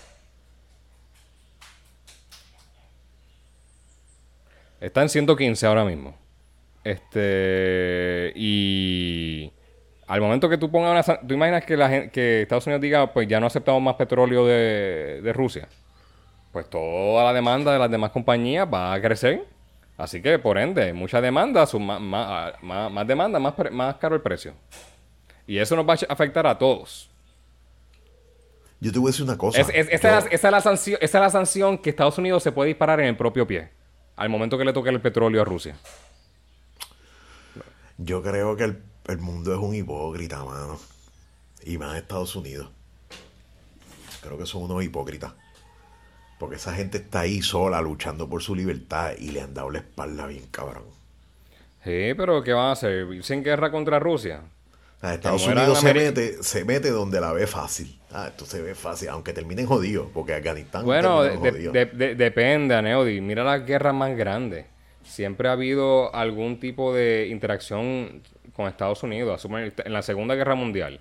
Está 4.81 5.03
en 5.03 5.09
115 5.09 5.67
ahora 5.67 5.85
mismo. 5.85 6.15
Este, 6.85 8.33
y 8.37 9.53
al 10.07 10.21
momento 10.21 10.49
que 10.49 10.57
tú 10.59 10.71
pongas 10.71 11.09
una... 11.09 11.19
¿Tú 11.27 11.35
imaginas 11.35 11.65
que, 11.65 11.77
la 11.77 11.89
gen- 11.89 12.11
que 12.11 12.43
Estados 12.43 12.67
Unidos 12.67 12.81
diga, 12.83 13.13
pues 13.13 13.27
ya 13.29 13.41
no 13.41 13.47
aceptamos 13.47 13.83
más 13.83 13.97
petróleo 13.97 14.47
de, 14.47 15.21
de 15.23 15.33
Rusia? 15.33 15.69
pues 16.53 16.69
toda 16.71 17.25
la 17.25 17.33
demanda 17.35 17.73
de 17.75 17.79
las 17.79 17.91
demás 17.91 18.11
compañías 18.11 18.67
va 18.73 18.93
a 18.95 19.01
crecer. 19.03 19.45
Así 19.99 20.23
que, 20.23 20.39
por 20.39 20.57
ende, 20.57 20.93
mucha 20.95 21.21
demanda, 21.21 21.67
su- 21.67 21.79
más, 21.81 22.01
más, 22.01 22.55
más- 22.63 22.91
más 22.91 23.07
demanda, 23.07 23.39
más, 23.39 23.97
caro 23.97 24.15
el 24.15 24.23
precio. 24.23 24.55
Y 25.47 25.59
eso 25.59 25.75
nos 25.77 25.87
va 25.87 25.95
a 25.95 26.13
afectar 26.13 26.47
a 26.47 26.57
todos. 26.57 27.11
Yo 28.81 28.93
te 28.93 28.99
voy 29.01 29.09
a 29.09 29.11
decir 29.11 29.25
una 29.25 29.37
cosa. 29.37 29.61
Es- 29.61 29.69
es- 29.71 29.89
esa, 29.91 30.11
Yo- 30.13 30.19
es 30.19 30.25
la, 30.25 30.31
esa 30.31 30.49
es 30.49 30.53
la 30.53 30.61
sanción, 30.61 30.99
esa 31.03 31.19
es 31.19 31.23
la 31.23 31.31
sanción 31.31 31.79
que 31.79 31.91
Estados 31.91 32.17
Unidos 32.17 32.43
se 32.45 32.53
puede 32.53 32.69
disparar 32.69 33.01
en 33.01 33.07
el 33.07 33.17
propio 33.17 33.45
pie. 33.47 33.71
Al 34.15 34.29
momento 34.29 34.57
que 34.57 34.65
le 34.65 34.73
toque 34.73 34.91
el 34.91 35.01
petróleo 35.01 35.43
a 35.43 35.45
Rusia. 35.45 35.77
Yo 37.97 38.23
creo 38.23 38.57
que 38.57 38.65
el, 38.65 38.83
el 39.09 39.19
mundo 39.19 39.53
es 39.53 39.59
un 39.59 39.75
hipócrita, 39.75 40.45
mano. 40.45 40.79
Y 41.65 41.77
más 41.79 41.97
Estados 41.97 42.37
Unidos. 42.37 42.71
Creo 44.23 44.39
que 44.39 44.47
son 44.47 44.63
unos 44.63 44.83
hipócritas. 44.85 45.33
Porque 46.39 46.57
esa 46.57 46.73
gente 46.73 46.99
está 46.99 47.21
ahí 47.21 47.43
sola 47.43 47.81
luchando 47.83 48.29
por 48.29 48.43
su 48.43 48.55
libertad 48.55 49.13
y 49.19 49.31
le 49.33 49.41
han 49.41 49.55
dado 49.55 49.71
la 49.71 49.79
espalda 49.79 50.27
bien 50.27 50.47
cabrón. 50.51 50.85
Sí, 51.85 52.13
pero 52.17 52.43
¿qué 52.43 52.53
van 52.53 52.67
a 52.67 52.73
hacer? 52.73 53.07
¿Irse 53.13 53.35
en 53.35 53.43
guerra 53.43 53.71
contra 53.71 53.99
Rusia? 53.99 54.43
Estados 55.03 55.47
Unidos 55.47 55.79
se 55.81 55.95
mete, 55.95 56.43
se 56.43 56.65
mete 56.65 56.91
donde 56.91 57.21
la 57.21 57.33
ve 57.33 57.47
fácil. 57.47 57.99
Ah, 58.11 58.27
esto 58.29 58.45
se 58.45 58.61
ve 58.61 58.75
fácil, 58.75 59.09
aunque 59.11 59.33
terminen 59.33 59.65
jodidos, 59.67 60.09
porque 60.13 60.35
Afganistán 60.35 60.85
Bueno, 60.85 61.23
de- 61.23 61.37
jodido. 61.37 61.73
de- 61.73 61.87
de- 61.87 62.15
depende, 62.17 62.75
Aneudi. 62.75 63.21
Mira 63.21 63.45
las 63.45 63.65
guerras 63.65 63.95
más 63.95 64.17
grandes. 64.17 64.67
Siempre 65.05 65.49
ha 65.49 65.53
habido 65.53 66.13
algún 66.15 66.59
tipo 66.59 66.93
de 66.93 67.29
interacción 67.31 68.23
con 68.55 68.67
Estados 68.67 69.03
Unidos. 69.05 69.45
Asume- 69.45 69.73
En 69.85 69.93
la 69.93 70.03
Segunda 70.03 70.35
Guerra 70.35 70.57
Mundial, 70.57 71.01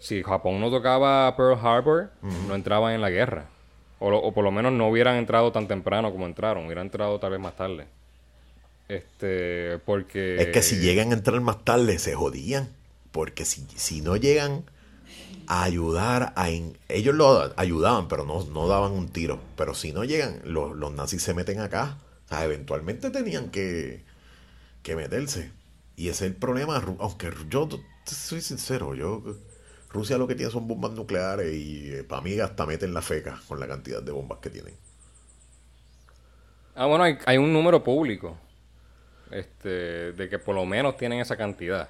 si 0.00 0.22
Japón 0.24 0.60
no 0.60 0.68
tocaba 0.70 1.34
Pearl 1.36 1.58
Harbor, 1.62 2.10
no 2.48 2.54
entraban 2.54 2.94
en 2.94 3.00
la 3.00 3.10
guerra. 3.10 3.46
O, 3.98 4.10
lo- 4.10 4.18
o 4.18 4.32
por 4.32 4.44
lo 4.44 4.50
menos 4.50 4.72
no 4.72 4.88
hubieran 4.88 5.16
entrado 5.16 5.52
tan 5.52 5.68
temprano 5.68 6.12
como 6.12 6.26
entraron. 6.26 6.66
Hubieran 6.66 6.86
entrado 6.86 7.18
tal 7.18 7.30
vez 7.30 7.40
más 7.40 7.56
tarde. 7.56 7.86
Este, 8.88 9.78
porque... 9.84 10.36
Es 10.36 10.48
que 10.48 10.62
si 10.62 10.76
llegan 10.76 11.10
a 11.10 11.14
entrar 11.14 11.40
más 11.40 11.64
tarde, 11.64 11.98
se 11.98 12.14
jodían. 12.14 12.68
Porque 13.10 13.44
si, 13.44 13.66
si 13.74 14.02
no 14.02 14.16
llegan 14.16 14.64
a 15.46 15.62
ayudar 15.62 16.34
a... 16.36 16.48
Ellos 16.50 17.14
lo 17.14 17.52
ayudaban, 17.56 18.08
pero 18.08 18.24
no, 18.24 18.44
no 18.44 18.68
daban 18.68 18.92
un 18.92 19.08
tiro. 19.08 19.40
Pero 19.56 19.74
si 19.74 19.92
no 19.92 20.04
llegan, 20.04 20.40
los, 20.44 20.76
los 20.76 20.92
nazis 20.92 21.22
se 21.22 21.34
meten 21.34 21.60
acá. 21.60 21.96
O 22.26 22.28
sea, 22.28 22.44
eventualmente 22.44 23.10
tenían 23.10 23.50
que, 23.50 24.02
que 24.82 24.94
meterse. 24.94 25.50
Y 25.96 26.10
ese 26.10 26.26
es 26.26 26.32
el 26.32 26.36
problema. 26.36 26.84
Aunque 26.98 27.30
yo 27.48 27.68
soy 28.04 28.42
sincero, 28.42 28.94
yo... 28.94 29.22
Rusia 29.96 30.18
lo 30.18 30.26
que 30.28 30.34
tiene 30.34 30.50
son 30.52 30.68
bombas 30.68 30.92
nucleares 30.92 31.52
y 31.52 32.02
para 32.08 32.22
mí 32.22 32.38
hasta 32.38 32.64
meten 32.66 32.94
la 32.94 33.02
feca 33.02 33.40
con 33.48 33.58
la 33.58 33.66
cantidad 33.66 34.02
de 34.02 34.12
bombas 34.12 34.38
que 34.40 34.50
tienen. 34.50 34.74
Ah, 36.74 36.86
bueno, 36.86 37.04
hay, 37.04 37.18
hay 37.26 37.38
un 37.38 37.52
número 37.52 37.82
público. 37.82 38.36
Este, 39.30 40.12
de 40.12 40.28
que 40.28 40.38
por 40.38 40.54
lo 40.54 40.64
menos 40.64 40.96
tienen 40.96 41.18
esa 41.20 41.36
cantidad. 41.36 41.88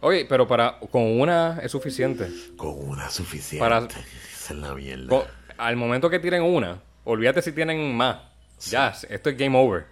Oye, 0.00 0.24
pero 0.26 0.48
para 0.48 0.78
con 0.90 1.20
una 1.20 1.60
es 1.62 1.70
suficiente. 1.72 2.30
Con 2.56 2.88
una 2.88 3.10
suficiente. 3.10 3.58
Para- 3.58 3.86
Esa 3.86 4.54
es 4.54 4.58
la 4.58 4.74
mierda. 4.74 5.26
Al 5.58 5.76
momento 5.76 6.08
que 6.08 6.18
tiren 6.18 6.42
una, 6.42 6.80
olvídate 7.04 7.42
si 7.42 7.52
tienen 7.52 7.94
más. 7.94 8.18
Ya, 8.70 8.94
esto 9.08 9.28
es 9.30 9.36
game 9.36 9.58
over. 9.58 9.84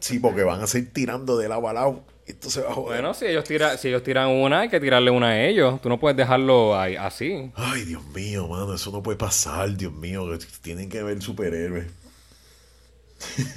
Sí, 0.00 0.18
porque 0.18 0.42
van 0.42 0.60
a 0.62 0.66
seguir 0.66 0.92
tirando 0.92 1.36
de 1.38 1.48
lado 1.48 1.68
a 1.68 1.72
lado. 1.72 2.04
Esto 2.28 2.50
se 2.50 2.60
va 2.60 2.70
a 2.70 2.74
joder. 2.74 3.00
Bueno, 3.00 3.14
si 3.14 3.26
ellos 3.26 3.44
tiran, 3.44 3.78
si 3.78 3.88
ellos 3.88 4.02
tiran 4.02 4.28
una, 4.28 4.60
hay 4.60 4.68
que 4.68 4.78
tirarle 4.80 5.10
una 5.10 5.28
a 5.28 5.44
ellos. 5.46 5.80
Tú 5.80 5.88
no 5.88 5.98
puedes 5.98 6.16
dejarlo 6.16 6.78
ahí, 6.78 6.94
así. 6.94 7.50
Ay, 7.56 7.84
Dios 7.84 8.04
mío, 8.08 8.46
mano, 8.46 8.74
eso 8.74 8.90
no 8.92 9.02
puede 9.02 9.16
pasar, 9.16 9.74
Dios 9.76 9.92
mío. 9.92 10.28
Tienen 10.60 10.88
que 10.90 11.02
ver 11.02 11.22
superhéroes. 11.22 11.86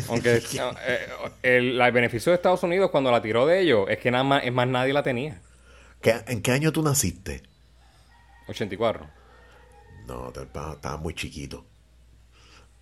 Aunque 0.09 0.38
eh, 0.88 0.99
el, 1.43 1.80
el 1.82 1.91
beneficio 1.91 2.32
de 2.32 2.38
Estados 2.38 2.63
Unidos 2.63 2.89
cuando 2.91 3.11
la 3.11 3.22
tiró 3.22 3.45
de 3.45 3.59
ellos 3.61 3.88
es 3.89 3.99
que 3.99 4.09
nada 4.09 4.24
más, 4.24 4.43
es 4.45 4.53
más 4.53 4.67
nadie 4.67 4.93
la 4.93 5.03
tenía. 5.03 5.41
¿Qué- 6.01 6.24
¿En 6.28 6.41
qué 6.41 6.51
año 6.51 6.72
tú 6.72 6.82
naciste? 6.82 7.43
84. 8.47 9.05
No, 10.07 10.30
estaba 10.34 10.97
muy 10.97 11.13
chiquito. 11.13 11.65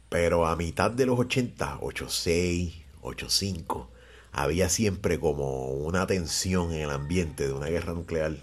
Pero 0.07 0.45
a 0.47 0.55
mitad 0.55 0.89
de 0.91 1.05
los 1.05 1.19
80, 1.19 1.79
86, 1.81 2.73
85, 3.01 3.89
había 4.31 4.69
siempre 4.69 5.19
como 5.19 5.67
una 5.71 6.05
tensión 6.07 6.71
en 6.73 6.81
el 6.81 6.89
ambiente 6.91 7.47
de 7.47 7.53
una 7.53 7.67
guerra 7.67 7.93
nuclear. 7.93 8.33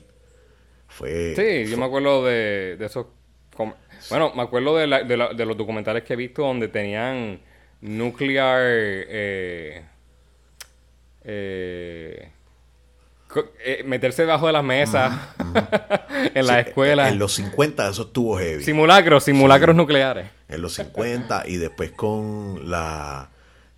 Fue. 0.89 1.35
Sí, 1.37 1.71
yo 1.71 1.77
me 1.79 1.85
acuerdo 1.85 2.25
de, 2.25 2.77
de 2.79 2.87
esos... 2.87 3.07
Bueno, 4.11 4.33
me 4.35 4.43
acuerdo 4.43 4.77
de, 4.77 4.87
la- 4.87 5.03
de 5.03 5.17
la- 5.17 5.33
de 5.33 5.47
los 5.47 5.57
documentales 5.57 6.03
que 6.05 6.13
he 6.13 6.17
visto 6.17 6.43
donde 6.43 6.69
tenían 6.69 7.41
nuclear... 7.81 8.61
Eh, 8.63 9.85
eh, 11.25 12.31
eh, 13.65 13.83
meterse 13.85 14.23
debajo 14.23 14.47
de 14.47 14.53
las 14.53 14.65
mesas 14.65 15.13
en 16.35 16.47
la 16.47 16.63
Sí, 16.63 16.69
escuela. 16.69 17.09
En 17.09 17.19
los 17.19 17.33
50 17.35 17.89
eso 17.91 18.03
estuvo 18.05 18.39
heavy. 18.39 18.63
Simulacros, 18.63 19.25
simulacros 19.25 19.75
nucleares. 19.77 20.29
en 20.49 20.63
los 20.63 20.75
50 20.75 21.45
y 21.47 21.57
después 21.57 21.91
con 21.93 22.71
la, 22.71 23.31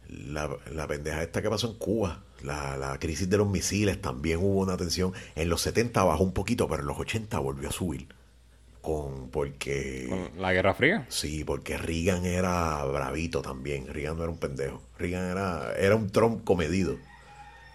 la, 0.09 0.49
la 0.73 0.87
pendeja 0.87 1.23
esta 1.23 1.43
que 1.43 1.51
pasó 1.51 1.69
en 1.71 1.79
Cuba, 1.79 2.23
la, 2.43 2.77
la 2.77 2.99
crisis 2.99 3.29
de 3.29 3.37
los 3.37 3.49
misiles, 3.49 4.01
también 4.01 4.39
hubo 4.39 4.61
una 4.61 4.77
tensión. 4.77 5.13
En 5.37 5.49
los 5.49 5.61
70 5.63 6.03
bajó 6.05 6.25
un 6.25 6.33
poquito, 6.33 6.69
pero 6.69 6.83
en 6.83 6.89
los 6.89 6.99
80 6.99 7.39
volvió 7.39 7.69
a 7.69 7.73
subir. 7.73 8.09
Con, 8.81 9.29
porque, 9.31 10.31
la 10.39 10.53
Guerra 10.53 10.73
Fría. 10.73 11.05
sí, 11.09 11.45
porque 11.45 11.77
Reagan 11.77 12.25
era 12.25 12.83
bravito 12.85 13.43
también. 13.43 13.87
Reagan 13.93 14.17
no 14.17 14.23
era 14.23 14.33
un 14.33 14.39
pendejo. 14.39 14.83
Reagan 14.99 15.31
era, 15.31 15.75
era 15.77 15.97
un 15.97 16.09
Trump 16.11 16.45
comedido. 16.45 16.97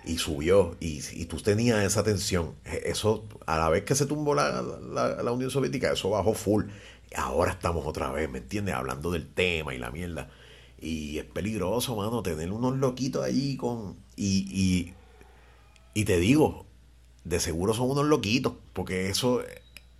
Y 0.05 0.17
subió, 0.17 0.75
y, 0.79 1.01
y 1.13 1.25
tú 1.25 1.38
tenías 1.41 1.84
esa 1.84 2.03
tensión. 2.03 2.55
E- 2.65 2.84
Eso, 2.86 3.25
a 3.45 3.57
la 3.57 3.69
vez 3.69 3.84
que 3.84 3.95
se 3.95 4.05
tumbó 4.05 4.34
la, 4.34 4.61
la- 4.61 5.21
la 5.21 5.31
Unión 5.31 5.51
Soviética, 5.51 5.91
eso 5.91 6.09
bajó 6.09 6.34
full. 6.34 6.65
Ahora 7.15 7.51
estamos 7.51 7.86
otra 7.86 8.09
vez, 8.11 8.29
¿me 8.29 8.39
entiendes? 8.39 8.73
Hablando 8.73 9.11
del 9.11 9.27
tema 9.27 9.73
y 9.75 9.77
la 9.77 9.91
mierda. 9.91 10.29
Y 10.84 11.17
es 11.17 11.23
peligroso, 11.23 11.95
mano, 11.95 12.21
tener 12.21 12.51
unos 12.51 12.75
loquitos 12.75 13.23
allí 13.23 13.55
con... 13.55 13.95
Y, 14.17 14.45
y, 14.51 14.93
y 15.93 16.03
te 16.03 16.17
digo, 16.17 16.65
de 17.23 17.39
seguro 17.39 17.73
son 17.73 17.89
unos 17.89 18.05
loquitos, 18.05 18.53
porque 18.73 19.07
eso, 19.09 19.41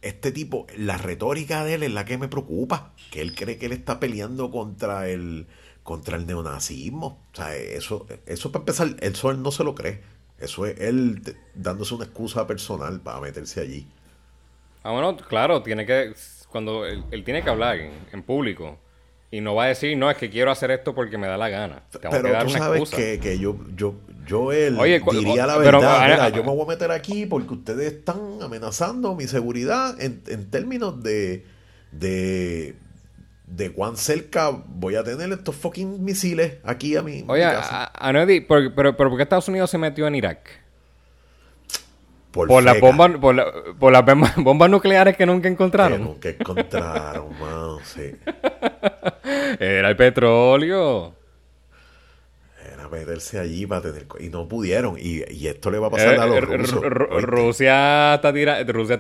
este 0.02 0.34
tipo, 0.34 0.68
la 0.76 0.98
retórica 0.98 1.64
de 1.64 1.76
él 1.76 1.84
es 1.84 1.94
la 1.94 2.04
que 2.04 2.18
me 2.18 2.28
preocupa, 2.28 2.92
que 3.12 3.22
él 3.22 3.34
cree 3.34 3.58
que 3.58 3.68
él 3.68 3.72
está 3.72 4.02
peleando 4.02 4.52
contra 4.52 5.08
el, 5.08 5.48
contra 5.84 6.18
el 6.18 6.28
neonazismo. 6.28 7.18
O 7.32 7.36
sea, 7.36 7.56
eso, 7.56 8.06
eso 8.26 8.52
para 8.52 8.64
empezar, 8.64 8.98
él 9.00 9.42
no 9.42 9.52
se 9.52 9.64
lo 9.64 9.76
cree. 9.76 10.02
Eso 10.38 10.66
es 10.66 10.78
él 10.82 11.22
dándose 11.56 11.96
una 11.96 12.04
excusa 12.04 12.46
personal 12.46 13.00
para 13.00 13.22
meterse 13.22 13.62
allí. 13.62 13.88
Ah, 14.84 14.92
bueno, 14.92 15.16
claro, 15.16 15.64
tiene 15.64 15.86
que. 15.86 16.14
Cuando 16.50 16.86
él, 16.86 17.06
él 17.12 17.24
tiene 17.24 17.42
que 17.42 17.50
hablar 17.50 17.80
en 17.80 18.24
público. 18.24 18.78
Y 19.34 19.42
no 19.42 19.56
va 19.56 19.64
a 19.64 19.68
decir, 19.70 19.98
no, 19.98 20.12
es 20.12 20.18
que 20.18 20.30
quiero 20.30 20.52
hacer 20.52 20.70
esto 20.70 20.94
porque 20.94 21.18
me 21.18 21.26
da 21.26 21.38
la 21.38 21.50
gana. 21.50 21.82
Que 21.92 22.08
Pero 22.08 22.30
dar 22.32 22.44
tú 22.46 22.52
una 22.52 22.60
sabes 22.60 22.82
excusa. 22.82 22.98
que, 22.98 23.20
que 23.20 23.40
yo, 23.40 23.58
yo, 23.76 23.96
yo 24.28 24.52
él 24.52 24.78
Oye, 24.80 25.02
diría 25.12 25.48
la 25.48 25.58
pero, 25.58 25.80
verdad. 25.80 25.98
ah, 26.02 26.08
mira, 26.08 26.26
ah, 26.26 26.30
yo 26.30 26.44
me 26.44 26.52
voy 26.52 26.62
a 26.62 26.68
meter 26.68 26.92
aquí 26.92 27.26
porque 27.26 27.54
ustedes 27.56 27.94
están 27.94 28.20
amenazando 28.44 29.16
mi 29.16 29.26
seguridad 29.26 30.00
en, 30.00 30.22
en 30.28 30.52
términos 30.52 31.02
de, 31.02 31.46
de, 31.92 32.76
de 33.48 33.72
cuán 33.72 33.98
cerca 33.98 34.52
voy 34.52 34.98
a 34.98 35.04
tener 35.04 35.32
estos 35.32 35.56
fucking 35.56 36.04
misiles 36.06 36.58
aquí 36.64 36.96
a 36.96 37.02
mi, 37.02 37.26
Oye, 37.28 37.44
mi 37.44 37.52
casa. 37.54 37.86
a- 37.86 38.10
Anuedi, 38.10 38.42
¿por- 38.42 38.76
pero, 38.76 38.96
pero 38.96 39.10
¿por 39.10 39.18
qué 39.18 39.24
Estados 39.24 39.48
Unidos 39.48 39.72
se 39.72 39.80
metió 39.80 40.06
en 40.06 40.14
Irak? 40.14 40.48
Por 42.34 42.48
Por 42.48 42.64
las 42.64 42.80
bombas, 42.80 43.12
por, 43.22 43.36
la- 43.36 43.46
por 43.80 43.94
las 43.94 44.04
bombas, 44.38 44.70
nucleares 44.70 45.16
que 45.16 45.26
nunca 45.26 45.44
que 45.44 45.54
encontraron. 45.54 46.04
nunca 46.04 46.30
encontraron, 46.30 47.30
mano, 47.40 47.80
sí. 47.86 48.12
Era 49.60 49.90
el 49.90 49.96
petróleo. 49.96 51.16
Era 52.74 52.90
meterse 52.90 53.40
allí 53.40 53.66
para 53.68 53.82
tener... 53.82 54.08
Y 54.20 54.30
no 54.30 54.48
pudieron. 54.48 54.96
Y, 54.98 55.22
y 55.32 55.48
esto 55.48 55.70
le 55.72 55.78
va 55.80 55.88
a 55.88 55.92
pasar 55.92 56.16
Eh, 56.16 56.18
a 56.18 56.26
los 56.26 56.38
eh, 56.38 56.42
rusos. 56.42 56.82
Rusia 56.82 58.16
está 58.16 58.32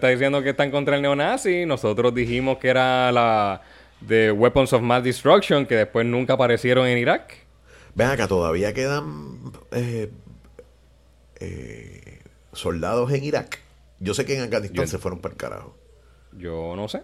diciendo 0.09 0.41
que 0.43 0.49
están 0.51 0.71
contra 0.71 0.95
el 0.95 1.01
neonazi. 1.01 1.65
Nosotros 1.65 2.13
dijimos 2.13 2.57
que 2.59 2.69
era 2.69 3.11
la 3.11 3.61
de 4.01 4.31
Weapons 4.31 4.73
of 4.73 4.81
Mass 4.81 5.03
Destruction, 5.03 5.65
que 5.65 5.75
después 5.75 6.05
nunca 6.05 6.34
aparecieron 6.34 6.88
en 6.88 6.97
Irak. 6.97 7.36
Ven 7.95 8.07
acá, 8.09 8.27
todavía 8.27 8.73
quedan 8.73 9.39
eh, 9.71 10.09
eh, 11.39 12.01
soldados 12.54 13.12
en 13.12 13.24
Irak. 13.24 13.60
Yo 13.99 14.14
sé 14.14 14.26
que 14.26 14.36
en 14.38 14.43
Afganistán 14.43 14.86
Yo- 14.86 14.88
se 14.91 14.97
fueron 14.97 15.20
para 15.20 15.34
el 15.34 15.38
carajo. 15.38 15.78
Yo 16.34 16.76
no 16.76 16.88
sé. 16.88 17.04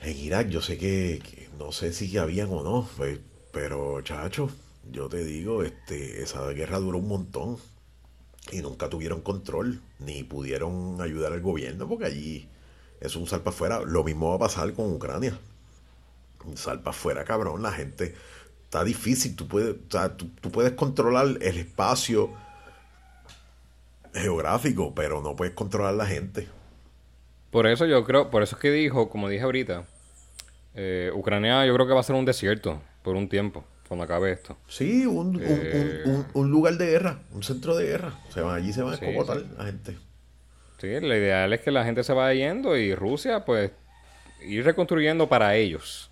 En 0.00 0.16
Irak 0.16 0.48
yo 0.48 0.60
sé 0.60 0.76
que, 0.78 1.20
que 1.22 1.48
no 1.58 1.72
sé 1.72 1.92
si 1.92 2.16
habían 2.18 2.48
o 2.50 2.62
no, 2.62 2.88
pues, 2.96 3.18
pero 3.52 4.00
chacho, 4.02 4.50
yo 4.92 5.08
te 5.08 5.24
digo, 5.24 5.62
este, 5.62 6.22
esa 6.22 6.46
guerra 6.50 6.78
duró 6.78 6.98
un 6.98 7.08
montón 7.08 7.56
y 8.52 8.60
nunca 8.60 8.90
tuvieron 8.90 9.22
control 9.22 9.80
ni 9.98 10.22
pudieron 10.22 11.00
ayudar 11.00 11.32
al 11.32 11.40
gobierno 11.40 11.88
porque 11.88 12.04
allí 12.06 12.48
es 13.00 13.16
un 13.16 13.26
salpa 13.26 13.50
afuera. 13.50 13.80
Lo 13.80 14.04
mismo 14.04 14.28
va 14.28 14.36
a 14.36 14.40
pasar 14.40 14.72
con 14.74 14.92
Ucrania. 14.92 15.38
Un 16.44 16.56
salpa 16.58 16.90
afuera, 16.90 17.24
cabrón, 17.24 17.62
la 17.62 17.72
gente 17.72 18.14
está 18.64 18.84
difícil, 18.84 19.34
tú 19.34 19.48
puedes, 19.48 19.76
o 19.76 19.90
sea, 19.90 20.14
tú, 20.16 20.28
tú 20.42 20.50
puedes 20.50 20.72
controlar 20.72 21.26
el 21.40 21.56
espacio 21.56 22.30
geográfico, 24.14 24.94
pero 24.94 25.20
no 25.22 25.36
puedes 25.36 25.54
controlar 25.54 25.94
la 25.94 26.06
gente. 26.06 26.48
Por 27.50 27.66
eso 27.66 27.86
yo 27.86 28.04
creo, 28.04 28.30
por 28.30 28.42
eso 28.42 28.56
es 28.56 28.62
que 28.62 28.70
dijo, 28.70 29.08
como 29.10 29.28
dije 29.28 29.44
ahorita, 29.44 29.84
eh, 30.74 31.10
Ucrania 31.14 31.64
yo 31.66 31.74
creo 31.74 31.86
que 31.86 31.92
va 31.94 32.00
a 32.00 32.04
ser 32.04 32.16
un 32.16 32.24
desierto 32.24 32.80
por 33.02 33.14
un 33.16 33.28
tiempo, 33.28 33.64
cuando 33.88 34.04
acabe 34.04 34.32
esto. 34.32 34.56
Sí, 34.66 35.06
un, 35.06 35.36
un- 35.36 35.42
Eh. 35.42 36.02
un- 36.06 36.14
un- 36.14 36.26
un 36.34 36.50
lugar 36.50 36.74
de 36.76 36.86
guerra, 36.86 37.20
un 37.32 37.42
centro 37.42 37.76
de 37.76 37.86
guerra. 37.86 38.12
Se 38.32 38.40
van 38.40 38.56
allí, 38.56 38.72
se 38.72 38.82
van 38.82 38.94
a 38.94 38.96
sí. 38.96 39.04
la 39.56 39.64
gente. 39.64 39.96
Sí, 40.78 41.00
lo 41.00 41.16
ideal 41.16 41.52
es 41.52 41.60
que 41.60 41.70
la 41.70 41.84
gente 41.84 42.02
se 42.02 42.12
vaya 42.12 42.34
yendo 42.34 42.76
y 42.76 42.94
Rusia, 42.94 43.44
pues, 43.44 43.70
ir 44.44 44.64
reconstruyendo 44.64 45.28
para 45.28 45.54
ellos. 45.56 46.10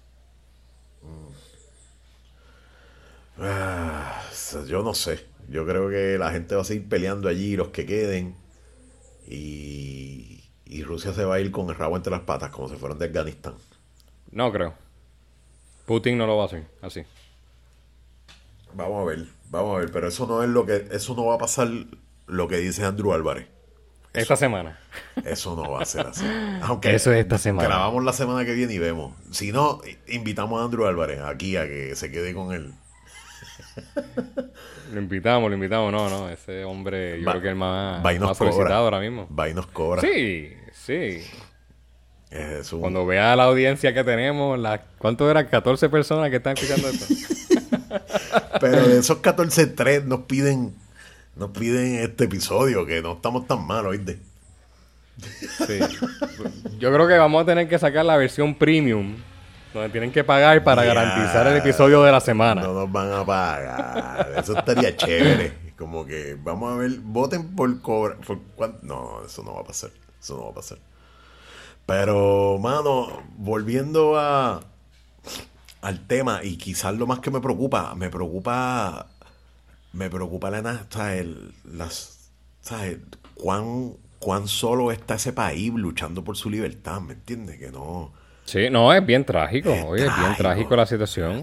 Ah, 3.38 4.22
yo 4.68 4.82
no 4.82 4.94
sé. 4.94 5.26
Yo 5.52 5.66
creo 5.66 5.90
que 5.90 6.16
la 6.18 6.30
gente 6.32 6.54
va 6.54 6.62
a 6.62 6.64
seguir 6.64 6.88
peleando 6.88 7.28
allí, 7.28 7.56
los 7.56 7.68
que 7.68 7.84
queden. 7.84 8.34
Y, 9.28 10.44
y 10.64 10.82
Rusia 10.82 11.12
se 11.12 11.24
va 11.24 11.34
a 11.36 11.40
ir 11.40 11.50
con 11.50 11.68
el 11.68 11.76
rabo 11.76 11.96
entre 11.96 12.10
las 12.10 12.20
patas, 12.22 12.50
como 12.50 12.68
si 12.68 12.76
fueran 12.76 12.98
de 12.98 13.04
Afganistán. 13.06 13.54
No 14.30 14.50
creo. 14.50 14.74
Putin 15.86 16.16
no 16.16 16.26
lo 16.26 16.36
va 16.38 16.44
a 16.44 16.46
hacer 16.46 16.64
así. 16.80 17.02
Vamos 18.74 19.02
a 19.02 19.04
ver, 19.04 19.26
vamos 19.50 19.76
a 19.76 19.80
ver. 19.80 19.92
Pero 19.92 20.08
eso 20.08 20.26
no 20.26 20.42
es 20.42 20.48
lo 20.48 20.64
que, 20.64 20.88
eso 20.90 21.14
no 21.14 21.26
va 21.26 21.34
a 21.34 21.38
pasar 21.38 21.68
lo 22.26 22.48
que 22.48 22.56
dice 22.56 22.84
Andrew 22.84 23.12
Álvarez. 23.12 23.46
Esta 24.14 24.36
semana. 24.36 24.78
Eso 25.24 25.56
no 25.56 25.70
va 25.70 25.82
a 25.82 25.84
ser 25.86 26.06
así. 26.06 26.24
Aunque 26.62 26.94
Eso 26.94 27.12
es 27.12 27.20
esta 27.20 27.38
semana. 27.38 27.68
grabamos 27.68 28.04
la 28.04 28.12
semana 28.12 28.44
que 28.44 28.54
viene 28.54 28.74
y 28.74 28.78
vemos. 28.78 29.14
Si 29.30 29.52
no, 29.52 29.80
invitamos 30.08 30.60
a 30.60 30.64
Andrew 30.64 30.86
Álvarez 30.86 31.20
aquí 31.20 31.56
a 31.56 31.66
que 31.66 31.94
se 31.96 32.10
quede 32.10 32.34
con 32.34 32.52
él. 32.52 32.72
Lo 34.92 35.00
invitamos, 35.00 35.48
lo 35.50 35.54
invitamos. 35.54 35.90
No, 35.90 36.10
no, 36.10 36.28
ese 36.28 36.64
hombre 36.64 37.18
yo 37.20 37.24
Va- 37.26 37.32
creo 37.32 37.42
que 37.42 37.48
es 37.48 37.52
el 37.52 37.58
más, 37.58 38.02
más 38.02 38.36
solicitado 38.36 38.84
ahora 38.84 39.00
mismo. 39.00 39.26
Va 39.34 39.48
y 39.48 39.54
nos 39.54 39.66
cobra. 39.68 40.02
Sí, 40.02 40.52
sí. 40.72 41.22
Es 42.30 42.72
un- 42.72 42.80
Cuando 42.80 43.06
vea 43.06 43.34
la 43.36 43.44
audiencia 43.44 43.94
que 43.94 44.04
tenemos, 44.04 44.58
la, 44.58 44.82
¿cuánto 44.98 45.30
eran? 45.30 45.46
14 45.46 45.88
personas 45.88 46.28
que 46.30 46.36
están 46.36 46.56
escuchando 46.58 46.88
esto. 46.88 47.06
Pero 48.60 48.86
de 48.88 48.98
esos 48.98 49.20
14-3 49.22 50.04
nos 50.04 50.20
piden, 50.20 50.74
nos 51.36 51.50
piden 51.50 51.96
este 52.00 52.24
episodio, 52.24 52.84
que 52.86 53.00
no 53.02 53.14
estamos 53.14 53.46
tan 53.46 53.66
mal, 53.66 53.86
¿oíste? 53.86 54.18
Sí. 55.66 55.78
Yo 56.78 56.92
creo 56.92 57.06
que 57.08 57.16
vamos 57.18 57.42
a 57.42 57.46
tener 57.46 57.68
que 57.68 57.78
sacar 57.78 58.04
la 58.04 58.16
versión 58.16 58.54
premium, 58.54 59.16
donde 59.72 59.88
tienen 59.88 60.12
que 60.12 60.24
pagar 60.24 60.62
para 60.64 60.84
garantizar 60.84 61.46
el 61.46 61.56
episodio 61.56 62.02
de 62.02 62.12
la 62.12 62.20
semana. 62.20 62.62
No 62.62 62.74
nos 62.74 62.92
van 62.92 63.12
a 63.12 63.24
pagar. 63.24 64.32
Eso 64.36 64.56
estaría 64.56 64.96
chévere. 64.96 65.72
Como 65.76 66.06
que 66.06 66.36
vamos 66.40 66.72
a 66.72 66.76
ver, 66.76 66.98
voten 67.00 67.56
por 67.56 67.80
cobra. 67.80 68.16
Por 68.16 68.38
No, 68.82 69.24
eso 69.24 69.42
no 69.42 69.54
va 69.54 69.60
a 69.60 69.64
pasar. 69.64 69.90
Eso 70.20 70.36
no 70.36 70.44
va 70.44 70.50
a 70.50 70.54
pasar. 70.54 70.78
Pero, 71.86 72.58
mano, 72.60 73.22
volviendo 73.36 74.18
a 74.18 74.60
al 75.82 76.06
tema, 76.06 76.44
y 76.44 76.56
quizás 76.56 76.94
lo 76.96 77.06
más 77.08 77.18
que 77.18 77.32
me 77.32 77.40
preocupa, 77.40 77.94
me 77.96 78.08
preocupa, 78.08 79.08
me 79.92 80.08
preocupa 80.08 80.48
la 80.48 80.86
¿sabes? 80.88 81.26
las, 81.64 82.30
¿sabes? 82.60 82.98
cuán, 83.34 83.94
cuán 84.20 84.46
solo 84.46 84.92
está 84.92 85.16
ese 85.16 85.32
país 85.32 85.72
luchando 85.74 86.22
por 86.22 86.36
su 86.36 86.48
libertad, 86.48 87.00
¿me 87.00 87.14
entiendes? 87.14 87.58
Que 87.58 87.72
no, 87.72 88.12
Sí, 88.44 88.68
no, 88.70 88.92
es 88.92 89.04
bien 89.06 89.24
trágico. 89.24 89.70
Es 89.70 89.84
Oye, 89.84 90.06
es 90.06 90.16
bien 90.18 90.34
trágico 90.36 90.74
la 90.76 90.84
situación. 90.86 91.38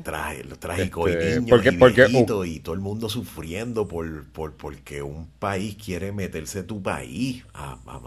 Lo 0.50 0.58
trágico 0.60 1.08
Este, 1.08 1.26
y 1.26 1.40
niños 1.40 1.50
porque- 1.50 1.70
y 1.70 1.78
porque- 1.78 2.06
viejitos 2.08 2.48
y 2.48 2.60
todo 2.60 2.76
el 2.76 2.82
mundo 2.82 3.10
sufriendo 3.10 3.88
por, 3.88 4.26
por 4.32 4.56
porque 4.58 5.02
un 5.02 5.28
país 5.40 5.76
quiere 5.84 6.12
meterse 6.12 6.64
tu 6.64 6.84
país. 6.84 7.46
Ah, 7.54 7.78
ah. 7.88 8.00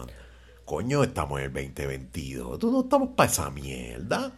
Coño, 0.64 1.02
estamos 1.02 1.40
en 1.40 1.46
el 1.46 1.52
2022. 1.52 2.58
Tú 2.58 2.70
no 2.70 2.82
estamos 2.82 3.10
para 3.16 3.30
esa 3.30 3.50
mierda. 3.50 4.32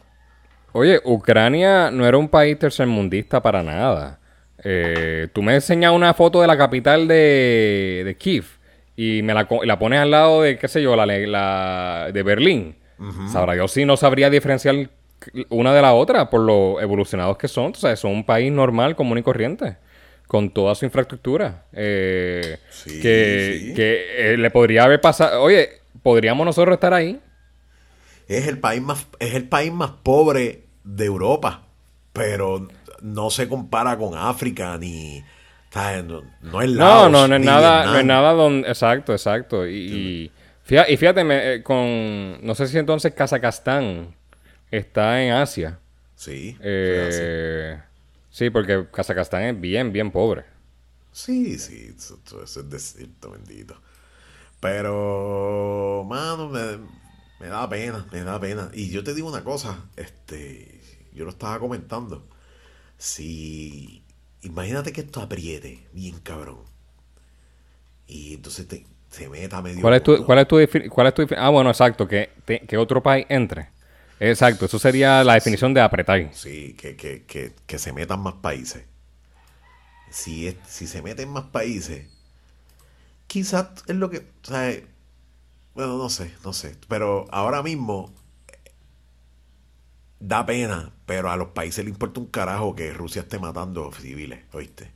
Oye, 0.73 1.01
Ucrania 1.05 1.91
no 1.91 2.07
era 2.07 2.17
un 2.17 2.29
país 2.29 2.59
tercermundista 2.59 3.43
para 3.43 3.63
nada. 3.63 4.19
Eh, 4.63 5.29
tú 5.33 5.43
me 5.43 5.55
enseñas 5.55 5.93
una 5.93 6.15
foto 6.15 6.41
de 6.41 6.47
la 6.47 6.57
capital 6.57 7.07
de, 7.07 8.03
de 8.05 8.17
Kiev 8.17 8.45
y 8.97 9.21
me 9.23 9.35
la, 9.35 9.47
la 9.65 9.79
pones 9.79 10.01
al 10.01 10.11
lado 10.11 10.43
de, 10.43 10.59
qué 10.59 10.67
sé 10.69 10.81
yo, 10.83 10.97
la, 10.97 11.05
la 11.07 12.11
de 12.13 12.23
Berlín. 12.23 12.77
Sabrá 13.31 13.57
yo 13.57 13.69
si 13.69 13.85
no 13.85 13.97
sabría 13.97 14.31
diferenciar 14.31 14.91
una 15.49 15.73
de 15.75 15.83
la 15.83 15.95
otra 15.95 16.29
por 16.31 16.41
lo 16.41 16.81
evolucionados 16.81 17.37
que 17.39 17.49
son. 17.49 17.73
O 17.73 17.75
sea, 17.75 17.95
son 17.97 18.13
un 18.13 18.25
país 18.25 18.53
normal, 18.53 18.95
común 18.97 19.19
y 19.19 19.23
corriente, 19.23 19.77
con 20.27 20.51
toda 20.51 20.75
su 20.75 20.85
infraestructura. 20.85 21.65
Eh, 21.73 22.59
Sí, 22.71 23.01
que 23.01 23.59
sí. 23.61 23.75
que, 23.75 24.33
eh, 24.35 24.37
le 24.37 24.51
podría 24.51 24.85
haber 24.85 25.01
pasado. 25.01 25.43
Oye, 25.43 25.81
podríamos 26.03 26.45
nosotros 26.47 26.75
estar 26.75 26.93
ahí. 26.95 27.21
Es 28.29 28.47
el 28.47 28.59
país 28.59 28.81
más, 28.83 29.07
es 29.19 29.35
el 29.35 29.49
país 29.49 29.73
más 29.73 29.91
pobre 30.03 30.65
de 30.85 31.05
Europa. 31.05 31.63
Pero 32.13 32.69
no 33.03 33.31
se 33.31 33.49
compara 33.49 33.97
con 33.99 34.17
África 34.17 34.77
ni. 34.79 35.23
¿sabes? 35.71 36.05
No, 36.05 36.23
no 36.43 36.63
es 36.63 36.71
No, 36.71 36.77
Laos, 36.77 37.11
no, 37.11 37.27
no 37.29 37.35
es 37.37 37.43
nada, 37.45 37.73
Vietnam. 37.79 37.93
no 37.93 37.99
es 37.99 38.05
nada 38.05 38.33
donde, 38.33 38.69
exacto, 38.69 39.13
exacto. 39.13 39.67
Y 39.67 40.31
fíjate, 40.65 40.93
y 40.93 40.97
fíjate, 40.97 41.25
me- 41.25 41.55
eh, 41.55 41.63
con, 41.63 42.45
no 42.45 42.55
sé 42.55 42.67
si 42.69 42.79
entonces 42.79 43.15
Kazajstán 43.15 44.15
está 44.71 45.23
en 45.23 45.33
Asia. 45.35 45.81
Sí, 46.17 46.59
Eh, 46.61 47.81
sí, 48.31 48.51
porque 48.51 48.87
Kazajstán 48.93 49.43
es 49.45 49.61
bien, 49.61 49.93
bien 49.93 50.11
pobre. 50.11 50.45
Sí, 51.13 51.59
sí, 51.59 51.95
eso, 51.97 52.19
eso- 52.25 52.43
eso 52.43 52.61
es 52.61 52.71
decirte, 52.71 53.29
bendito. 53.29 53.77
Pero, 54.61 56.05
mano, 56.09 56.49
me, 56.51 56.79
me 57.41 57.49
da 57.49 57.69
pena, 57.69 58.07
me 58.13 58.23
da 58.25 58.41
pena. 58.41 58.71
Y 58.75 58.91
yo 58.91 59.05
te 59.05 59.15
digo 59.15 59.29
una 59.29 59.45
cosa, 59.45 59.91
este, 59.97 60.81
yo 61.15 61.25
lo 61.25 61.31
estaba 61.33 61.59
comentando. 61.61 62.29
Si, 62.99 64.05
imagínate 64.43 64.93
que 64.93 65.03
esto 65.03 65.21
apriete, 65.23 65.89
bien 65.95 66.21
cabrón. 66.21 66.61
Y 68.07 68.35
entonces 68.35 68.69
te, 68.69 68.87
se 69.15 69.29
meta 69.29 69.63
medio 69.63 69.81
¿Cuál 69.81 69.95
es 69.95 70.03
tu, 70.03 70.25
cuál 70.25 70.39
es 70.39 70.49
tu, 70.49 70.57
cuál 70.91 71.07
es 71.09 71.15
tu 71.15 71.27
Ah, 71.37 71.51
bueno, 71.51 71.71
exacto, 71.71 72.07
que, 72.07 72.31
te- 72.45 72.61
que 72.61 72.77
otro 72.79 73.03
país 73.03 73.27
entre. 73.29 73.69
Exacto, 74.21 74.67
eso 74.67 74.79
sería 74.79 75.25
la 75.25 75.35
definición 75.35 75.75
de 75.75 75.81
apretar. 75.81 76.31
Sí, 76.33 76.75
que, 76.77 76.97
que, 76.97 77.25
que, 77.27 77.55
que 77.67 77.79
se 77.79 77.93
metan 77.93 78.21
más 78.21 78.35
países. 78.35 78.85
Si, 80.11 80.47
es- 80.49 80.57
si 80.67 80.87
se 80.87 81.03
meten 81.03 81.29
más 81.29 81.45
países, 81.47 82.07
quizás 83.27 83.69
es 83.87 83.97
lo 83.97 84.11
que, 84.11 84.19
o 84.19 84.47
sea, 84.47 84.73
Bueno, 85.75 85.99
no 85.99 86.11
sé, 86.11 86.33
no 86.45 86.53
sé. 86.55 86.77
Pero 86.89 87.27
ahora 87.33 87.63
mismo 87.63 88.13
da 90.19 90.45
pena, 90.47 90.93
pero 91.07 91.31
a 91.31 91.37
los 91.37 91.49
países 91.51 91.85
les 91.85 91.93
importa 91.95 92.19
un 92.21 92.27
carajo 92.27 92.75
que 92.75 92.93
Rusia 92.93 93.23
esté 93.23 93.39
matando 93.39 93.93
civiles, 93.93 94.41
¿oíste? 94.53 94.91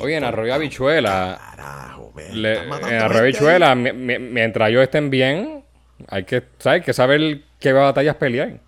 Oye, 0.00 0.16
en 0.16 0.24
Arroyo 0.24 0.54
Habichuela. 0.54 1.40
Carajo, 1.50 2.12
le- 2.32 2.58
en 2.64 2.72
Arroyo 2.72 3.20
Habichuela, 3.20 3.74
mi- 3.74 3.92
mi- 3.92 4.18
mientras 4.18 4.70
ellos 4.70 4.82
estén 4.82 5.10
bien, 5.10 5.64
hay 6.08 6.24
que, 6.24 6.42
¿sabes? 6.58 6.80
Hay 6.80 6.84
que 6.86 6.92
saber 6.92 7.42
qué 7.60 7.72
batallas 7.72 8.16
pelear. 8.16 8.60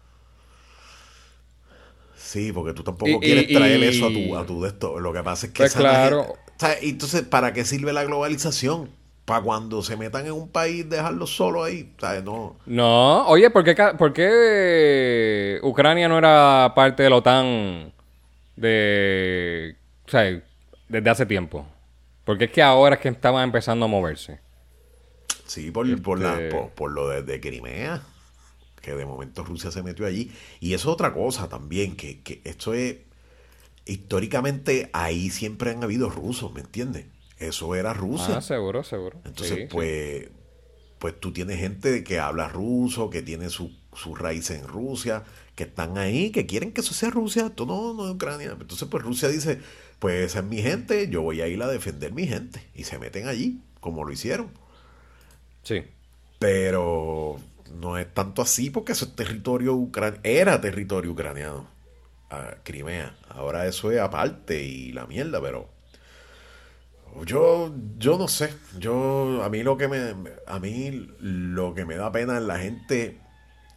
Sí, 2.17 2.53
porque 2.53 2.73
tú 2.73 2.83
tampoco 2.83 3.11
Y- 3.11 3.21
quieres 3.21 3.45
y- 3.49 3.55
traer 3.55 3.81
y- 3.81 3.85
eso 3.85 4.07
a 4.07 4.11
tu, 4.11 4.37
a 4.37 4.47
tu 4.47 4.63
de 4.63 4.69
esto. 4.69 4.99
Lo 4.99 5.13
que 5.13 5.23
pasa 5.23 5.47
es 5.47 5.53
que 5.53 5.59
Pues 5.59 5.71
esa 5.71 5.81
claro. 5.81 6.35
Entonces, 6.83 7.23
¿para 7.23 7.53
qué 7.53 7.65
sirve 7.65 7.93
la 7.93 8.05
globalización? 8.05 8.91
Para 9.25 9.41
cuando 9.43 9.83
se 9.83 9.97
metan 9.97 10.27
en 10.27 10.33
un 10.33 10.49
país 10.49 10.89
dejarlos 10.89 11.35
solo 11.35 11.65
ahí. 11.65 11.93
¿sabes? 11.99 12.23
No. 12.25 12.57
No, 12.67 13.27
oye, 13.27 13.51
¿por 13.51 13.65
qué, 13.65 13.75
por 13.99 14.13
qué 14.13 15.59
Ucrania 15.63 16.09
no 16.09 16.19
era 16.19 16.73
parte 16.75 17.03
de 17.03 17.11
la 17.11 17.17
OTAN 17.17 17.93
de, 18.57 19.77
o 20.07 20.11
sea, 20.11 20.41
desde 20.89 21.11
hace 21.11 21.27
tiempo? 21.27 21.67
Porque 22.25 22.45
es 22.47 22.51
que 22.51 22.63
ahora 22.63 22.97
es 22.97 23.01
que 23.01 23.09
estaban 23.09 23.45
empezando 23.45 23.85
a 23.85 23.89
moverse. 23.89 24.41
Sí, 25.47 25.71
por, 25.71 26.03
por, 26.03 26.21
la- 26.21 26.35
Este- 26.35 26.51
por, 26.51 26.71
por 26.71 26.93
lo 26.93 27.09
de, 27.09 27.23
de 27.23 27.41
Crimea, 27.41 28.03
que 28.81 28.95
de 28.95 29.07
momento 29.07 29.45
Rusia 29.45 29.71
se 29.71 29.83
metió 29.83 30.07
allí. 30.07 30.33
Y 30.61 30.75
eso 30.75 30.89
es 30.91 30.95
otra 30.95 31.13
cosa 31.13 31.49
también, 31.49 31.97
que, 31.97 32.23
que 32.23 32.41
esto 32.45 32.75
es, 32.75 32.97
históricamente 33.87 34.91
ahí 34.93 35.31
siempre 35.31 35.71
han 35.71 35.83
habido 35.83 36.09
rusos, 36.11 36.53
¿me 36.53 36.61
entiendes? 36.61 37.07
Eso 37.39 37.75
era 37.75 37.93
Rusia. 37.93 38.39
Ah, 38.39 38.41
seguro, 38.41 38.83
seguro. 38.85 39.19
Entonces, 39.25 39.57
Sí, 39.57 39.63
sí. 39.63 39.69
pues, 39.71 40.29
pues 40.99 41.21
tú 41.21 41.33
tienes 41.33 41.59
gente 41.59 42.05
que 42.05 42.19
habla 42.19 42.49
ruso, 42.49 43.11
que 43.11 43.23
tiene 43.23 43.51
su, 43.51 43.73
su 43.93 44.15
raíz 44.15 44.51
en 44.51 44.67
Rusia, 44.67 45.25
que 45.55 45.65
están 45.65 45.99
ahí, 45.99 46.31
que 46.31 46.47
quieren 46.47 46.73
que 46.73 46.81
eso 46.81 46.95
sea 46.95 47.11
Rusia, 47.11 47.47
esto 47.47 47.67
no, 47.67 47.95
no 47.95 48.07
es 48.07 48.15
Ucrania. 48.15 48.57
Entonces, 48.59 48.89
pues 48.91 49.03
Rusia 49.03 49.29
dice, 49.29 49.61
pues 49.99 50.27
esa 50.27 50.41
es 50.41 50.45
mi 50.45 50.61
gente, 50.63 51.09
yo 51.09 51.23
voy 51.23 51.41
a 51.41 51.49
ir 51.49 51.63
a 51.63 51.69
defender 51.69 52.13
mi 52.13 52.27
gente. 52.27 52.63
Y 52.75 52.85
se 52.85 52.99
meten 52.99 53.29
allí, 53.29 53.61
como 53.81 54.05
lo 54.05 54.13
hicieron. 54.13 54.51
Sí. 55.63 55.85
Pero 56.39 57.39
no 57.81 57.99
es 57.99 58.13
tanto 58.13 58.43
así 58.43 58.71
porque 58.71 58.93
eso 58.93 59.07
es 59.07 59.17
territorio 59.17 59.75
ucraniano, 59.75 60.21
era 60.25 60.61
territorio 60.61 61.13
ucraniano, 61.13 61.67
a 62.31 62.57
Crimea. 62.63 63.17
Ahora 63.29 63.67
eso 63.67 63.91
es 63.93 64.01
aparte 64.01 64.63
y 64.63 64.93
la 64.93 65.07
mierda, 65.07 65.41
pero 65.41 65.69
yo 67.25 67.73
yo 67.97 68.19
no 68.19 68.27
sé, 68.27 68.53
yo 68.79 69.43
a 69.45 69.49
mí 69.49 69.63
lo 69.63 69.77
que 69.77 69.87
me 69.89 70.15
a 70.47 70.59
mí 70.59 71.09
lo 71.21 71.75
que 71.75 71.85
me 71.85 71.95
da 71.95 72.11
pena 72.11 72.39
es 72.39 72.43
la 72.43 72.59
gente 72.59 73.21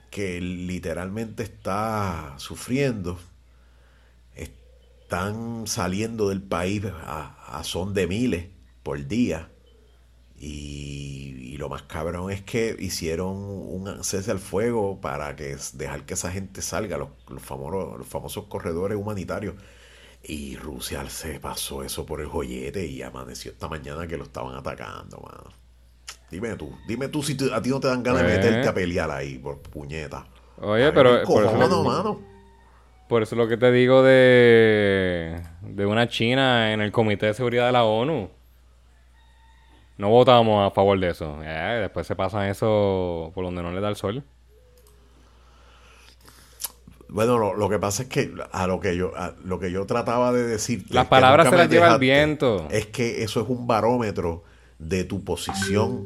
que 0.10 0.42
literalmente 0.42 1.44
está 1.44 2.36
sufriendo 2.38 3.20
están 5.08 5.68
saliendo 5.68 6.28
del 6.28 6.42
país 6.42 6.84
a, 6.86 7.62
son 7.64 7.94
de 7.94 8.08
miles 8.08 8.48
por 8.84 9.08
día 9.08 9.50
y, 10.38 11.54
y 11.54 11.58
lo 11.58 11.70
más 11.70 11.84
cabrón 11.84 12.30
es 12.30 12.42
que 12.42 12.76
hicieron 12.78 13.38
un 13.38 14.04
cese 14.04 14.32
al 14.32 14.40
fuego 14.40 15.00
para 15.00 15.34
que 15.38 15.56
dejar 15.74 16.06
que 16.06 16.16
esa 16.16 16.30
gente 16.30 16.62
salga, 16.62 16.98
los, 16.98 17.10
los 17.30 17.42
famosos, 17.42 17.98
los 17.98 18.08
famosos 18.08 18.46
corredores 18.48 18.98
humanitarios. 18.98 19.56
Y 20.24 20.58
Rusia 20.58 21.10
se 21.10 21.40
pasó 21.40 21.84
eso 21.84 22.06
por 22.06 22.20
el 22.20 22.28
joyete 22.28 22.86
y 22.86 23.02
amaneció 23.02 23.52
esta 23.52 23.70
mañana 23.70 24.08
que 24.08 24.18
lo 24.18 24.26
estaban 24.26 24.56
atacando, 24.56 25.20
mano. 25.20 25.67
Dime 26.30 26.56
tú, 26.56 26.74
dime 26.88 27.08
tú 27.08 27.24
si 27.24 27.38
a 27.54 27.62
ti 27.62 27.70
no 27.70 27.80
te 27.80 27.88
dan 27.88 28.04
ganas 28.04 28.24
de 28.24 28.34
Eh. 28.34 28.38
meterte 28.38 28.68
a 28.68 28.74
pelear 28.74 29.10
ahí 29.12 29.38
por 29.38 29.60
puñeta. 29.60 30.28
Oye, 30.60 30.92
pero 30.92 31.24
por 31.24 31.46
eso, 31.46 31.56
lo, 31.68 31.84
mano. 31.84 32.20
por 33.08 33.22
eso 33.24 33.36
lo 33.36 33.48
que 33.48 33.56
te 33.58 33.72
digo 33.72 34.04
de, 34.04 35.42
de 35.62 35.86
una 35.86 36.08
China 36.10 36.74
en 36.74 36.82
el 36.82 36.92
Comité 36.92 37.28
de 37.28 37.34
Seguridad 37.34 37.68
de 37.68 37.72
la 37.72 37.84
ONU. 37.86 38.30
No 39.98 40.10
votamos 40.10 40.70
a 40.70 40.74
favor 40.74 41.00
de 41.00 41.10
eso. 41.10 41.40
Eh, 41.44 41.80
después 41.82 42.06
se 42.06 42.16
pasan 42.16 42.48
eso 42.50 43.32
por 43.34 43.46
donde 43.46 43.64
no 43.64 43.72
le 43.72 43.80
da 43.82 43.90
el 43.90 43.96
sol. 43.96 44.24
Bueno, 47.10 47.38
lo, 47.38 47.54
lo 47.56 47.70
que 47.70 47.80
pasa 47.80 48.04
es 48.04 48.10
que 48.10 48.34
a 48.52 48.68
lo 48.68 48.80
que 48.82 48.98
yo 48.98 49.14
a 49.16 49.34
lo 49.46 49.60
que 49.60 49.72
yo 49.72 49.86
trataba 49.86 50.34
de 50.34 50.44
decir 50.44 50.84
Las 50.90 51.08
palabras 51.08 51.50
se 51.50 51.56
las 51.56 51.70
lleva 51.70 51.94
el 51.94 52.00
viento. 52.00 52.68
Es 52.70 52.88
que 52.88 53.24
eso 53.24 53.42
es 53.42 53.48
un 53.48 53.66
barómetro 53.66 54.44
de 54.78 55.06
tu 55.06 55.24
posición 55.24 56.06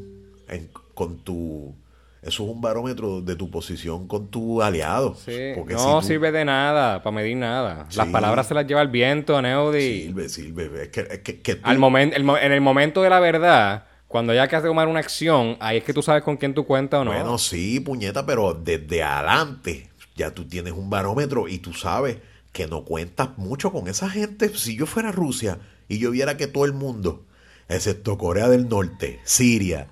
en- 0.51 0.69
con 0.93 1.17
tu 1.23 1.73
eso 2.21 2.43
es 2.43 2.49
un 2.51 2.61
barómetro 2.61 3.19
de 3.21 3.35
tu 3.35 3.49
posición 3.49 4.07
con 4.07 4.27
tu 4.27 4.61
aliado. 4.61 5.15
Sí, 5.15 5.53
Porque 5.55 5.73
no 5.73 5.79
si 6.01 6.07
tú- 6.07 6.13
sirve 6.13 6.31
de 6.31 6.45
nada 6.45 7.01
para 7.01 7.15
medir 7.15 7.35
nada. 7.37 7.87
Las 7.95 8.07
palabras 8.09 8.47
se 8.47 8.53
las 8.53 8.67
lleva 8.67 8.83
el 8.83 8.89
viento, 8.89 9.41
Neudi. 9.41 10.03
Sirve, 10.03 10.29
sirve. 10.29 10.83
Es 10.83 10.89
que, 10.89 10.99
es 11.01 11.19
que, 11.21 11.41
que 11.41 11.55
tú- 11.55 11.61
Al 11.67 11.79
momen- 11.79 12.11
el 12.13 12.23
mo- 12.23 12.37
en 12.37 12.51
el 12.51 12.61
momento 12.61 13.01
de 13.01 13.09
la 13.09 13.19
verdad, 13.19 13.85
cuando 14.07 14.33
haya 14.33 14.47
que 14.47 14.59
tomar 14.59 14.87
una 14.87 14.99
acción, 14.99 15.57
ahí 15.59 15.77
es 15.77 15.83
que 15.83 15.93
tú 15.95 16.03
sabes 16.03 16.21
con 16.21 16.37
quién 16.37 16.53
tú 16.53 16.63
cuentas 16.67 16.99
o 17.01 17.05
no. 17.05 17.11
Bueno, 17.11 17.39
sí, 17.39 17.79
puñeta, 17.79 18.23
pero 18.23 18.53
desde 18.53 19.01
adelante 19.01 19.89
ya 20.15 20.29
tú 20.31 20.45
tienes 20.47 20.73
un 20.73 20.91
barómetro 20.91 21.47
y 21.47 21.57
tú 21.57 21.73
sabes 21.73 22.17
que 22.51 22.67
no 22.67 22.83
cuentas 22.85 23.29
mucho 23.37 23.71
con 23.71 23.87
esa 23.87 24.11
gente. 24.11 24.49
Si 24.49 24.77
yo 24.77 24.85
fuera 24.85 25.11
Rusia 25.11 25.57
y 25.87 25.97
yo 25.97 26.11
viera 26.11 26.37
que 26.37 26.45
todo 26.45 26.65
el 26.65 26.73
mundo, 26.73 27.25
excepto 27.67 28.17
Corea 28.19 28.47
del 28.47 28.69
Norte, 28.69 29.19
Siria, 29.23 29.87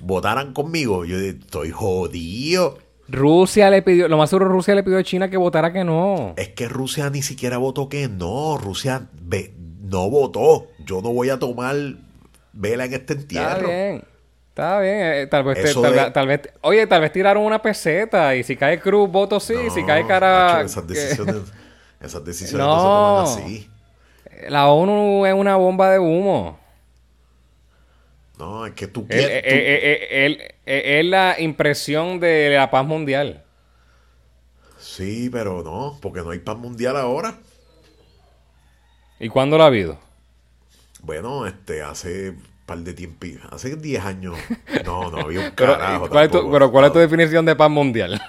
votaran 0.00 0.52
conmigo, 0.52 1.04
yo 1.04 1.18
estoy 1.18 1.70
jodido. 1.70 2.78
Rusia 3.08 3.70
le 3.70 3.82
pidió, 3.82 4.08
lo 4.08 4.16
más 4.18 4.30
seguro 4.30 4.48
Rusia 4.48 4.74
le 4.74 4.82
pidió 4.82 4.98
a 4.98 5.02
China 5.04 5.30
que 5.30 5.36
votara 5.36 5.72
que 5.72 5.84
no. 5.84 6.34
Es 6.36 6.48
que 6.48 6.68
Rusia 6.68 7.08
ni 7.10 7.22
siquiera 7.22 7.56
votó 7.58 7.88
que 7.88 8.08
no. 8.08 8.58
Rusia 8.58 9.06
ve- 9.20 9.54
no 9.82 10.10
votó. 10.10 10.66
Yo 10.84 11.00
no 11.02 11.12
voy 11.12 11.30
a 11.30 11.38
tomar 11.38 11.76
vela 12.52 12.84
en 12.86 12.94
este 12.94 13.12
Está 13.12 13.22
entierro. 13.22 13.68
bien. 13.68 14.04
Está 14.48 14.80
bien, 14.80 14.96
eh, 15.02 15.26
tal 15.30 15.44
vez, 15.44 15.62
te- 15.62 15.74
tal, 15.74 15.92
de- 15.94 16.10
tal 16.12 16.26
vez, 16.26 16.40
oye, 16.62 16.86
tal 16.86 17.02
vez 17.02 17.12
tiraron 17.12 17.44
una 17.44 17.60
peseta 17.60 18.34
y 18.34 18.42
si 18.42 18.56
cae 18.56 18.80
Cruz, 18.80 19.10
voto 19.10 19.38
sí, 19.38 19.54
si 19.72 19.84
cae 19.84 20.06
cara... 20.06 20.62
esas 20.62 20.86
decisiones, 20.88 21.36
esas 22.00 22.24
decisiones 22.24 22.66
no. 22.66 22.74
No. 22.74 23.26
se 23.26 23.34
toman 23.36 23.44
así. 23.46 23.70
La 24.48 24.68
ONU 24.68 25.26
es 25.26 25.34
una 25.34 25.56
bomba 25.56 25.90
de 25.90 25.98
humo. 25.98 26.58
No, 28.38 28.66
es 28.66 28.74
que 28.74 28.86
tú 28.86 29.06
Es, 29.08 29.08
quieres. 29.08 29.42
es- 29.44 30.38
es- 30.40 30.52
es 30.66 31.04
la 31.06 31.36
impresión 31.38 32.20
de 32.20 32.50
la 32.50 32.70
paz 32.70 32.86
mundial. 32.86 33.42
Sí, 34.78 35.28
pero 35.30 35.62
no, 35.62 35.98
porque 36.00 36.20
no 36.20 36.30
hay 36.30 36.38
paz 36.38 36.56
mundial 36.56 36.96
ahora. 36.96 37.38
¿Y 39.18 39.28
cuándo 39.28 39.58
la 39.58 39.64
ha 39.64 39.66
habido? 39.68 39.98
Bueno, 41.02 41.46
este, 41.46 41.82
hace 41.82 42.30
un 42.30 42.42
par 42.66 42.78
de 42.78 42.94
tiempo, 42.94 43.26
hace 43.50 43.76
10 43.76 44.04
años. 44.04 44.36
No, 44.84 45.10
no 45.10 45.22
había 45.22 45.40
un 45.40 45.50
Pero, 45.56 45.76
carajo. 45.78 46.08
¿cuál 46.10 46.24
es 46.26 46.30
tu, 46.30 46.38
tampoco. 46.38 46.52
pero 46.52 46.70
¿cuál 46.70 46.84
es 46.86 46.92
tu 46.92 46.98
definición 46.98 47.44
de 47.46 47.56
paz 47.56 47.70
mundial? 47.70 48.20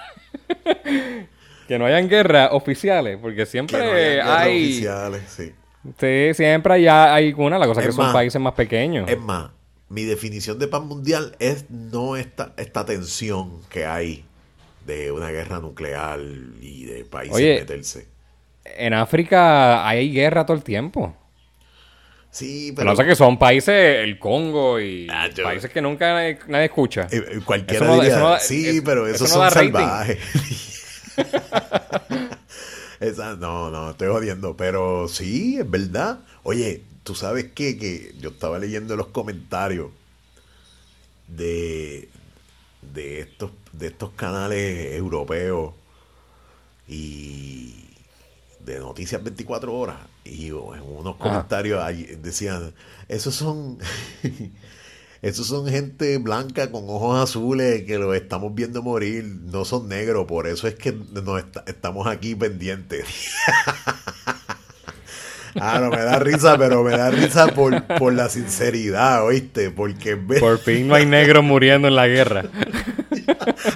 que 1.68 1.78
no 1.78 1.86
hayan 1.86 2.08
guerras 2.08 2.50
oficiales, 2.52 3.18
porque 3.20 3.36
Que 3.36 3.46
siempre 3.46 3.78
no 3.78 3.92
hay... 4.30 4.56
oficiales, 4.56 5.22
sí. 5.30 5.54
Sí, 5.98 6.34
siempre 6.34 6.74
hay, 6.74 6.86
hay 6.88 7.34
una, 7.36 7.58
la 7.58 7.66
cosa 7.66 7.80
es 7.80 7.86
que 7.86 7.92
son 7.92 8.12
países 8.12 8.40
más 8.40 8.54
pequeños. 8.54 9.08
Es 9.08 9.18
más, 9.18 9.50
mi 9.88 10.04
definición 10.04 10.58
de 10.58 10.68
paz 10.68 10.82
mundial 10.82 11.34
es 11.38 11.70
no 11.70 12.16
esta, 12.16 12.52
esta 12.56 12.84
tensión 12.84 13.60
que 13.70 13.86
hay 13.86 14.24
de 14.86 15.10
una 15.12 15.30
guerra 15.30 15.60
nuclear 15.60 16.20
y 16.60 16.84
de 16.84 17.04
países 17.04 17.36
Oye. 17.36 17.60
meterse. 17.60 18.06
En 18.64 18.92
África 18.94 19.86
hay 19.88 20.12
guerra 20.12 20.44
todo 20.44 20.56
el 20.56 20.62
tiempo. 20.62 21.16
Sí, 22.30 22.72
Pero 22.76 22.90
no 22.90 22.96
sé 22.96 23.06
que 23.06 23.16
son 23.16 23.38
países, 23.38 23.74
el 24.04 24.18
Congo 24.18 24.78
y 24.78 25.08
Ah, 25.10 25.28
yo- 25.34 25.44
países 25.44 25.70
que 25.70 25.80
nunca 25.80 26.12
nadie, 26.12 26.38
nadie 26.48 26.66
escucha. 26.66 27.06
eh, 27.10 27.40
cualquiera 27.44 27.84
Eso 27.84 27.84
no 27.86 27.96
da- 27.96 28.02
diría, 28.02 28.16
eso 28.16 28.24
no 28.24 28.30
da- 28.30 28.40
sí, 28.40 28.80
pero 28.84 29.06
eso 29.06 29.24
esos 29.24 29.28
no 29.30 29.34
son 29.34 29.42
da 29.44 29.50
rating". 29.50 29.72
salvajes. 29.72 30.18
Esa, 33.00 33.36
no, 33.36 33.70
no, 33.70 33.90
estoy 33.90 34.08
jodiendo, 34.08 34.56
pero 34.56 35.06
sí, 35.08 35.56
es 35.58 35.70
verdad. 35.70 36.18
Oye, 36.42 36.82
tú 37.08 37.14
sabes 37.14 37.46
qué? 37.54 37.78
que 37.78 38.14
yo 38.20 38.28
estaba 38.28 38.58
leyendo 38.58 38.94
los 38.94 39.06
comentarios 39.08 39.88
de, 41.26 42.10
de 42.94 43.20
estos 43.20 43.50
de 43.72 43.86
estos 43.86 44.10
canales 44.10 44.94
europeos 44.94 45.72
y 46.86 47.74
de 48.60 48.78
noticias 48.78 49.22
24 49.24 49.72
horas 49.74 49.96
y 50.24 50.48
en 50.48 50.54
unos 50.54 51.16
comentarios 51.16 51.82
decían 52.22 52.74
esos 53.08 53.34
son 53.34 53.78
esos 55.22 55.46
son 55.46 55.66
gente 55.68 56.18
blanca 56.18 56.70
con 56.70 56.84
ojos 56.88 57.18
azules 57.22 57.84
que 57.84 57.96
los 57.98 58.14
estamos 58.16 58.54
viendo 58.54 58.82
morir 58.82 59.24
no 59.24 59.64
son 59.64 59.88
negros 59.88 60.26
por 60.26 60.46
eso 60.46 60.68
es 60.68 60.74
que 60.74 60.92
nos 60.92 61.40
est- 61.40 61.66
estamos 61.68 62.06
aquí 62.06 62.34
pendientes 62.34 63.06
Ah, 65.60 65.80
no, 65.80 65.90
me 65.90 66.02
da 66.02 66.18
risa, 66.18 66.56
pero 66.58 66.82
me 66.82 66.96
da 66.96 67.10
risa 67.10 67.48
por, 67.48 67.84
por 67.98 68.12
la 68.12 68.28
sinceridad, 68.28 69.24
¿oíste? 69.24 69.70
Porque... 69.70 70.16
Por 70.16 70.58
fin 70.58 70.88
no 70.88 70.94
hay 70.94 71.06
negros 71.06 71.44
muriendo 71.44 71.88
en 71.88 71.96
la 71.96 72.06
guerra. 72.06 72.44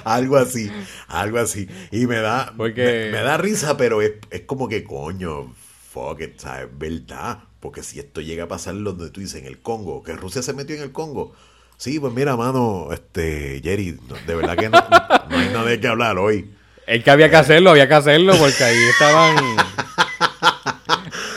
algo 0.03 0.37
así, 0.37 0.71
algo 1.07 1.39
así. 1.39 1.67
Y 1.91 2.07
me 2.07 2.19
da, 2.19 2.53
Porque... 2.55 3.09
me, 3.11 3.19
da 3.19 3.37
risa, 3.37 3.77
pero 3.77 4.01
es, 4.01 4.13
es 4.29 4.41
como 4.41 4.67
que 4.67 4.83
coño, 4.83 5.53
fuck 5.91 6.21
it, 6.21 6.39
¿sabes? 6.39 6.67
Verdad. 6.77 7.39
Porque 7.59 7.81
si 7.81 7.99
esto 7.99 8.19
llega 8.19 8.43
a 8.45 8.47
pasar 8.47 8.75
donde 8.75 9.09
tú 9.09 9.21
dices, 9.21 9.41
en 9.41 9.47
el 9.47 9.61
Congo, 9.61 10.03
que 10.03 10.13
Rusia 10.13 10.41
se 10.41 10.53
metió 10.53 10.75
en 10.75 10.81
el 10.81 10.91
Congo. 10.91 11.33
Sí, 11.77 11.99
pues 11.99 12.13
mira, 12.13 12.35
mano, 12.35 12.89
este, 12.91 13.61
Jerry, 13.63 13.97
de 14.27 14.35
verdad 14.35 14.57
que 14.57 14.69
no, 14.69 14.83
no 15.29 15.37
hay 15.37 15.47
nada 15.47 15.63
de 15.65 15.79
qué 15.79 15.87
hablar 15.87 16.17
hoy. 16.17 16.51
Es 16.85 17.03
que 17.03 17.11
había 17.11 17.29
que 17.29 17.37
hacerlo, 17.37 17.69
había 17.69 17.87
que 17.87 17.93
hacerlo, 17.93 18.35
porque 18.37 18.63
ahí 18.63 18.77
estaban. 18.89 19.35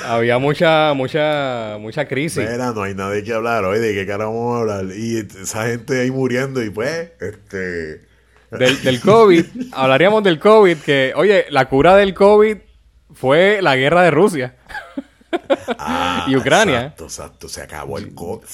Había 0.06 0.38
mucha, 0.38 0.92
mucha, 0.94 1.76
mucha 1.80 2.06
crisis. 2.06 2.48
Mira, 2.48 2.72
no 2.72 2.82
hay 2.82 2.94
nada 2.94 3.10
de 3.10 3.22
qué 3.22 3.32
hablar 3.32 3.64
hoy, 3.64 3.78
de 3.78 3.94
qué 3.94 4.06
cara 4.06 4.26
vamos 4.26 4.56
a 4.56 4.60
hablar. 4.60 4.96
Y 4.96 5.18
esa 5.18 5.66
gente 5.66 6.00
ahí 6.00 6.10
muriendo, 6.10 6.62
y 6.62 6.70
pues, 6.70 7.12
este. 7.20 8.06
Del, 8.50 8.82
del 8.82 9.00
COVID, 9.00 9.44
hablaríamos 9.72 10.22
del 10.22 10.38
COVID, 10.38 10.78
que, 10.78 11.12
oye, 11.16 11.46
la 11.50 11.68
cura 11.68 11.96
del 11.96 12.14
COVID 12.14 12.56
fue 13.12 13.60
la 13.60 13.76
guerra 13.76 14.02
de 14.02 14.10
Rusia. 14.10 14.56
Ah, 15.78 16.26
y 16.28 16.36
Ucrania. 16.36 16.82
Exacto, 16.82 17.04
exacto. 17.04 17.48
Se 17.48 17.62
acabó 17.62 17.98
el 17.98 18.14
COVID. 18.14 18.44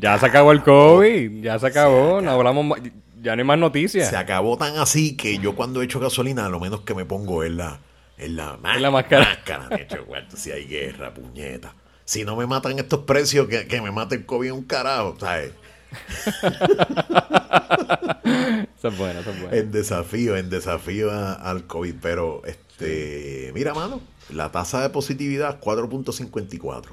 ya 0.00 0.18
se 0.18 0.26
acabó 0.26 0.52
el 0.52 0.62
COVID. 0.62 1.42
Ya 1.42 1.58
se 1.58 1.66
acabó. 1.66 2.20
No 2.20 2.30
hablamos 2.30 2.78
ya 3.22 3.36
no 3.36 3.40
hay 3.40 3.46
más 3.46 3.58
noticias. 3.58 4.08
Se 4.08 4.16
acabó 4.16 4.56
tan 4.56 4.78
así 4.78 5.16
que 5.16 5.38
yo 5.38 5.54
cuando 5.54 5.82
echo 5.82 6.00
gasolina, 6.00 6.48
lo 6.48 6.60
menos 6.60 6.80
que 6.82 6.94
me 6.94 7.04
pongo 7.04 7.42
es 7.42 7.50
la, 7.50 7.80
es 8.20 8.30
la, 8.30 8.58
la 8.78 8.90
máscara. 8.90 9.38
hecho, 9.78 10.06
si 10.36 10.50
hay 10.50 10.66
guerra, 10.66 11.14
puñeta. 11.14 11.74
Si 12.04 12.24
no 12.24 12.36
me 12.36 12.46
matan 12.46 12.78
estos 12.78 13.00
precios, 13.00 13.48
que, 13.48 13.66
que 13.66 13.80
me 13.80 13.90
mate 13.90 14.16
el 14.16 14.26
COVID 14.26 14.52
un 14.52 14.64
carajo, 14.64 15.16
¿sabes? 15.18 15.52
eso 18.78 18.88
es 18.88 18.98
bueno, 18.98 19.20
eso 19.20 19.30
es 19.30 19.40
bueno. 19.40 19.56
En 19.56 19.72
desafío, 19.72 20.36
en 20.36 20.50
desafío 20.50 21.10
al 21.10 21.66
COVID. 21.66 21.94
Pero, 22.02 22.42
este, 22.44 23.52
mira, 23.54 23.74
mano, 23.74 24.00
la 24.28 24.50
tasa 24.50 24.82
de 24.82 24.90
positividad 24.90 25.60
4.54. 25.60 26.88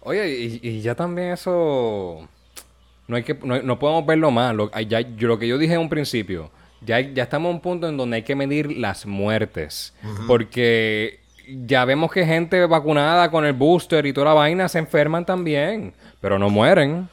Oye, 0.00 0.28
y, 0.28 0.60
y, 0.62 0.80
ya 0.82 0.94
también 0.94 1.32
eso 1.32 2.28
no 3.08 3.16
hay 3.16 3.22
que 3.22 3.34
no, 3.34 3.78
podemos 3.78 4.06
verlo 4.06 4.30
más. 4.30 4.54
Lo, 4.54 4.70
ya, 4.80 5.00
lo 5.00 5.38
que 5.38 5.48
yo 5.48 5.58
dije 5.58 5.74
en 5.74 5.80
un 5.80 5.88
principio, 5.88 6.50
ya, 6.86 7.00
ya 7.00 7.24
estamos 7.24 7.50
en 7.50 7.56
un 7.56 7.60
punto 7.60 7.88
en 7.88 7.96
donde 7.96 8.16
hay 8.16 8.22
que 8.22 8.36
medir 8.36 8.76
las 8.76 9.04
muertes. 9.04 9.92
Porque 10.26 11.20
ya 11.46 11.84
vemos 11.84 12.10
que 12.12 12.24
gente 12.24 12.64
vacunada 12.66 13.30
con 13.30 13.44
el 13.44 13.52
booster 13.52 14.06
y 14.06 14.12
toda 14.12 14.26
la 14.26 14.34
vaina 14.34 14.68
se 14.68 14.78
enferman 14.78 15.26
también. 15.26 15.92
Pero 16.20 16.38
no 16.38 16.48
mueren. 16.48 17.08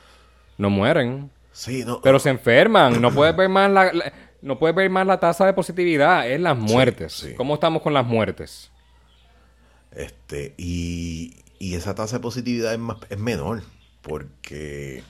No 0.58 0.70
mueren. 0.70 1.30
Sí, 1.52 1.84
no. 1.86 2.00
Pero 2.02 2.20
se 2.20 2.30
enferman. 2.30 3.02
No 3.02 3.12
puedes 3.12 3.36
ver 3.36 3.50
más 3.50 3.70
la, 3.70 3.92
no 4.42 4.60
puedes 4.60 4.76
ver 4.76 4.90
más 4.90 5.08
la 5.08 5.20
tasa 5.20 5.46
de 5.46 5.54
positividad. 5.54 6.30
Es 6.30 6.40
las 6.40 6.58
muertes. 6.58 7.34
¿Cómo 7.36 7.56
estamos 7.56 7.82
con 7.82 7.94
las 7.94 8.06
muertes? 8.06 8.72
Este, 9.92 10.54
y, 10.58 11.36
y 11.60 11.76
esa 11.76 11.96
tasa 11.96 12.18
de 12.18 12.22
positividad 12.22 12.74
es, 12.74 12.80
más, 12.80 12.98
es 13.10 13.18
menor. 13.18 13.64
Porque 14.02 15.04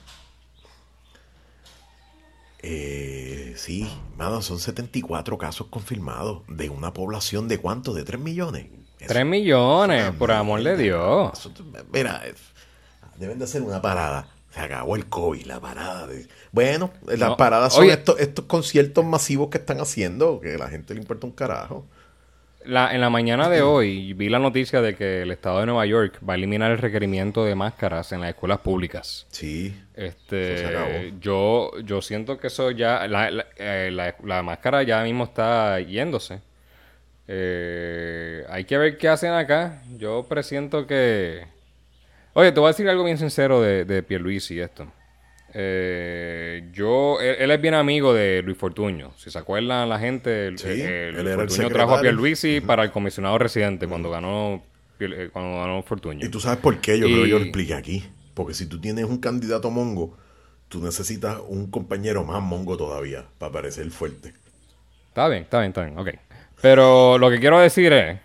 eh, 2.66 3.52
sí, 3.56 3.86
mano, 4.16 4.40
son 4.40 4.58
74 4.58 5.36
casos 5.36 5.66
confirmados 5.66 6.42
de 6.48 6.70
una 6.70 6.94
población 6.94 7.46
de 7.46 7.58
cuánto, 7.58 7.92
de 7.92 8.04
3 8.04 8.18
millones. 8.18 8.68
3 9.06 9.26
millones, 9.26 10.12
por 10.12 10.32
amor 10.32 10.62
de 10.62 10.78
Dios. 10.78 11.50
mira, 11.92 12.22
deben 13.18 13.38
de 13.38 13.44
hacer 13.44 13.60
una 13.60 13.82
parada. 13.82 14.28
Se 14.54 14.60
acabó 14.60 14.96
el 14.96 15.04
COVID, 15.06 15.44
la 15.44 15.60
parada. 15.60 16.06
De... 16.06 16.26
Bueno, 16.52 16.90
las 17.06 17.34
paradas 17.36 17.74
son 17.74 17.90
estos, 17.90 18.18
estos 18.18 18.46
conciertos 18.46 19.04
masivos 19.04 19.50
que 19.50 19.58
están 19.58 19.80
haciendo, 19.80 20.40
que 20.40 20.54
a 20.54 20.58
la 20.58 20.68
gente 20.68 20.94
le 20.94 21.00
importa 21.00 21.26
un 21.26 21.32
carajo 21.32 21.84
en 22.64 23.00
la 23.00 23.10
mañana 23.10 23.48
de 23.48 23.62
hoy 23.62 24.12
vi 24.14 24.28
la 24.28 24.38
noticia 24.38 24.80
de 24.80 24.94
que 24.94 25.22
el 25.22 25.30
estado 25.30 25.60
de 25.60 25.66
Nueva 25.66 25.86
York 25.86 26.18
va 26.26 26.34
a 26.34 26.36
eliminar 26.36 26.70
el 26.70 26.78
requerimiento 26.78 27.44
de 27.44 27.54
máscaras 27.54 28.12
en 28.12 28.20
las 28.20 28.30
escuelas 28.30 28.58
públicas. 28.58 29.26
Sí. 29.30 29.76
Este, 29.94 31.12
yo, 31.20 31.70
yo 31.84 32.02
siento 32.02 32.38
que 32.38 32.46
eso 32.46 32.70
ya, 32.70 33.06
la, 33.06 33.30
la, 33.30 33.46
eh, 33.56 34.42
máscara 34.42 34.82
ya 34.82 35.02
mismo 35.02 35.24
está 35.24 35.80
yéndose. 35.80 36.40
Eh, 37.28 38.44
hay 38.48 38.64
que 38.64 38.78
ver 38.78 38.98
qué 38.98 39.08
hacen 39.08 39.32
acá. 39.32 39.82
Yo 39.96 40.24
presiento 40.28 40.86
que... 40.86 41.46
Oye, 42.32 42.50
te 42.50 42.60
voy 42.60 42.68
a 42.68 42.72
decir 42.72 42.88
algo 42.88 43.04
bien 43.04 43.18
sincero 43.18 43.60
de, 43.60 43.84
de 43.84 44.02
Pierluisi 44.02 44.60
esto. 44.60 44.86
Eh, 45.56 46.68
yo, 46.72 47.20
él, 47.20 47.50
es 47.50 47.60
bien 47.60 47.74
amigo 47.74 48.12
de 48.12 48.42
Luis 48.42 48.58
Fortuño. 48.58 49.12
Si 49.16 49.30
se 49.30 49.38
acuerdan 49.38 49.88
la 49.88 50.00
gente, 50.00 50.50
Luis 50.50 50.62
Fortuño 51.36 51.70
trajo 51.70 51.94
a 51.94 52.00
Pierluisi 52.00 52.60
para 52.60 52.82
el 52.82 52.90
comisionado 52.90 53.38
residente 53.38 53.86
cuando 53.86 54.10
ganó 54.10 54.62
eh, 54.98 55.30
cuando 55.32 55.58
ganó 55.58 55.82
Fortuño. 55.82 56.26
Y 56.26 56.28
tú 56.28 56.40
sabes 56.40 56.58
por 56.58 56.80
qué, 56.80 56.98
yo 56.98 57.06
creo 57.06 57.22
que 57.22 57.28
yo 57.28 57.38
lo 57.38 57.44
expliqué 57.44 57.74
aquí. 57.74 58.04
Porque 58.34 58.54
si 58.54 58.66
tú 58.66 58.80
tienes 58.80 59.04
un 59.04 59.18
candidato 59.18 59.70
mongo, 59.70 60.16
tú 60.68 60.82
necesitas 60.82 61.38
un 61.46 61.70
compañero 61.70 62.24
más 62.24 62.42
mongo 62.42 62.76
todavía 62.76 63.24
para 63.38 63.52
parecer 63.52 63.88
fuerte. 63.90 64.34
Está 65.08 65.28
bien, 65.28 65.44
está 65.44 65.60
bien, 65.60 65.70
está 65.70 65.84
bien, 65.84 65.96
ok. 65.96 66.08
Pero 66.60 67.18
lo 67.18 67.30
que 67.30 67.38
quiero 67.38 67.60
decir 67.60 67.92
es, 67.92 68.18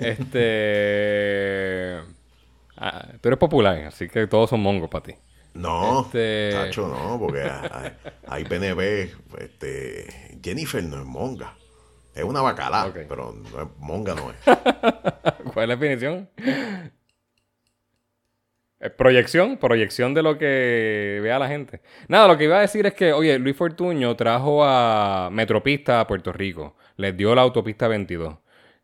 este, 0.00 1.98
ah, 2.76 3.06
tú 3.20 3.28
eres 3.28 3.38
popular, 3.38 3.84
así 3.84 4.08
que 4.08 4.26
todos 4.26 4.50
son 4.50 4.60
mongos 4.60 4.90
para 4.90 5.04
ti. 5.04 5.14
No, 5.54 6.02
este... 6.02 6.70
no, 6.76 7.16
porque 7.18 7.50
hay, 8.26 8.44
PNB, 8.44 9.10
este, 9.38 10.38
Jennifer 10.42 10.82
no 10.84 10.98
es 11.00 11.04
monga. 11.04 11.56
Es 12.14 12.24
una 12.24 12.42
bacala, 12.42 12.92
pero 13.08 13.34
monga 13.78 14.14
no 14.14 14.30
es. 14.30 14.36
¿Cuál 15.52 15.64
es 15.64 15.68
la 15.68 15.76
definición? 15.76 16.28
Proyección, 18.96 19.56
proyección 19.56 20.14
de 20.14 20.22
lo 20.22 20.38
que 20.38 21.18
vea 21.20 21.40
la 21.40 21.48
gente. 21.48 21.80
Nada, 22.06 22.28
lo 22.28 22.38
que 22.38 22.44
iba 22.44 22.58
a 22.58 22.60
decir 22.60 22.86
es 22.86 22.94
que, 22.94 23.12
oye, 23.12 23.36
Luis 23.38 23.56
Fortuño 23.56 24.14
trajo 24.14 24.64
a 24.64 25.30
Metropista 25.32 26.00
a 26.00 26.06
Puerto 26.06 26.32
Rico. 26.32 26.76
Les 26.96 27.16
dio 27.16 27.34
la 27.34 27.42
autopista 27.42 27.88
22. 27.88 28.36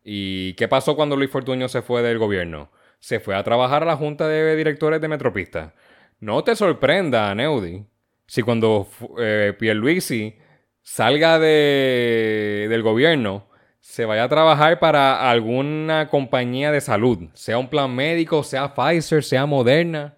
¿Y 0.03 0.53
qué 0.55 0.67
pasó 0.67 0.97
cuando 0.97 1.15
Luis 1.15 1.31
Fortuño 1.31 1.69
se 1.69 1.81
fue 1.81 2.01
del 2.01 2.17
gobierno? 2.17 2.71
Se 2.99 3.21
fue 3.21 3.35
a 3.35 3.43
trabajar 3.43 3.83
a 3.83 3.85
la 3.85 3.95
junta 3.95 4.27
de 4.27 4.55
directores 4.57 4.99
de 4.99 5.07
Metropista. 5.07 5.73
No 6.19 6.43
te 6.43 6.55
sorprenda, 6.55 7.33
Neudi, 7.35 7.85
si 8.25 8.41
cuando 8.41 8.87
eh, 9.19 9.53
Pierluisi 9.57 10.37
salga 10.81 11.39
de, 11.39 12.67
del 12.69 12.81
gobierno, 12.81 13.47
se 13.79 14.05
vaya 14.05 14.23
a 14.23 14.29
trabajar 14.29 14.79
para 14.79 15.29
alguna 15.29 16.09
compañía 16.09 16.71
de 16.71 16.81
salud, 16.81 17.29
sea 17.33 17.57
un 17.57 17.69
plan 17.69 17.93
médico, 17.93 18.43
sea 18.43 18.73
Pfizer, 18.73 19.23
sea 19.23 19.45
Moderna, 19.45 20.17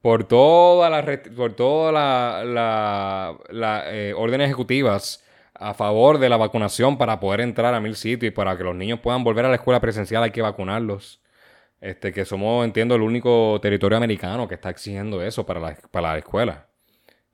por 0.00 0.24
todas 0.24 0.90
las 0.90 1.18
por 1.36 1.54
todas 1.54 1.94
las 1.94 2.44
la, 3.50 3.84
eh, 3.86 4.12
órdenes 4.16 4.46
ejecutivas 4.46 5.24
a 5.54 5.74
favor 5.74 6.18
de 6.18 6.28
la 6.28 6.36
vacunación 6.36 6.98
para 6.98 7.20
poder 7.20 7.40
entrar 7.40 7.72
a 7.72 7.80
mil 7.80 7.94
sitios 7.94 8.32
y 8.32 8.34
para 8.34 8.56
que 8.56 8.64
los 8.64 8.74
niños 8.74 8.98
puedan 9.00 9.22
volver 9.22 9.44
a 9.44 9.48
la 9.48 9.54
escuela 9.54 9.80
presencial 9.80 10.24
hay 10.24 10.32
que 10.32 10.42
vacunarlos. 10.42 11.20
Este, 11.82 12.12
que 12.12 12.24
somos, 12.24 12.64
entiendo, 12.64 12.94
el 12.94 13.02
único 13.02 13.58
territorio 13.60 13.98
americano 13.98 14.46
que 14.46 14.54
está 14.54 14.70
exigiendo 14.70 15.20
eso 15.20 15.44
para 15.44 15.58
la, 15.58 15.76
para 15.90 16.12
la 16.12 16.18
escuela. 16.18 16.68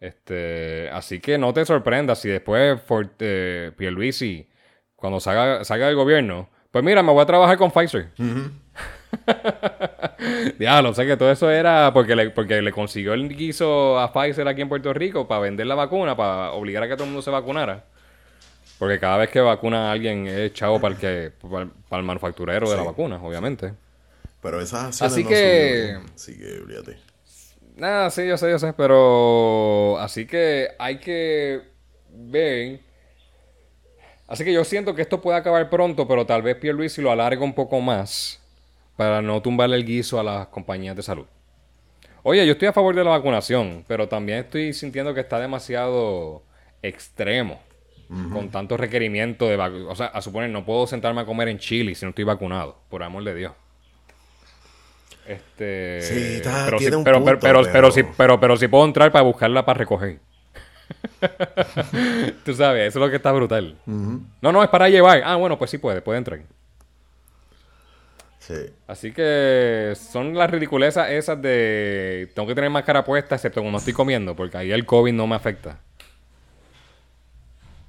Este, 0.01 0.89
así 0.91 1.21
que 1.21 1.37
no 1.37 1.53
te 1.53 1.67
sorprendas 1.67 2.21
si 2.21 2.31
después 2.31 2.81
Fort, 2.81 3.13
eh, 3.19 3.73
Pierluisi, 3.77 4.49
cuando 4.97 5.21
salga, 5.21 5.65
salga 5.65 5.89
del 5.89 5.97
gobierno, 5.97 6.49
pues 6.71 6.83
mira, 6.83 7.03
me 7.03 7.13
voy 7.13 7.21
a 7.21 7.27
trabajar 7.27 7.59
con 7.59 7.71
Pfizer. 7.71 8.09
Diablo, 10.59 10.95
sé 10.95 11.07
que 11.07 11.19
todo 11.19 11.31
eso 11.31 11.51
era 11.51 11.93
porque 11.93 12.17
le, 12.17 12.31
porque 12.31 12.63
le 12.63 12.73
consiguió 12.73 13.13
el 13.13 13.29
guiso 13.29 13.99
a 13.99 14.15
Pfizer 14.15 14.49
aquí 14.49 14.63
en 14.63 14.71
Puerto 14.71 14.95
Rico 14.95 15.29
para 15.29 15.43
vender 15.43 15.67
la 15.67 15.75
vacuna, 15.75 16.17
para 16.17 16.53
obligar 16.53 16.85
a 16.85 16.89
que 16.89 16.95
todo 16.95 17.05
el 17.05 17.11
mundo 17.11 17.21
se 17.21 17.31
vacunara. 17.31 17.85
Porque 18.79 18.99
cada 18.99 19.19
vez 19.19 19.29
que 19.29 19.41
vacuna 19.41 19.91
a 19.91 19.93
alguien 19.93 20.27
es 20.27 20.55
chavo 20.55 20.81
para 20.81 20.95
el, 20.95 21.01
que, 21.01 21.33
para 21.43 22.01
el 22.01 22.07
manufacturero 22.07 22.71
de 22.71 22.79
la 22.79 22.85
vacuna, 22.85 23.21
obviamente. 23.23 23.75
Pero 24.51 24.63
esas 24.63 25.03
acciones 25.03 25.13
así 25.13 25.25
que... 25.25 25.99
Así 26.15 26.39
que, 26.39 26.61
olvídate. 26.63 26.97
Nada, 27.77 28.09
sí, 28.09 28.27
yo 28.27 28.39
sé, 28.39 28.49
yo 28.49 28.59
sé. 28.59 28.73
Pero 28.73 29.99
así 29.99 30.27
que 30.27 30.69
hay 30.79 30.99
que 31.01 31.61
ver. 32.09 32.81
Así 34.27 34.45
que 34.45 34.53
yo 34.55 34.65
siento 34.65 34.95
que 34.95 35.03
esto 35.03 35.21
puede 35.21 35.37
acabar 35.37 35.69
pronto, 35.69 36.09
pero 36.09 36.25
tal 36.25 36.41
vez 36.41 36.57
Pierluisi 36.57 37.03
lo 37.03 37.11
alargue 37.11 37.45
un 37.45 37.55
poco 37.55 37.79
más 37.83 38.41
para 38.97 39.21
no 39.21 39.43
tumbarle 39.43 39.77
el 39.77 39.85
guiso 39.85 40.19
a 40.19 40.23
las 40.23 40.47
compañías 40.47 40.97
de 40.97 41.03
salud. 41.03 41.27
Oye, 42.23 42.47
yo 42.47 42.53
estoy 42.53 42.69
a 42.69 42.73
favor 42.73 42.95
de 42.95 43.05
la 43.05 43.11
vacunación, 43.11 43.85
pero 43.87 44.09
también 44.09 44.39
estoy 44.39 44.73
sintiendo 44.73 45.13
que 45.13 45.21
está 45.21 45.39
demasiado 45.39 46.43
extremo. 46.81 47.61
Con 48.33 48.49
tantos 48.51 48.81
requerimientos 48.81 49.51
de 49.51 49.57
vacunación. 49.57 49.93
O 49.93 49.95
sea, 49.95 50.07
a 50.07 50.23
suponer, 50.23 50.49
no 50.49 50.65
puedo 50.65 50.87
sentarme 50.87 51.21
a 51.21 51.27
comer 51.27 51.49
en 51.49 51.59
Chile 51.59 51.95
si 51.95 52.07
no 52.07 52.11
estoy 52.11 52.25
vacunado, 52.25 52.81
por 52.89 53.03
amor 53.03 53.23
de 53.25 53.35
Dios. 53.35 53.53
Este, 55.29 56.01
Sí, 56.01 56.37
está- 56.37 56.65
pero, 56.65 56.79
tiene 56.79 56.93
sí, 56.93 56.97
un 56.99 57.05
pero, 57.05 57.17
punto, 57.19 57.39
pero, 57.41 57.61
pero, 57.63 57.73
pero, 57.73 57.91
sí, 57.91 58.03
pero- 58.17 58.41
pero, 58.41 58.57
sí 58.57 58.67
puedo 58.67 58.85
entrar 58.87 59.13
para 59.13 59.23
buscarla 59.25 59.65
para 59.67 59.79
recoger. 59.79 60.19
Tú 62.45 62.55
sabes, 62.55 62.89
eso 62.89 62.99
es 62.99 63.05
lo 63.05 63.11
que 63.11 63.17
está 63.17 63.31
brutal. 63.33 63.77
No, 63.87 64.53
no, 64.53 64.63
es 64.63 64.71
para 64.71 64.89
llevar. 64.89 65.21
Ah, 65.25 65.37
bueno, 65.37 65.59
pues 65.59 65.71
sí 65.71 65.77
puede, 65.79 66.01
puede 66.01 66.19
entrar. 66.19 66.41
Sí. 68.39 68.55
Así 68.87 69.13
que 69.13 69.93
son 69.95 70.33
las 70.35 70.51
ridiculezas 70.51 71.11
esas 71.11 71.43
de 71.43 72.31
tengo 72.35 72.49
que 72.49 72.55
tener 72.55 72.71
máscara 72.71 73.05
puesta 73.05 73.35
excepto 73.35 73.61
cuando 73.61 73.77
estoy 73.79 73.93
comiendo, 73.93 74.35
porque 74.35 74.57
ahí 74.57 74.73
el 74.73 74.87
COVID 74.87 75.13
no 75.13 75.27
me 75.27 75.37
afecta. 75.37 75.79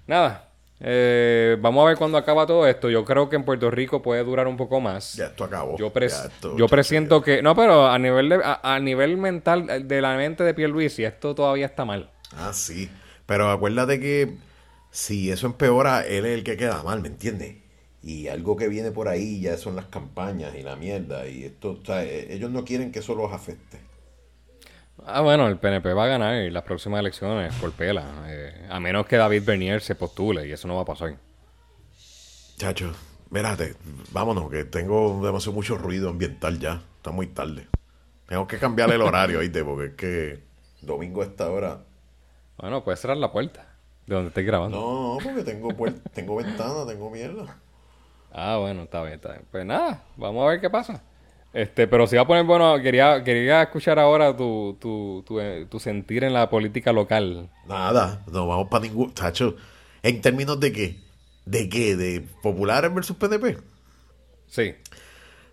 Nada. 0.07 0.48
Eh, 0.79 1.57
vamos 1.61 1.83
a 1.85 1.87
ver 1.89 1.97
cuándo 1.97 2.17
acaba 2.17 2.45
todo 2.45 2.67
esto. 2.67 2.89
Yo 2.89 3.05
creo 3.05 3.29
que 3.29 3.35
en 3.35 3.43
Puerto 3.45 3.69
Rico 3.71 4.01
puede 4.01 4.23
durar 4.23 4.47
un 4.47 4.57
poco 4.57 4.79
más. 4.79 5.13
Ya 5.15 5.27
esto 5.27 5.43
acabó. 5.45 5.77
Yo, 5.77 5.91
pres- 5.93 6.09
Ya 6.11 6.25
esto, 6.25 6.57
yo 6.57 6.67
chacho, 6.67 6.69
presiento 6.69 7.21
que... 7.21 7.41
No, 7.41 7.55
pero 7.55 7.87
a 7.87 7.97
nivel, 7.99 8.29
de, 8.29 8.35
a, 8.43 8.59
a 8.75 8.79
nivel 8.79 9.17
mental 9.17 9.87
de 9.87 10.01
la 10.01 10.15
mente 10.17 10.43
de 10.43 10.53
Pierluisi, 10.53 11.03
esto 11.03 11.35
todavía 11.35 11.65
está 11.67 11.85
mal. 11.85 12.11
Ah, 12.31 12.53
sí. 12.53 12.89
Pero 13.25 13.49
acuérdate 13.51 13.99
que 13.99 14.37
si 14.91 15.31
eso 15.31 15.47
empeora, 15.47 16.05
él 16.05 16.25
es 16.25 16.37
el 16.37 16.43
que 16.43 16.57
queda 16.57 16.83
mal, 16.83 17.01
¿me 17.01 17.07
entiendes? 17.09 17.57
Y 18.01 18.27
algo 18.27 18.55
que 18.55 18.67
viene 18.69 18.91
por 18.91 19.07
ahí 19.09 19.41
ya 19.41 19.57
son 19.57 19.75
las 19.75 19.85
campañas 19.85 20.55
y 20.55 20.63
la 20.63 20.75
mierda. 20.75 21.27
Y 21.27 21.43
esto, 21.45 21.79
o 21.81 21.85
sea, 21.85 22.03
eh, 22.05 22.33
ellos 22.33 22.49
no 22.51 22.63
quieren 22.65 22.91
que 22.91 22.99
eso 22.99 23.15
los 23.15 23.31
afecte. 23.33 23.79
Ah, 25.11 25.21
bueno, 25.21 25.47
el 25.47 25.57
PNP 25.57 25.93
va 25.93 26.03
a 26.05 26.07
ganar 26.07 26.35
en 26.35 26.53
las 26.53 26.63
próximas 26.63 26.99
elecciones 26.99 27.53
por 27.55 27.71
pela. 27.71 28.05
eh, 28.27 28.67
a 28.69 28.79
menos 28.79 29.05
que 29.07 29.17
David 29.17 29.43
Bernier 29.43 29.81
se 29.81 29.95
postule 29.95 30.47
y 30.47 30.51
eso 30.51 30.67
no 30.67 30.75
va 30.75 30.81
a 30.83 30.85
pasar. 30.85 31.15
Chacho, 32.57 32.93
mírate, 33.29 33.75
vámonos, 34.11 34.49
que 34.51 34.65
tengo 34.65 35.25
demasiado 35.25 35.53
mucho 35.55 35.77
ruido 35.77 36.09
ambiental 36.09 36.59
ya. 36.59 36.81
Está 36.97 37.11
muy 37.11 37.27
tarde. 37.27 37.67
Tengo 38.27 38.45
que 38.47 38.59
cambiar 38.59 38.91
el 38.91 39.01
horario, 39.01 39.39
¿oíste? 39.39 39.63
Porque 39.63 39.85
es 39.87 39.93
que 39.95 40.43
domingo 40.81 41.21
a 41.21 41.25
esta 41.25 41.49
hora. 41.49 41.79
Bueno, 42.57 42.83
puedes 42.83 42.99
cerrar 42.99 43.17
la 43.17 43.31
puerta 43.31 43.65
de 44.05 44.13
donde 44.15 44.27
estés 44.29 44.45
grabando. 44.45 44.77
No, 44.77 45.17
porque 45.23 45.43
tengo 45.43 45.69
puer- 45.69 46.01
tengo 46.13 46.35
ventana, 46.35 46.85
tengo 46.85 47.09
mierda. 47.09 47.57
Ah, 48.31 48.57
bueno, 48.57 48.83
está 48.83 49.01
bien, 49.01 49.15
está 49.15 49.29
bien. 49.31 49.45
Pues 49.49 49.65
nada, 49.65 50.03
vamos 50.17 50.45
a 50.45 50.49
ver 50.51 50.61
qué 50.61 50.69
pasa. 50.69 51.01
Este, 51.51 51.87
pero 51.87 52.05
si 52.05 52.15
va 52.15 52.21
a 52.23 52.27
poner, 52.27 52.43
bueno, 52.45 52.79
quería, 52.81 53.23
quería 53.23 53.63
escuchar 53.63 53.97
ahora 53.97 54.35
tu, 54.37 54.77
tu, 54.79 55.23
tu, 55.25 55.39
eh, 55.39 55.65
tu 55.69 55.79
sentir 55.79 56.23
en 56.23 56.33
la 56.33 56.49
política 56.49 56.91
local. 56.93 57.49
Nada, 57.67 58.23
no 58.31 58.45
vamos 58.47 58.67
para 58.69 58.83
ningún. 58.83 59.13
Chacho, 59.13 59.55
¿en 60.03 60.21
términos 60.21 60.59
de 60.59 60.71
qué? 60.71 60.99
¿De 61.45 61.67
qué? 61.67 61.95
¿De 61.95 62.21
populares 62.43 62.93
versus 62.93 63.15
PNP? 63.17 63.57
Sí. 64.47 64.61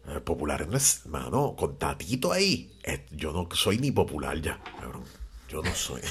Eh, 0.08 0.20
populares 0.22 0.68
no 0.68 0.76
es, 0.76 1.06
mano, 1.06 1.54
con 1.56 1.78
Tatito 1.78 2.30
ahí. 2.32 2.70
yo 3.12 3.32
no 3.32 3.48
soy 3.54 3.78
ni 3.78 3.90
popular 3.90 4.38
ya, 4.40 4.60
cabrón. 4.78 5.04
Yo 5.48 5.62
no 5.62 5.74
soy. 5.74 6.02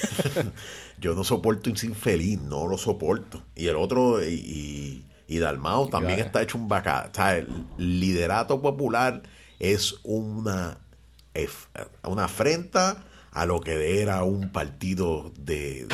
yo 0.98 1.14
no 1.14 1.24
soporto 1.24 1.70
un 1.70 1.76
infeliz, 1.84 2.42
no 2.42 2.68
lo 2.68 2.78
soporto. 2.80 3.44
Y 3.56 3.68
el 3.68 3.76
otro, 3.76 4.24
y, 4.26 4.34
y, 4.34 5.06
y 5.28 5.38
Dalmao 5.40 5.90
también 5.90 6.16
Claro. 6.16 6.28
está 6.28 6.42
hecho 6.42 6.58
un 6.58 6.68
bacá. 6.68 7.10
O 7.12 7.16
sea, 7.16 7.38
el 7.38 7.48
liderato 7.78 8.62
popular 8.62 9.22
es 9.60 9.96
una, 10.04 10.80
una 12.04 12.26
afrenta 12.26 13.04
a 13.32 13.46
lo 13.46 13.60
que 13.62 14.02
era 14.02 14.24
un 14.24 14.52
partido 14.52 15.32
de, 15.38 15.88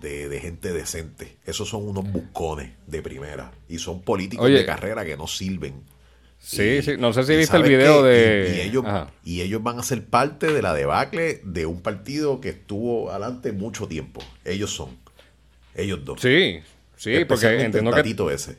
de, 0.00 0.28
de 0.28 0.40
gente 0.40 0.72
decente. 0.72 1.36
Esos 1.44 1.68
son 1.68 1.88
unos 1.88 2.10
buscones 2.10 2.72
de 2.86 3.02
primera. 3.02 3.52
Y 3.68 3.78
son 3.78 4.02
políticos 4.02 4.46
Oye. 4.46 4.58
de 4.58 4.66
carrera 4.66 5.04
que 5.04 5.16
no 5.16 5.26
sirven. 5.26 5.82
Sí, 6.38 6.62
Y- 6.62 6.82
sí. 6.82 6.92
No 6.98 7.12
sé 7.12 7.24
si 7.24 7.34
viste 7.36 7.56
el 7.56 7.62
¿sabes 7.64 7.68
video 7.78 8.02
qué? 8.02 8.08
de. 8.08 8.54
Y, 8.54 8.58
y 8.58 8.60
ellos, 8.68 8.84
Ajá. 8.86 9.10
y 9.24 9.40
ellos 9.40 9.62
van 9.62 9.80
a 9.80 9.82
ser 9.82 10.04
parte 10.04 10.52
de 10.52 10.62
la 10.62 10.74
debacle 10.74 11.40
de 11.44 11.66
un 11.66 11.80
partido 11.80 12.40
que 12.40 12.50
estuvo 12.50 13.10
adelante 13.10 13.52
mucho 13.52 13.88
tiempo. 13.88 14.20
Ellos 14.44 14.70
son. 14.74 14.90
Ellos 15.74 16.04
dos. 16.04 16.20
Sí, 16.20 16.60
sí, 16.96 17.24
porque 17.24 17.60
entiendo 17.60 17.90
que 17.92 18.02
ese. 18.30 18.58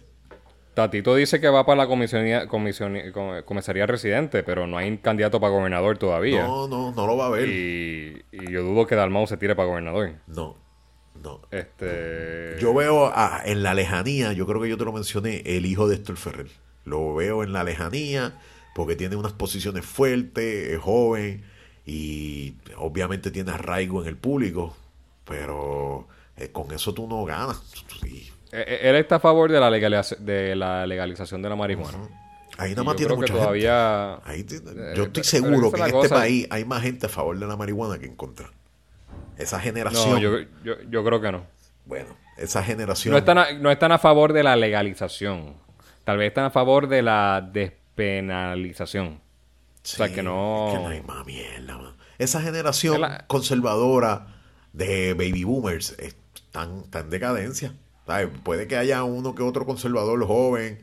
Tatito 0.77 1.15
dice 1.15 1.41
que 1.41 1.49
va 1.49 1.65
para 1.65 1.77
la 1.83 1.87
comisionía, 1.87 2.47
comisionía- 2.47 3.11
com- 3.11 3.41
comisaría 3.43 3.87
residente, 3.87 4.43
pero 4.43 4.67
no 4.67 4.77
hay 4.77 4.95
candidato 4.99 5.39
para 5.39 5.51
gobernador 5.51 5.97
todavía. 5.97 6.43
No, 6.43 6.67
no, 6.67 6.91
no 6.91 7.07
lo 7.07 7.17
va 7.17 7.25
a 7.25 7.29
ver. 7.31 7.49
Y, 7.49 8.23
y 8.31 8.51
yo 8.51 8.61
dudo 8.61 8.85
que 8.85 8.93
Dalmau 8.95 9.25
se 9.25 9.37
tire 9.37 9.55
para 9.55 9.67
gobernador. 9.69 10.11
No, 10.27 10.55
no. 11.23 11.41
Este. 11.49 12.57
Yo 12.59 12.75
veo 12.75 13.07
a- 13.07 13.41
en 13.45 13.63
la 13.63 13.73
lejanía, 13.73 14.33
yo 14.33 14.45
creo 14.45 14.61
que 14.61 14.69
yo 14.69 14.77
te 14.77 14.85
lo 14.85 14.91
mencioné, 14.93 15.41
el 15.45 15.65
hijo 15.65 15.87
de 15.87 15.95
Héctor 15.95 16.17
Ferrer. 16.17 16.47
Lo 16.85 17.15
veo 17.15 17.43
en 17.43 17.53
la 17.53 17.63
lejanía 17.63 18.39
porque 18.75 18.95
tiene 18.95 19.15
unas 19.15 19.33
posiciones 19.33 19.83
fuertes, 19.83 20.69
es 20.69 20.79
joven 20.79 21.43
y 21.87 22.53
obviamente 22.77 23.31
tiene 23.31 23.49
arraigo 23.51 24.03
en 24.03 24.07
el 24.09 24.15
público, 24.17 24.77
pero 25.25 26.07
eh, 26.37 26.49
con 26.51 26.71
eso 26.71 26.93
tú 26.93 27.07
no 27.07 27.25
ganas. 27.25 27.61
Y 28.05 28.29
Él 28.51 28.95
está 28.95 29.15
a 29.15 29.19
favor 29.19 29.51
de 29.51 29.59
la, 29.59 29.69
legaliza- 29.69 30.17
de 30.17 30.55
la 30.55 30.85
legalización 30.87 31.41
de 31.41 31.49
la 31.49 31.55
marihuana. 31.55 31.97
ahí 32.57 32.71
Y 32.71 32.75
nada 32.75 32.83
más 32.85 32.93
yo 32.93 32.97
tiene 32.97 33.15
mucha 33.15 33.27
gente. 33.27 33.39
todavía. 33.41 34.15
Ahí 34.25 34.43
te- 34.43 34.55
Eh, 34.57 34.93
yo 34.95 35.03
estoy 35.03 35.23
seguro 35.23 35.71
que 35.71 35.81
en 35.81 35.95
este 35.95 36.09
país 36.09 36.47
hay 36.49 36.65
más 36.65 36.81
gente 36.81 37.05
a 37.05 37.09
favor 37.09 37.37
de 37.37 37.45
la 37.45 37.55
marihuana 37.55 37.99
que 37.99 38.05
en 38.05 38.15
contra. 38.15 38.49
Esa 39.37 39.59
generación, 39.59 40.09
No, 40.11 40.17
yo, 40.19 40.39
yo, 40.63 40.73
yo 40.89 41.03
creo 41.03 41.21
que 41.21 41.31
no. 41.31 41.45
bueno, 41.85 42.15
esa 42.37 42.63
generación. 42.63 43.11
No 43.11 43.17
están, 43.19 43.37
a, 43.37 43.51
no 43.53 43.69
están 43.69 43.91
a 43.91 43.99
favor 43.99 44.33
de 44.33 44.43
la 44.43 44.55
legalización. 44.55 45.53
Tal 46.03 46.17
vez 46.17 46.29
están 46.29 46.45
a 46.45 46.49
favor 46.51 46.87
de 46.87 47.01
la 47.03 47.47
despenalización. 47.51 49.21
sea, 49.83 50.11
que 50.13 50.21
no- 50.23 50.67
es 50.69 50.77
que 50.77 50.83
no 50.83 50.89
hay 50.89 51.01
más 51.01 51.25
mierda, 51.25 51.77
man. 51.77 51.95
Esa 52.17 52.41
generación 52.41 52.95
Es 52.95 52.99
la- 53.01 53.25
conservadora 53.27 54.27
de 54.73 55.13
baby 55.13 55.43
boomers 55.43 55.91
están 55.99 56.79
está 56.85 56.99
en 57.01 57.09
decadencia. 57.09 57.73
Puede 58.43 58.67
que 58.67 58.77
haya 58.77 59.03
uno 59.03 59.35
que 59.35 59.43
otro 59.43 59.65
conservador 59.65 60.25
joven 60.25 60.79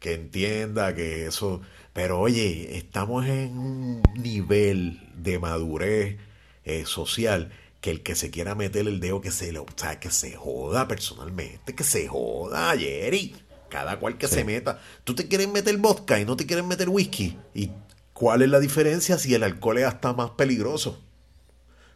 que 0.00 0.14
entienda 0.14 0.94
que 0.94 1.26
eso. 1.26 1.62
Pero 1.92 2.20
oye, 2.20 2.76
estamos 2.76 3.26
en 3.26 3.56
un 3.56 4.02
nivel 4.16 5.00
de 5.16 5.38
madurez 5.38 6.18
eh, 6.64 6.84
social 6.86 7.52
que 7.80 7.90
el 7.90 8.02
que 8.02 8.14
se 8.14 8.30
quiera 8.30 8.54
meter 8.54 8.88
el 8.88 8.98
dedo 9.00 9.20
que 9.20 9.30
se 9.30 9.52
lo, 9.52 9.62
o 9.62 9.66
sea, 9.76 10.00
que 10.00 10.10
se 10.10 10.34
joda 10.34 10.88
personalmente, 10.88 11.74
que 11.74 11.84
se 11.84 12.08
joda, 12.08 12.76
Jerry. 12.76 13.34
Cada 13.68 13.98
cual 13.98 14.18
que 14.18 14.28
se 14.28 14.44
meta. 14.44 14.80
Tú 15.04 15.14
te 15.14 15.26
quieres 15.26 15.48
meter 15.48 15.76
vodka 15.78 16.20
y 16.20 16.24
no 16.24 16.36
te 16.36 16.46
quieres 16.46 16.64
meter 16.64 16.88
whisky. 16.88 17.36
¿Y 17.54 17.70
cuál 18.12 18.42
es 18.42 18.48
la 18.48 18.60
diferencia 18.60 19.18
si 19.18 19.34
el 19.34 19.42
alcohol 19.42 19.78
es 19.78 19.84
hasta 19.84 20.12
más 20.12 20.30
peligroso? 20.30 21.02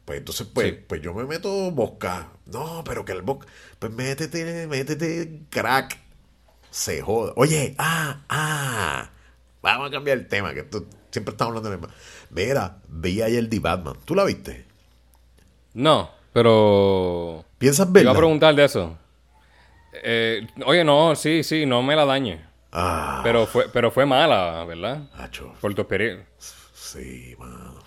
Pues 0.09 0.21
entonces, 0.21 0.47
pues, 0.55 0.69
Sí. 0.69 0.79
pues 0.89 1.03
yo 1.03 1.13
me 1.13 1.25
meto 1.25 1.71
vodka. 1.71 2.29
No, 2.47 2.83
pero 2.83 3.05
que 3.05 3.13
el 3.13 3.21
vodka. 3.21 3.47
Pues 3.79 3.93
métete, 3.93 4.67
métete 4.67 5.43
crack. 5.51 5.99
Se 6.71 7.03
joda. 7.03 7.35
Oye, 7.37 7.75
ah, 7.77 8.23
ah. 8.31 9.11
Vamos 9.61 9.89
a 9.89 9.91
cambiar 9.91 10.17
el 10.17 10.27
tema, 10.27 10.55
que 10.55 10.63
tú 10.63 10.87
siempre 11.11 11.33
estamos 11.33 11.51
hablando 11.51 11.69
de 11.69 11.77
mismo. 11.77 11.95
Mira, 12.31 12.79
vi 12.89 13.21
ayer 13.21 13.51
The 13.51 13.59
Batman. 13.59 13.97
¿Tú 14.07 14.15
la 14.15 14.25
viste? 14.25 14.65
No, 15.75 16.11
pero. 16.33 17.45
¿Piensas 17.59 17.85
Te 17.87 17.91
iba 17.91 17.99
verla? 17.99 18.11
a 18.13 18.17
preguntar 18.17 18.55
de 18.55 18.65
eso. 18.65 18.97
Eh, 19.93 20.47
oye, 20.65 20.85
no, 20.85 21.15
sí, 21.17 21.43
sí, 21.45 21.67
no 21.67 21.83
me 21.83 21.95
la 21.95 22.07
dañe. 22.07 22.47
Ah, 22.73 23.21
Pero 23.25 23.47
fue, 23.47 23.69
pero 23.71 23.91
fue 23.91 24.07
mala, 24.07 24.65
¿verdad? 24.65 25.11
Acho, 25.19 25.53
Por 25.61 25.75
tu 25.75 25.83
experiencia. 25.83 26.27
sí, 26.73 27.35
mano. 27.39 27.78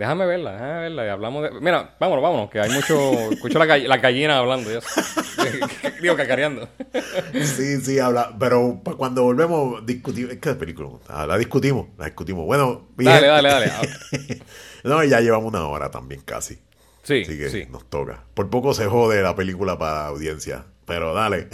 Déjame 0.00 0.24
verla, 0.24 0.52
déjame 0.52 0.80
verla. 0.80 1.04
Y 1.04 1.08
hablamos 1.10 1.42
de. 1.42 1.60
Mira, 1.60 1.94
vámonos, 2.00 2.22
vámonos, 2.22 2.50
que 2.50 2.58
hay 2.58 2.70
mucho. 2.70 2.96
Escucho 3.32 3.58
la, 3.58 3.66
gall- 3.66 3.86
la 3.86 3.98
gallina 3.98 4.38
hablando. 4.38 4.70
Ya. 4.72 4.80
Digo, 6.00 6.16
cacareando. 6.16 6.66
Sí, 7.34 7.76
sí, 7.82 7.98
habla. 7.98 8.34
Pero 8.40 8.80
cuando 8.96 9.24
volvemos, 9.24 9.84
discutimos. 9.84 10.32
Es 10.32 10.38
que 10.38 10.48
la 10.48 10.56
película, 10.58 10.88
ah, 11.08 11.26
la 11.26 11.36
discutimos, 11.36 11.88
la 11.98 12.06
discutimos. 12.06 12.46
Bueno, 12.46 12.88
Dale, 12.96 13.10
gente- 13.10 13.26
dale, 13.28 13.48
dale. 13.50 14.42
no, 14.84 15.04
ya 15.04 15.20
llevamos 15.20 15.48
una 15.52 15.66
hora 15.66 15.90
también 15.90 16.22
casi. 16.22 16.58
Sí, 17.02 17.20
Así 17.26 17.36
que 17.36 17.50
sí. 17.50 17.66
nos 17.70 17.84
toca. 17.90 18.24
Por 18.32 18.48
poco 18.48 18.72
se 18.72 18.86
jode 18.86 19.20
la 19.22 19.36
película 19.36 19.78
para 19.78 19.92
la 19.96 20.06
audiencia. 20.06 20.64
Pero 20.86 21.12
dale. 21.12 21.48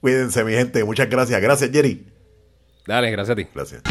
Cuídense, 0.00 0.44
mi 0.44 0.52
gente. 0.52 0.84
Muchas 0.84 1.10
gracias. 1.10 1.40
Gracias, 1.42 1.70
Jerry. 1.72 2.06
Dale, 2.86 3.10
gracias 3.10 3.32
a 3.32 3.36
ti. 3.36 3.48
Gracias. 3.52 3.82